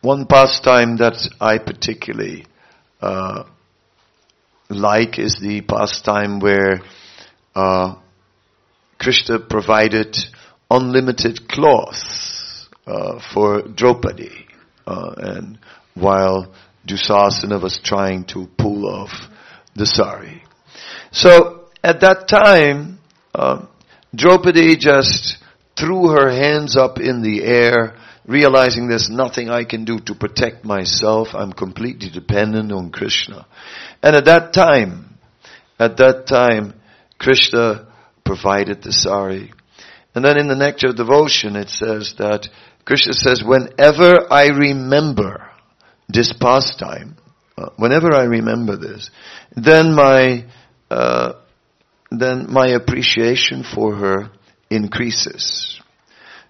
one 0.00 0.26
pastime 0.26 0.96
that 0.98 1.16
I 1.40 1.58
particularly 1.58 2.46
uh, 3.00 3.44
like 4.68 5.18
is 5.18 5.38
the 5.40 5.62
pastime 5.62 6.40
where 6.40 6.80
uh, 7.54 7.96
Krishna 8.98 9.38
provided 9.40 10.16
unlimited 10.70 11.48
cloth 11.48 12.68
uh, 12.86 13.20
for 13.34 13.62
Draupadi, 13.62 14.46
uh, 14.86 15.14
and 15.16 15.58
while 15.94 16.52
Dusasana 16.86 17.60
was 17.60 17.80
trying 17.82 18.24
to 18.26 18.48
pull 18.56 18.86
off 18.86 19.10
the 19.74 19.86
sari. 19.86 20.42
So 21.10 21.68
at 21.82 22.00
that 22.00 22.28
time, 22.28 22.98
uh, 23.34 23.66
Draupadi 24.14 24.76
just 24.76 25.38
threw 25.78 26.08
her 26.08 26.30
hands 26.30 26.76
up 26.76 26.98
in 26.98 27.22
the 27.22 27.42
air, 27.44 27.96
realizing 28.26 28.88
there's 28.88 29.08
nothing 29.08 29.50
I 29.50 29.64
can 29.64 29.84
do 29.84 29.98
to 30.00 30.14
protect 30.14 30.64
myself. 30.64 31.28
I'm 31.34 31.52
completely 31.52 32.10
dependent 32.10 32.72
on 32.72 32.90
Krishna. 32.90 33.46
And 34.02 34.16
at 34.16 34.26
that 34.26 34.52
time, 34.52 35.18
at 35.78 35.96
that 35.96 36.26
time, 36.26 36.74
Krishna 37.18 37.86
provided 38.24 38.82
the 38.82 38.92
sari. 38.92 39.52
And 40.14 40.24
then 40.24 40.38
in 40.38 40.48
the 40.48 40.56
Nectar 40.56 40.88
of 40.88 40.96
Devotion 40.96 41.56
it 41.56 41.68
says 41.68 42.14
that 42.18 42.48
Krishna 42.84 43.12
says, 43.12 43.42
whenever 43.44 44.32
I 44.32 44.48
remember 44.48 45.48
this 46.08 46.32
pastime, 46.32 47.16
uh, 47.56 47.70
whenever 47.76 48.12
I 48.14 48.24
remember 48.24 48.76
this, 48.76 49.10
then 49.54 49.94
my, 49.94 50.44
uh, 50.90 51.34
then 52.10 52.46
my 52.48 52.68
appreciation 52.68 53.62
for 53.62 53.94
her 53.94 54.30
increases. 54.70 55.80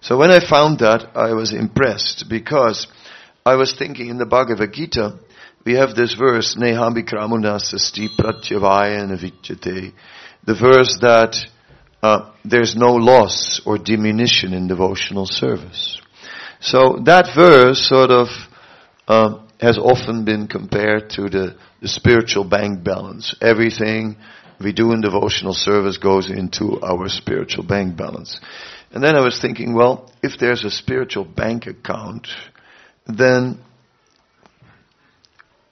So 0.01 0.17
when 0.17 0.31
I 0.31 0.39
found 0.39 0.79
that, 0.79 1.11
I 1.15 1.33
was 1.33 1.53
impressed 1.53 2.25
because 2.27 2.87
I 3.45 3.55
was 3.55 3.73
thinking 3.77 4.09
in 4.09 4.17
the 4.17 4.25
Bhagavad 4.25 4.73
Gita, 4.73 5.19
we 5.63 5.73
have 5.73 5.95
this 5.95 6.15
verse, 6.15 6.55
Nehambikramunasasti 6.55 8.07
pratyavaya 8.17 9.07
navichyate, 9.07 9.93
the 10.43 10.55
verse 10.55 10.97
that 11.01 11.35
uh, 12.01 12.31
there's 12.43 12.75
no 12.75 12.93
loss 12.95 13.61
or 13.63 13.77
diminution 13.77 14.53
in 14.53 14.67
devotional 14.67 15.27
service. 15.27 16.01
So 16.59 16.99
that 17.05 17.29
verse 17.35 17.87
sort 17.87 18.09
of 18.09 18.27
uh, 19.07 19.39
has 19.59 19.77
often 19.77 20.25
been 20.25 20.47
compared 20.47 21.11
to 21.11 21.29
the, 21.29 21.55
the 21.81 21.87
spiritual 21.87 22.43
bank 22.43 22.83
balance. 22.83 23.35
Everything 23.41 24.17
we 24.63 24.73
do 24.73 24.91
in 24.91 25.01
devotional 25.01 25.53
service 25.53 25.97
goes 25.97 26.29
into 26.29 26.81
our 26.81 27.07
spiritual 27.09 27.63
bank 27.63 27.97
balance. 27.97 28.39
And 28.91 29.03
then 29.03 29.15
I 29.15 29.21
was 29.21 29.39
thinking, 29.39 29.73
well, 29.73 30.11
if 30.21 30.39
there's 30.39 30.63
a 30.63 30.71
spiritual 30.71 31.25
bank 31.25 31.67
account, 31.67 32.27
then 33.07 33.59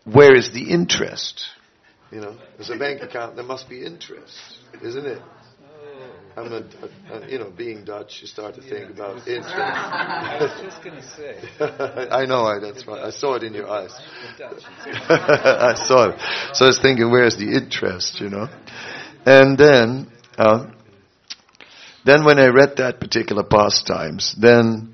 where 0.05 0.35
is 0.35 0.51
the 0.53 0.71
interest? 0.71 1.45
You 2.11 2.21
know, 2.21 2.37
there's 2.57 2.69
a 2.69 2.77
bank 2.77 3.01
account, 3.01 3.35
there 3.35 3.45
must 3.45 3.69
be 3.69 3.85
interest, 3.85 4.35
isn't 4.81 5.05
it? 5.05 5.21
I'm 6.39 6.53
a, 6.53 6.57
a, 6.57 7.17
a, 7.17 7.29
you 7.29 7.37
know, 7.37 7.49
being 7.49 7.83
Dutch, 7.83 8.19
you 8.21 8.27
start 8.27 8.55
to 8.55 8.61
think 8.61 8.91
about 8.91 9.17
interest. 9.27 9.49
I 9.49 10.37
was 10.39 10.61
just 10.61 10.83
going 10.83 10.95
to 10.95 11.03
say. 11.03 11.37
I 12.11 12.25
know, 12.25 12.45
I, 12.45 12.59
that's 12.59 12.87
right. 12.87 13.03
I 13.03 13.09
saw 13.09 13.35
it 13.35 13.43
in 13.43 13.53
your 13.53 13.69
eyes. 13.69 13.91
I 14.39 15.73
saw 15.75 16.09
it. 16.09 16.55
So 16.55 16.65
I 16.65 16.67
was 16.69 16.79
thinking, 16.79 17.11
where's 17.11 17.35
the 17.35 17.51
interest, 17.51 18.21
you 18.21 18.29
know? 18.29 18.47
And 19.25 19.57
then, 19.57 20.07
uh, 20.37 20.71
then 22.05 22.23
when 22.23 22.39
I 22.39 22.47
read 22.47 22.77
that 22.77 23.01
particular 23.01 23.43
pastimes, 23.43 24.33
then 24.39 24.93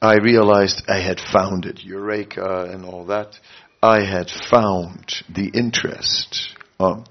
I 0.00 0.18
realized 0.18 0.84
I 0.88 1.00
had 1.00 1.18
found 1.18 1.66
it, 1.66 1.82
Eureka 1.82 2.68
and 2.70 2.84
all 2.84 3.06
that. 3.06 3.34
I 3.82 4.04
had 4.04 4.30
found 4.30 5.12
the 5.28 5.48
interest. 5.48 6.54
Uh, 6.78 7.02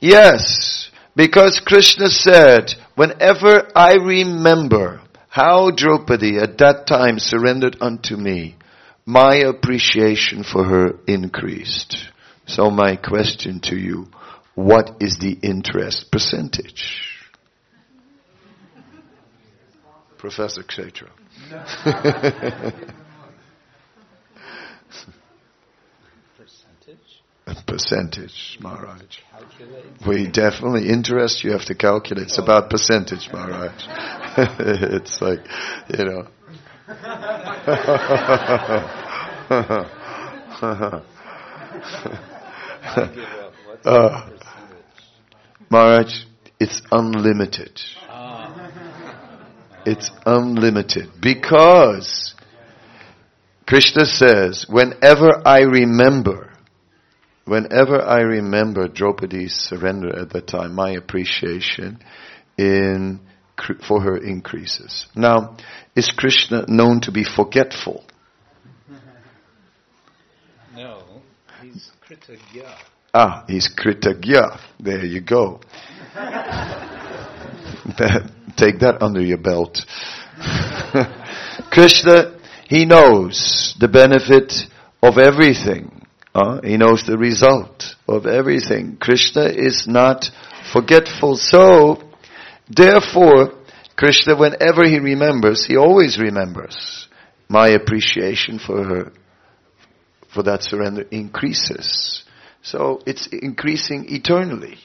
yes, 0.00 0.81
because 1.14 1.60
Krishna 1.64 2.08
said, 2.08 2.72
whenever 2.94 3.68
I 3.74 3.94
remember 3.94 5.02
how 5.28 5.70
Draupadi 5.70 6.38
at 6.38 6.58
that 6.58 6.86
time 6.86 7.18
surrendered 7.18 7.76
unto 7.80 8.16
me, 8.16 8.56
my 9.04 9.36
appreciation 9.36 10.44
for 10.44 10.64
her 10.64 10.98
increased. 11.06 11.96
So 12.46 12.70
my 12.70 12.96
question 12.96 13.60
to 13.64 13.76
you, 13.76 14.08
what 14.54 14.96
is 15.00 15.18
the 15.18 15.38
interest 15.42 16.10
percentage? 16.10 17.08
Professor 20.18 20.62
Kshetra. 20.62 21.10
Percentage. 26.36 27.66
Percentage, 27.66 28.58
Maharaj. 28.60 29.18
We 30.06 30.26
definitely 30.26 30.88
interest 30.88 31.44
you 31.44 31.52
have 31.52 31.66
to 31.66 31.74
calculate. 31.74 32.24
It's 32.24 32.38
about 32.38 32.70
percentage, 32.70 33.30
Maharaj. 33.32 33.72
it's 34.58 35.20
like, 35.20 35.40
you 35.96 36.04
know. 36.04 36.26
uh, 43.84 44.30
Maharaj, 45.70 46.24
it's 46.58 46.82
unlimited. 46.90 47.80
It's 49.84 50.10
unlimited 50.26 51.10
because 51.20 52.34
Krishna 53.66 54.04
says, 54.04 54.66
whenever 54.68 55.42
I 55.46 55.62
remember 55.62 56.51
whenever 57.44 58.00
I 58.00 58.20
remember 58.20 58.88
Draupadi's 58.88 59.54
surrender 59.54 60.18
at 60.18 60.30
that 60.30 60.46
time, 60.46 60.74
my 60.74 60.92
appreciation 60.92 61.98
in 62.56 63.20
for 63.86 64.00
her 64.00 64.16
increases. 64.16 65.06
Now, 65.14 65.56
is 65.94 66.10
Krishna 66.10 66.64
known 66.68 67.02
to 67.02 67.12
be 67.12 67.24
forgetful? 67.24 68.04
No, 70.74 71.02
he's 71.60 71.90
kritagya. 72.08 72.74
Ah, 73.12 73.44
he's 73.46 73.68
kritagya. 73.68 74.58
There 74.80 75.04
you 75.04 75.20
go. 75.20 75.60
Take 78.56 78.80
that 78.80 79.02
under 79.02 79.20
your 79.20 79.36
belt. 79.36 79.84
Krishna, 81.70 82.38
he 82.68 82.86
knows 82.86 83.76
the 83.78 83.88
benefit 83.88 84.54
of 85.02 85.18
everything. 85.18 85.91
Uh, 86.34 86.60
he 86.62 86.76
knows 86.76 87.04
the 87.06 87.18
result 87.18 87.94
of 88.08 88.26
everything. 88.26 88.96
Krishna 88.98 89.44
is 89.44 89.86
not 89.86 90.30
forgetful. 90.72 91.36
So, 91.36 92.02
therefore, 92.68 93.52
Krishna, 93.96 94.36
whenever 94.36 94.86
he 94.88 94.98
remembers, 94.98 95.66
he 95.66 95.76
always 95.76 96.18
remembers. 96.18 97.06
My 97.48 97.68
appreciation 97.68 98.58
for 98.58 98.82
her, 98.82 99.12
for 100.32 100.42
that 100.44 100.62
surrender 100.62 101.02
increases. 101.10 102.24
So 102.62 103.02
it's 103.06 103.26
increasing 103.26 104.06
eternally. 104.08 104.78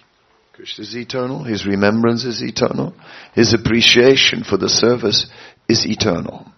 Krishna 0.53 0.83
is 0.83 0.95
eternal, 0.95 1.43
his 1.43 1.65
remembrance 1.65 2.25
is 2.25 2.41
eternal, 2.41 2.95
his 3.33 3.53
appreciation 3.53 4.43
for 4.43 4.57
the 4.57 4.69
service 4.69 5.27
is 5.69 5.85
eternal. 5.85 6.51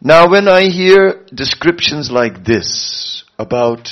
Now 0.00 0.28
when 0.28 0.48
I 0.48 0.68
hear 0.68 1.24
descriptions 1.32 2.10
like 2.10 2.44
this 2.44 3.22
about 3.38 3.88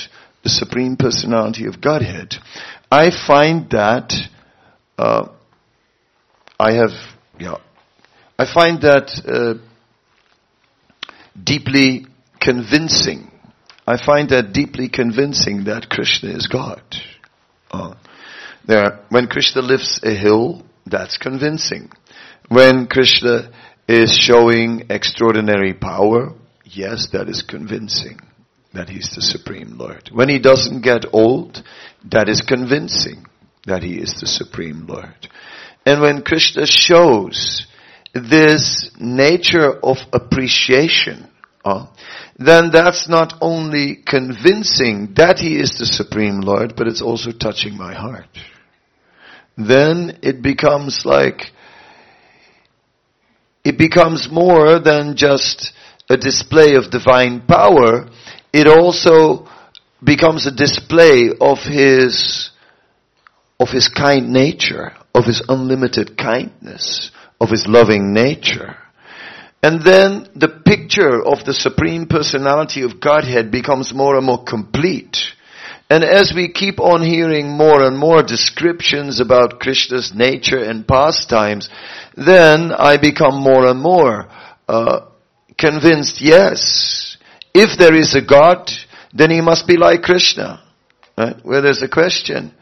Supreme 0.48 0.96
Personality 0.96 1.66
of 1.66 1.80
Godhead, 1.80 2.34
I 2.90 3.10
find 3.10 3.70
that 3.70 4.12
uh, 4.98 5.28
I 6.58 6.72
have, 6.74 6.90
yeah, 7.38 7.56
I 8.38 8.52
find 8.52 8.80
that 8.82 9.10
uh, 9.26 9.54
deeply 11.42 12.06
convincing. 12.40 13.30
I 13.86 14.04
find 14.04 14.30
that 14.30 14.52
deeply 14.52 14.88
convincing 14.88 15.64
that 15.64 15.88
Krishna 15.88 16.30
is 16.30 16.46
God. 16.46 16.82
Uh, 17.70 17.94
there, 18.66 19.00
when 19.10 19.26
Krishna 19.26 19.62
lifts 19.62 20.00
a 20.02 20.14
hill, 20.14 20.62
that's 20.86 21.18
convincing. 21.18 21.90
When 22.48 22.86
Krishna 22.86 23.52
is 23.88 24.16
showing 24.16 24.86
extraordinary 24.90 25.74
power, 25.74 26.32
yes, 26.64 27.08
that 27.12 27.28
is 27.28 27.42
convincing 27.42 28.18
that 28.76 28.88
he's 28.88 29.10
the 29.14 29.22
Supreme 29.22 29.76
Lord. 29.76 30.10
When 30.12 30.28
he 30.28 30.38
doesn't 30.38 30.82
get 30.82 31.06
old, 31.12 31.62
that 32.10 32.28
is 32.28 32.40
convincing 32.40 33.26
that 33.66 33.82
he 33.82 33.96
is 33.96 34.20
the 34.20 34.26
Supreme 34.26 34.86
Lord. 34.86 35.28
And 35.84 36.00
when 36.00 36.22
Krishna 36.22 36.66
shows 36.66 37.66
this 38.14 38.90
nature 38.98 39.72
of 39.82 39.98
appreciation, 40.12 41.28
uh, 41.64 41.86
then 42.38 42.70
that's 42.70 43.08
not 43.08 43.34
only 43.40 44.02
convincing 44.06 45.14
that 45.16 45.38
he 45.38 45.56
is 45.56 45.78
the 45.78 45.86
Supreme 45.86 46.40
Lord, 46.40 46.74
but 46.76 46.86
it's 46.86 47.02
also 47.02 47.32
touching 47.32 47.76
my 47.76 47.94
heart. 47.94 48.28
Then 49.56 50.18
it 50.22 50.42
becomes 50.42 51.02
like, 51.04 51.52
it 53.64 53.78
becomes 53.78 54.28
more 54.30 54.78
than 54.78 55.16
just 55.16 55.72
a 56.08 56.16
display 56.16 56.74
of 56.74 56.90
divine 56.90 57.42
power. 57.46 58.08
It 58.56 58.66
also 58.66 59.46
becomes 60.02 60.46
a 60.46 60.50
display 60.50 61.28
of 61.38 61.58
his, 61.58 62.48
of 63.60 63.68
his 63.68 63.88
kind 63.88 64.32
nature, 64.32 64.96
of 65.14 65.26
his 65.26 65.42
unlimited 65.46 66.16
kindness, 66.16 67.10
of 67.38 67.50
his 67.50 67.66
loving 67.66 68.14
nature. 68.14 68.78
And 69.62 69.82
then 69.82 70.30
the 70.34 70.48
picture 70.48 71.22
of 71.22 71.44
the 71.44 71.52
Supreme 71.52 72.06
Personality 72.06 72.80
of 72.80 72.98
Godhead 72.98 73.50
becomes 73.50 73.92
more 73.92 74.16
and 74.16 74.24
more 74.24 74.42
complete. 74.42 75.18
And 75.90 76.02
as 76.02 76.32
we 76.34 76.50
keep 76.50 76.80
on 76.80 77.02
hearing 77.02 77.50
more 77.50 77.82
and 77.82 77.98
more 77.98 78.22
descriptions 78.22 79.20
about 79.20 79.60
Krishna's 79.60 80.14
nature 80.14 80.62
and 80.64 80.88
pastimes, 80.88 81.68
then 82.16 82.72
I 82.72 82.96
become 82.96 83.34
more 83.34 83.66
and 83.66 83.82
more 83.82 84.30
uh, 84.66 85.00
convinced, 85.58 86.22
yes, 86.22 87.05
if 87.56 87.78
there 87.78 87.94
is 87.94 88.14
a 88.14 88.22
God, 88.22 88.70
then 89.12 89.30
he 89.30 89.40
must 89.40 89.66
be 89.66 89.76
like 89.76 90.02
Krishna. 90.02 90.62
Right? 91.16 91.36
Where 91.42 91.62
there's 91.62 91.82
a 91.82 91.88
question 91.88 92.52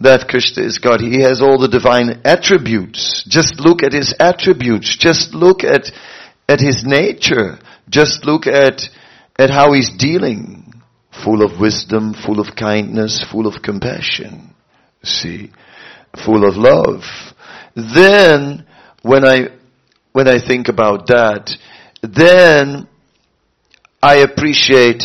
that 0.00 0.28
Krishna 0.28 0.64
is 0.64 0.78
God. 0.78 1.00
He 1.00 1.22
has 1.22 1.40
all 1.40 1.58
the 1.58 1.68
divine 1.68 2.20
attributes. 2.24 3.24
Just 3.28 3.60
look 3.60 3.82
at 3.82 3.92
his 3.92 4.14
attributes. 4.18 4.96
Just 4.96 5.34
look 5.34 5.64
at, 5.64 5.90
at 6.48 6.60
his 6.60 6.84
nature. 6.84 7.58
Just 7.88 8.24
look 8.24 8.46
at, 8.46 8.82
at 9.38 9.50
how 9.50 9.72
he's 9.72 9.90
dealing 9.96 10.72
full 11.24 11.44
of 11.44 11.60
wisdom, 11.60 12.14
full 12.14 12.40
of 12.40 12.56
kindness, 12.56 13.24
full 13.30 13.46
of 13.46 13.62
compassion. 13.62 14.54
See, 15.02 15.52
full 16.24 16.48
of 16.48 16.56
love. 16.56 17.02
Then, 17.74 18.66
when 19.02 19.24
I, 19.24 19.48
when 20.12 20.28
I 20.28 20.38
think 20.38 20.68
about 20.68 21.08
that, 21.08 21.50
then 22.02 22.88
I 24.04 24.16
appreciate 24.16 25.02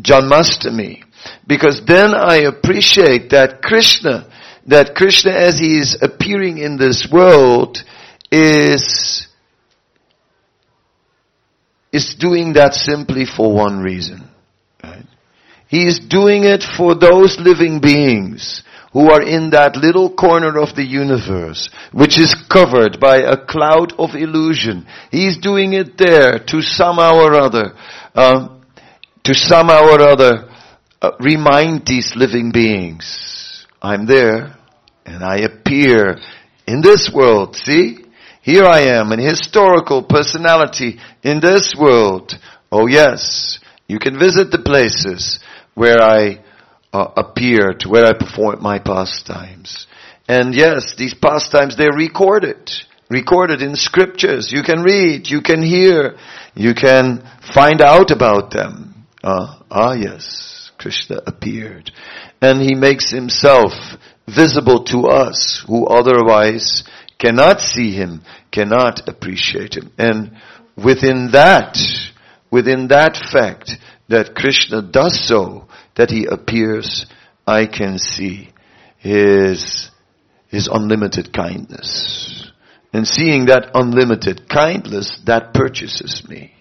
Janmashtami. 0.00 1.04
Because 1.46 1.80
then 1.86 2.12
I 2.12 2.38
appreciate 2.38 3.30
that 3.30 3.62
Krishna, 3.62 4.28
that 4.66 4.96
Krishna 4.96 5.30
as 5.30 5.60
he 5.60 5.78
is 5.78 5.96
appearing 6.02 6.58
in 6.58 6.76
this 6.76 7.06
world 7.10 7.78
is, 8.32 9.28
is 11.92 12.16
doing 12.18 12.54
that 12.54 12.74
simply 12.74 13.26
for 13.26 13.54
one 13.54 13.78
reason. 13.78 14.28
Right? 14.82 15.06
He 15.68 15.86
is 15.86 16.00
doing 16.00 16.42
it 16.42 16.64
for 16.64 16.96
those 16.96 17.38
living 17.38 17.80
beings 17.80 18.64
who 18.92 19.10
are 19.10 19.22
in 19.22 19.50
that 19.50 19.76
little 19.76 20.12
corner 20.14 20.58
of 20.58 20.74
the 20.74 20.84
universe, 20.84 21.70
which 21.92 22.18
is 22.18 22.34
covered 22.50 23.00
by 23.00 23.16
a 23.18 23.36
cloud 23.36 23.92
of 23.98 24.14
illusion. 24.14 24.86
He's 25.10 25.38
doing 25.38 25.72
it 25.72 25.96
there 25.96 26.38
to 26.38 26.60
somehow 26.60 27.16
or 27.16 27.34
other, 27.34 27.72
um, 28.14 28.62
to 29.24 29.34
somehow 29.34 29.84
or 29.84 30.00
other 30.00 30.50
uh, 31.00 31.12
remind 31.20 31.86
these 31.86 32.12
living 32.14 32.52
beings, 32.52 33.66
I'm 33.80 34.06
there 34.06 34.56
and 35.06 35.24
I 35.24 35.38
appear 35.38 36.18
in 36.66 36.82
this 36.82 37.10
world. 37.12 37.56
See? 37.56 37.98
Here 38.42 38.64
I 38.64 38.80
am, 38.98 39.12
an 39.12 39.20
historical 39.20 40.02
personality 40.02 40.98
in 41.22 41.40
this 41.40 41.74
world. 41.78 42.32
Oh 42.70 42.86
yes, 42.86 43.60
you 43.86 43.98
can 43.98 44.18
visit 44.18 44.50
the 44.50 44.58
places 44.58 45.38
where 45.74 46.02
I 46.02 46.41
uh, 46.92 47.08
appeared, 47.16 47.84
where 47.84 48.04
I 48.04 48.12
perform 48.12 48.62
my 48.62 48.78
pastimes. 48.78 49.86
And 50.28 50.54
yes, 50.54 50.94
these 50.96 51.14
pastimes, 51.14 51.76
they're 51.76 51.92
recorded. 51.92 52.70
Recorded 53.10 53.60
in 53.60 53.76
scriptures. 53.76 54.52
You 54.52 54.62
can 54.62 54.82
read, 54.82 55.28
you 55.28 55.42
can 55.42 55.62
hear, 55.62 56.16
you 56.54 56.74
can 56.74 57.28
find 57.54 57.80
out 57.80 58.10
about 58.10 58.50
them. 58.50 59.06
Uh, 59.22 59.60
ah 59.70 59.92
yes, 59.92 60.70
Krishna 60.78 61.20
appeared. 61.26 61.90
And 62.40 62.60
he 62.60 62.74
makes 62.74 63.10
himself 63.10 63.72
visible 64.26 64.84
to 64.84 65.08
us 65.08 65.62
who 65.66 65.86
otherwise 65.86 66.84
cannot 67.18 67.60
see 67.60 67.92
him, 67.92 68.22
cannot 68.50 69.08
appreciate 69.08 69.76
him. 69.76 69.92
And 69.98 70.36
within 70.76 71.30
that, 71.32 71.76
within 72.50 72.88
that 72.88 73.16
fact, 73.16 73.72
that 74.08 74.34
Krishna 74.34 74.82
does 74.82 75.18
so, 75.26 75.68
that 75.96 76.10
he 76.10 76.26
appears, 76.26 77.06
I 77.46 77.66
can 77.66 77.98
see 77.98 78.50
his, 78.98 79.90
his 80.48 80.68
unlimited 80.72 81.32
kindness. 81.32 82.50
And 82.92 83.06
seeing 83.08 83.46
that 83.46 83.70
unlimited 83.74 84.48
kindness, 84.48 85.18
that 85.26 85.54
purchases 85.54 86.22
me. 86.28 86.52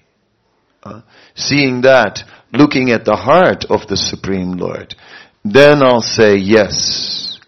Uh, 0.84 1.02
seeing 1.36 1.82
that, 1.82 2.24
looking 2.52 2.90
at 2.92 3.06
the 3.06 3.16
heart 3.16 3.66
of 3.70 3.88
the 3.88 3.98
Supreme 3.98 4.54
Lord, 4.54 4.96
then 5.44 5.84
I'll 5.84 6.02
say 6.02 6.38
yes. 6.38 7.40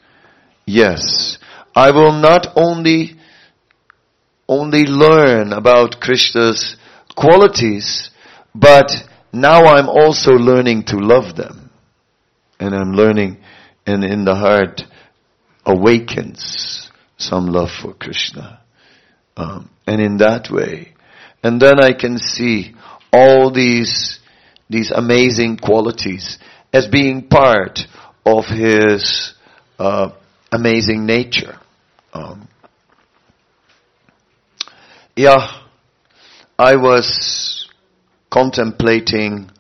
Yes. 0.66 1.38
I 1.76 1.92
will 1.92 2.12
not 2.12 2.48
only, 2.56 3.16
only 4.48 4.84
learn 4.84 5.54
about 5.54 6.00
Krishna's 6.00 6.76
qualities, 7.16 8.12
but 8.54 8.92
now 9.32 9.66
I'm 9.66 9.90
also 9.90 10.34
learning 10.34 10.84
to 10.86 10.98
love 10.98 11.36
them. 11.36 11.63
And 12.60 12.74
I'm 12.76 12.94
learning, 12.94 13.38
and 13.86 14.04
in 14.04 14.26
the 14.26 14.36
heart 14.36 14.84
awakens 15.66 16.92
some 17.18 17.48
love 17.48 17.70
for 17.82 17.94
Krishna. 17.94 18.62
Um, 19.36 19.70
and 19.88 20.02
in 20.02 20.18
that 20.18 20.50
way, 20.52 20.94
and 21.44 21.62
then 21.62 21.80
I 21.80 21.94
can 21.94 22.18
see 22.18 22.76
all 23.12 23.52
these, 23.52 24.20
these 24.70 24.92
amazing 24.92 25.58
qualities 25.58 26.38
as 26.72 26.88
being 26.88 27.28
part 27.28 27.80
of 28.26 28.46
his 28.46 29.34
uh, 29.78 30.12
amazing 30.52 31.06
nature. 31.06 31.60
Um, 32.14 32.48
yeah, 35.16 35.62
I 36.58 36.76
was 36.76 37.70
contemplating 38.32 39.52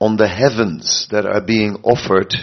on 0.00 0.16
the 0.16 0.28
heavens 0.28 1.08
that 1.10 1.26
are 1.26 1.40
being 1.40 1.76
offered 1.82 2.34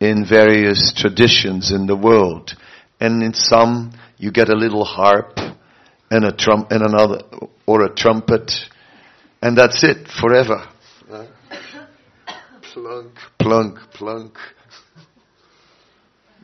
in 0.00 0.24
various 0.28 0.92
traditions 0.94 1.70
in 1.70 1.86
the 1.86 1.96
world. 1.96 2.56
And 3.00 3.22
in 3.22 3.34
some, 3.34 3.92
you 4.16 4.32
get 4.32 4.48
a 4.48 4.56
little 4.56 4.84
harp 4.84 5.38
and 6.10 6.24
a 6.24 6.32
trump 6.32 6.70
and 6.70 6.82
another, 6.82 7.20
or 7.66 7.84
a 7.84 7.94
trumpet, 7.94 8.52
and 9.42 9.56
that's 9.56 9.84
it 9.84 10.08
forever. 10.08 10.66
plunk, 12.72 13.12
plunk, 13.38 13.78
plunk. 13.92 14.38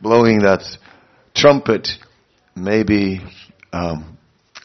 Blowing 0.00 0.40
that 0.40 0.62
trumpet, 1.34 1.88
maybe. 2.54 3.20
Um, 3.72 4.18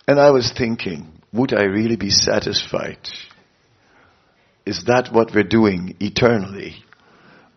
and 0.07 0.19
I 0.19 0.31
was 0.31 0.51
thinking, 0.55 1.11
would 1.31 1.53
I 1.53 1.63
really 1.63 1.95
be 1.95 2.09
satisfied? 2.09 2.99
Is 4.69 4.83
that 4.85 5.09
what 5.11 5.33
we're 5.33 5.41
doing 5.59 5.95
eternally? 5.99 6.75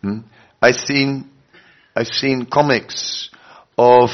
Hmm? 0.01 0.21
I've 0.63 0.77
seen, 0.77 1.29
I've 1.95 2.07
seen 2.07 2.47
comics 2.47 3.29
of 3.77 4.09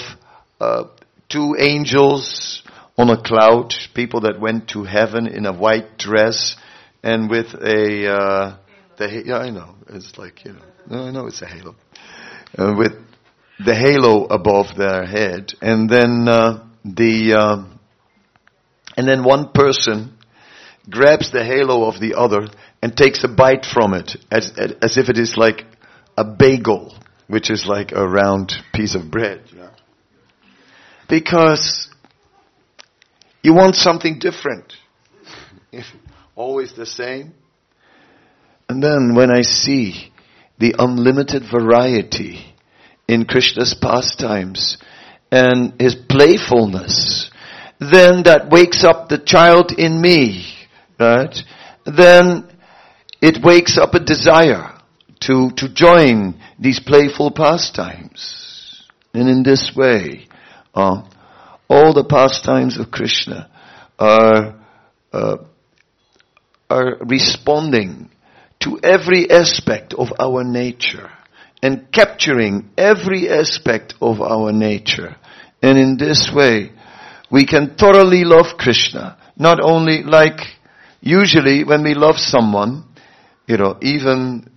uh, 0.60 0.84
two 1.28 1.54
angels 1.56 2.64
on 2.96 3.08
a 3.10 3.22
cloud, 3.22 3.72
people 3.94 4.22
that 4.22 4.40
went 4.40 4.70
to 4.70 4.82
heaven 4.82 5.28
in 5.28 5.46
a 5.46 5.56
white 5.56 5.96
dress 5.96 6.56
and 7.04 7.30
with 7.30 7.54
a, 7.54 8.12
uh, 8.12 8.56
the, 8.96 9.22
yeah, 9.24 9.38
I 9.38 9.50
know, 9.50 9.76
it's 9.90 10.18
like, 10.18 10.44
you 10.44 10.54
know, 10.54 10.64
no, 10.90 11.02
I 11.04 11.12
know 11.12 11.28
it's 11.28 11.40
a 11.40 11.46
halo. 11.46 11.76
Uh, 12.58 12.74
with 12.76 12.94
the 13.64 13.76
halo 13.76 14.24
above 14.24 14.76
their 14.76 15.06
head, 15.06 15.52
and 15.62 15.88
then 15.88 16.26
uh, 16.26 16.66
the, 16.84 17.34
uh, 17.38 17.64
and 18.96 19.06
then 19.06 19.22
one 19.22 19.52
person 19.52 20.18
grabs 20.90 21.30
the 21.30 21.44
halo 21.44 21.84
of 21.84 22.00
the 22.00 22.14
other 22.14 22.48
and 22.82 22.96
takes 22.96 23.24
a 23.24 23.28
bite 23.28 23.64
from 23.64 23.94
it, 23.94 24.16
as, 24.30 24.52
as 24.82 24.96
if 24.96 25.08
it 25.08 25.18
is 25.18 25.36
like 25.36 25.64
a 26.16 26.24
bagel, 26.24 26.96
which 27.26 27.50
is 27.50 27.66
like 27.66 27.92
a 27.92 28.06
round 28.06 28.52
piece 28.72 28.94
of 28.94 29.10
bread. 29.10 29.42
Yeah. 29.54 29.70
Because 31.08 31.88
you 33.42 33.54
want 33.54 33.74
something 33.76 34.18
different. 34.18 34.74
Always 36.34 36.74
the 36.74 36.86
same. 36.86 37.34
And 38.68 38.82
then 38.82 39.14
when 39.14 39.30
I 39.30 39.42
see 39.42 40.12
the 40.58 40.74
unlimited 40.78 41.44
variety 41.50 42.54
in 43.06 43.24
Krishna's 43.24 43.74
pastimes 43.80 44.76
and 45.30 45.80
his 45.80 45.94
playfulness, 45.94 47.30
then 47.80 48.24
that 48.24 48.50
wakes 48.50 48.84
up 48.84 49.08
the 49.08 49.18
child 49.18 49.72
in 49.72 50.00
me, 50.00 50.54
right? 50.98 51.34
Then 51.86 52.48
it 53.20 53.44
wakes 53.44 53.78
up 53.78 53.94
a 53.94 54.00
desire 54.00 54.78
to, 55.20 55.50
to 55.56 55.68
join 55.68 56.40
these 56.58 56.80
playful 56.80 57.30
pastimes. 57.30 58.84
And 59.12 59.28
in 59.28 59.42
this 59.42 59.72
way, 59.74 60.28
uh, 60.74 61.02
all 61.68 61.92
the 61.92 62.04
pastimes 62.04 62.78
of 62.78 62.90
Krishna 62.90 63.50
are, 63.98 64.54
uh, 65.12 65.36
are 66.70 66.96
responding 67.00 68.10
to 68.60 68.78
every 68.82 69.30
aspect 69.30 69.94
of 69.94 70.08
our 70.18 70.44
nature 70.44 71.10
and 71.62 71.90
capturing 71.92 72.70
every 72.76 73.28
aspect 73.28 73.94
of 74.00 74.20
our 74.20 74.52
nature. 74.52 75.16
And 75.62 75.76
in 75.76 75.96
this 75.96 76.30
way, 76.32 76.72
we 77.30 77.46
can 77.46 77.76
thoroughly 77.76 78.24
love 78.24 78.56
Krishna. 78.56 79.18
Not 79.36 79.58
only 79.60 80.02
like 80.02 80.40
usually 81.00 81.64
when 81.64 81.82
we 81.82 81.94
love 81.94 82.16
someone, 82.16 82.84
you 83.48 83.56
know, 83.56 83.78
even, 83.80 84.48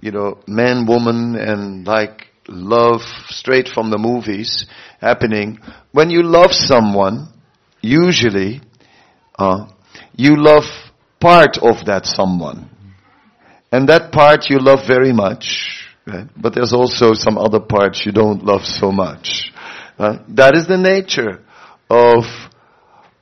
you 0.00 0.12
know, 0.12 0.38
man, 0.46 0.86
woman, 0.86 1.34
and 1.34 1.86
like 1.86 2.26
love 2.46 3.00
straight 3.28 3.68
from 3.68 3.90
the 3.90 3.98
movies 3.98 4.66
happening. 5.00 5.58
When 5.92 6.10
you 6.10 6.22
love 6.22 6.52
someone, 6.52 7.28
usually, 7.80 8.60
uh, 9.38 9.66
you 10.14 10.36
love 10.36 10.64
part 11.20 11.56
of 11.56 11.86
that 11.86 12.04
someone. 12.04 12.68
And 13.72 13.88
that 13.88 14.12
part 14.12 14.50
you 14.50 14.58
love 14.58 14.80
very 14.86 15.14
much, 15.14 15.86
right? 16.06 16.28
but 16.36 16.54
there's 16.54 16.74
also 16.74 17.14
some 17.14 17.38
other 17.38 17.60
parts 17.60 18.04
you 18.04 18.12
don't 18.12 18.44
love 18.44 18.62
so 18.66 18.92
much. 18.92 19.50
Uh, 19.98 20.18
that 20.28 20.54
is 20.54 20.66
the 20.66 20.76
nature 20.76 21.42
of 21.88 22.24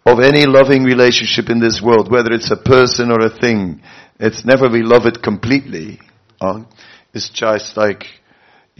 of 0.06 0.18
any 0.18 0.46
loving 0.46 0.82
relationship 0.82 1.50
in 1.50 1.60
this 1.60 1.80
world, 1.82 2.10
whether 2.10 2.32
it's 2.32 2.50
a 2.50 2.56
person 2.56 3.10
or 3.10 3.20
a 3.20 3.30
thing. 3.30 3.80
It's 4.20 4.44
never 4.44 4.68
we 4.68 4.82
love 4.82 5.06
it 5.06 5.22
completely. 5.22 5.98
Uh, 6.40 6.64
it's 7.12 7.30
just 7.30 7.76
like 7.76 8.04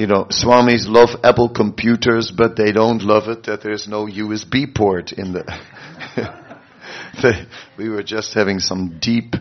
you 0.01 0.07
know, 0.07 0.25
Swamis 0.31 0.87
love 0.89 1.11
Apple 1.23 1.51
computers, 1.51 2.33
but 2.35 2.57
they 2.57 2.73
don't 2.73 3.03
love 3.03 3.29
it 3.29 3.43
that 3.45 3.63
there's 3.63 3.87
no 3.87 4.07
USB 4.07 4.75
port 4.75 5.13
in 5.13 5.35
the. 5.35 5.45
we 7.79 7.91
were 7.91 8.03
just 8.03 8.33
having 8.33 8.61
some 8.61 8.99
deep, 8.99 9.35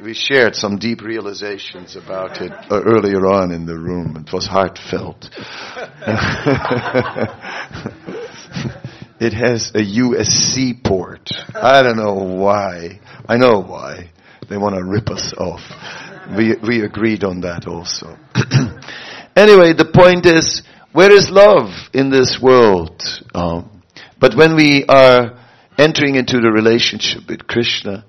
we 0.00 0.14
shared 0.14 0.54
some 0.54 0.78
deep 0.78 1.00
realizations 1.02 1.96
about 1.96 2.40
it 2.40 2.52
uh, 2.70 2.80
earlier 2.80 3.26
on 3.26 3.50
in 3.50 3.66
the 3.66 3.76
room. 3.76 4.24
It 4.24 4.32
was 4.32 4.46
heartfelt. 4.46 5.28
it 9.20 9.32
has 9.32 9.72
a 9.74 9.82
USB 9.82 10.80
port. 10.84 11.28
I 11.54 11.82
don't 11.82 11.96
know 11.96 12.14
why. 12.36 13.00
I 13.28 13.36
know 13.36 13.60
why. 13.60 14.12
They 14.52 14.58
want 14.58 14.74
to 14.74 14.84
rip 14.84 15.08
us 15.08 15.32
off. 15.38 15.62
We, 16.36 16.56
we 16.62 16.84
agreed 16.84 17.24
on 17.24 17.40
that 17.40 17.66
also. 17.66 18.18
Anyway, 19.34 19.72
the 19.72 19.90
point 19.90 20.26
is, 20.26 20.60
where 20.92 21.10
is 21.10 21.30
love 21.30 21.70
in 21.94 22.10
this 22.10 22.38
world? 22.38 23.02
Um, 23.34 23.82
but 24.20 24.36
when 24.36 24.56
we 24.56 24.84
are 24.86 25.40
entering 25.78 26.16
into 26.16 26.38
the 26.42 26.52
relationship 26.52 27.22
with 27.30 27.46
Krishna, 27.46 28.04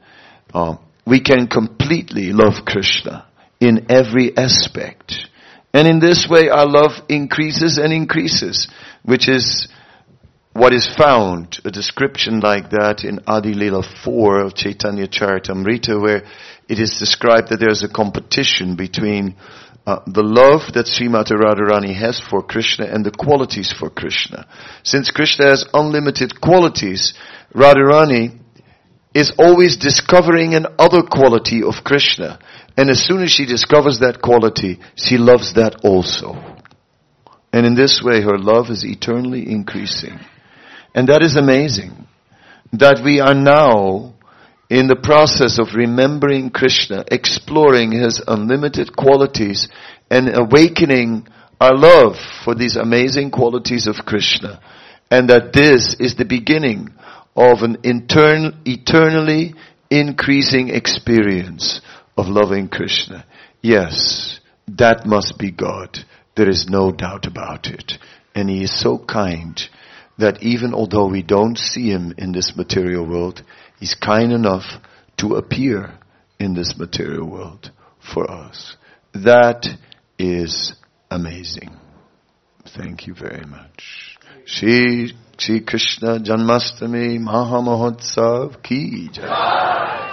um, 0.53 0.79
we 1.07 1.21
can 1.21 1.47
completely 1.47 2.33
love 2.33 2.65
Krishna 2.65 3.25
in 3.61 3.89
every 3.89 4.35
aspect. 4.35 5.15
And 5.73 5.87
in 5.87 6.01
this 6.01 6.27
way 6.29 6.49
our 6.49 6.67
love 6.67 6.91
increases 7.07 7.77
and 7.77 7.93
increases, 7.93 8.67
which 9.03 9.29
is 9.29 9.69
what 10.53 10.73
is 10.73 10.87
found, 10.95 11.59
a 11.65 11.71
description 11.71 12.39
like 12.39 12.69
that 12.69 13.03
in 13.03 13.19
Adi 13.25 13.53
Lila 13.53 13.83
4 14.03 14.43
of 14.45 14.53
Chaitanya 14.53 15.07
Charitamrita 15.07 15.99
where 15.99 16.23
it 16.69 16.79
is 16.79 16.99
described 16.99 17.49
that 17.49 17.59
there's 17.59 17.83
a 17.83 17.89
competition 17.89 18.75
between 18.75 19.35
uh, 19.85 19.99
the 20.05 20.23
love 20.23 20.73
that 20.73 20.85
Srimati 20.85 21.33
Radharani 21.33 21.93
has 21.95 22.21
for 22.29 22.43
Krishna 22.43 22.85
and 22.85 23.03
the 23.03 23.11
qualities 23.11 23.73
for 23.77 23.89
Krishna. 23.89 24.47
Since 24.83 25.11
Krishna 25.11 25.49
has 25.49 25.65
unlimited 25.73 26.39
qualities, 26.39 27.13
Radharani 27.53 28.39
is 29.13 29.33
always 29.37 29.77
discovering 29.77 30.53
an 30.53 30.67
other 30.79 31.01
quality 31.01 31.63
of 31.63 31.83
Krishna. 31.83 32.39
And 32.77 32.89
as 32.89 33.03
soon 33.03 33.23
as 33.23 33.31
she 33.31 33.45
discovers 33.45 33.99
that 33.99 34.21
quality, 34.21 34.79
she 34.95 35.17
loves 35.17 35.55
that 35.55 35.81
also. 35.83 36.33
And 37.51 37.65
in 37.65 37.75
this 37.75 38.01
way, 38.03 38.21
her 38.21 38.37
love 38.37 38.69
is 38.69 38.83
eternally 38.85 39.51
increasing. 39.51 40.19
And 40.93 41.09
that 41.09 41.23
is 41.23 41.35
amazing. 41.35 42.07
That 42.73 43.01
we 43.03 43.19
are 43.19 43.33
now 43.33 44.13
in 44.69 44.87
the 44.87 44.95
process 44.95 45.59
of 45.59 45.75
remembering 45.75 46.49
Krishna, 46.49 47.03
exploring 47.11 47.91
his 47.91 48.21
unlimited 48.27 48.95
qualities 48.95 49.67
and 50.09 50.35
awakening 50.35 51.27
our 51.59 51.75
love 51.75 52.15
for 52.43 52.55
these 52.55 52.75
amazing 52.75 53.31
qualities 53.31 53.87
of 53.87 54.05
Krishna. 54.05 54.61
And 55.11 55.29
that 55.29 55.53
this 55.53 55.95
is 55.99 56.15
the 56.15 56.25
beginning 56.25 56.89
of 57.35 57.61
an 57.61 57.77
intern, 57.83 58.61
eternally 58.65 59.53
increasing 59.89 60.69
experience 60.69 61.81
of 62.17 62.27
loving 62.27 62.67
Krishna. 62.67 63.25
Yes, 63.61 64.39
that 64.67 65.05
must 65.05 65.37
be 65.37 65.51
God. 65.51 65.99
There 66.35 66.49
is 66.49 66.67
no 66.67 66.91
doubt 66.91 67.25
about 67.27 67.67
it. 67.67 67.93
And 68.33 68.49
He 68.49 68.63
is 68.63 68.79
so 68.79 68.97
kind 68.97 69.59
that 70.17 70.41
even 70.43 70.73
although 70.73 71.07
we 71.07 71.23
don't 71.23 71.57
see 71.57 71.89
Him 71.89 72.13
in 72.17 72.31
this 72.31 72.53
material 72.55 73.07
world, 73.07 73.43
He's 73.79 73.95
kind 73.95 74.31
enough 74.31 74.65
to 75.17 75.35
appear 75.35 75.97
in 76.39 76.53
this 76.53 76.75
material 76.77 77.29
world 77.29 77.71
for 78.13 78.29
us. 78.29 78.75
That 79.13 79.65
is 80.17 80.73
amazing. 81.09 81.75
Thank 82.75 83.07
you 83.07 83.13
very 83.13 83.45
much. 83.45 84.17
Shri, 84.45 85.13
Shri 85.37 85.61
Krishna 85.61 86.19
Janmastami 86.19 87.19
Mahamahotsav 87.19 88.63
Ki 88.63 89.09
Jai. 89.11 90.12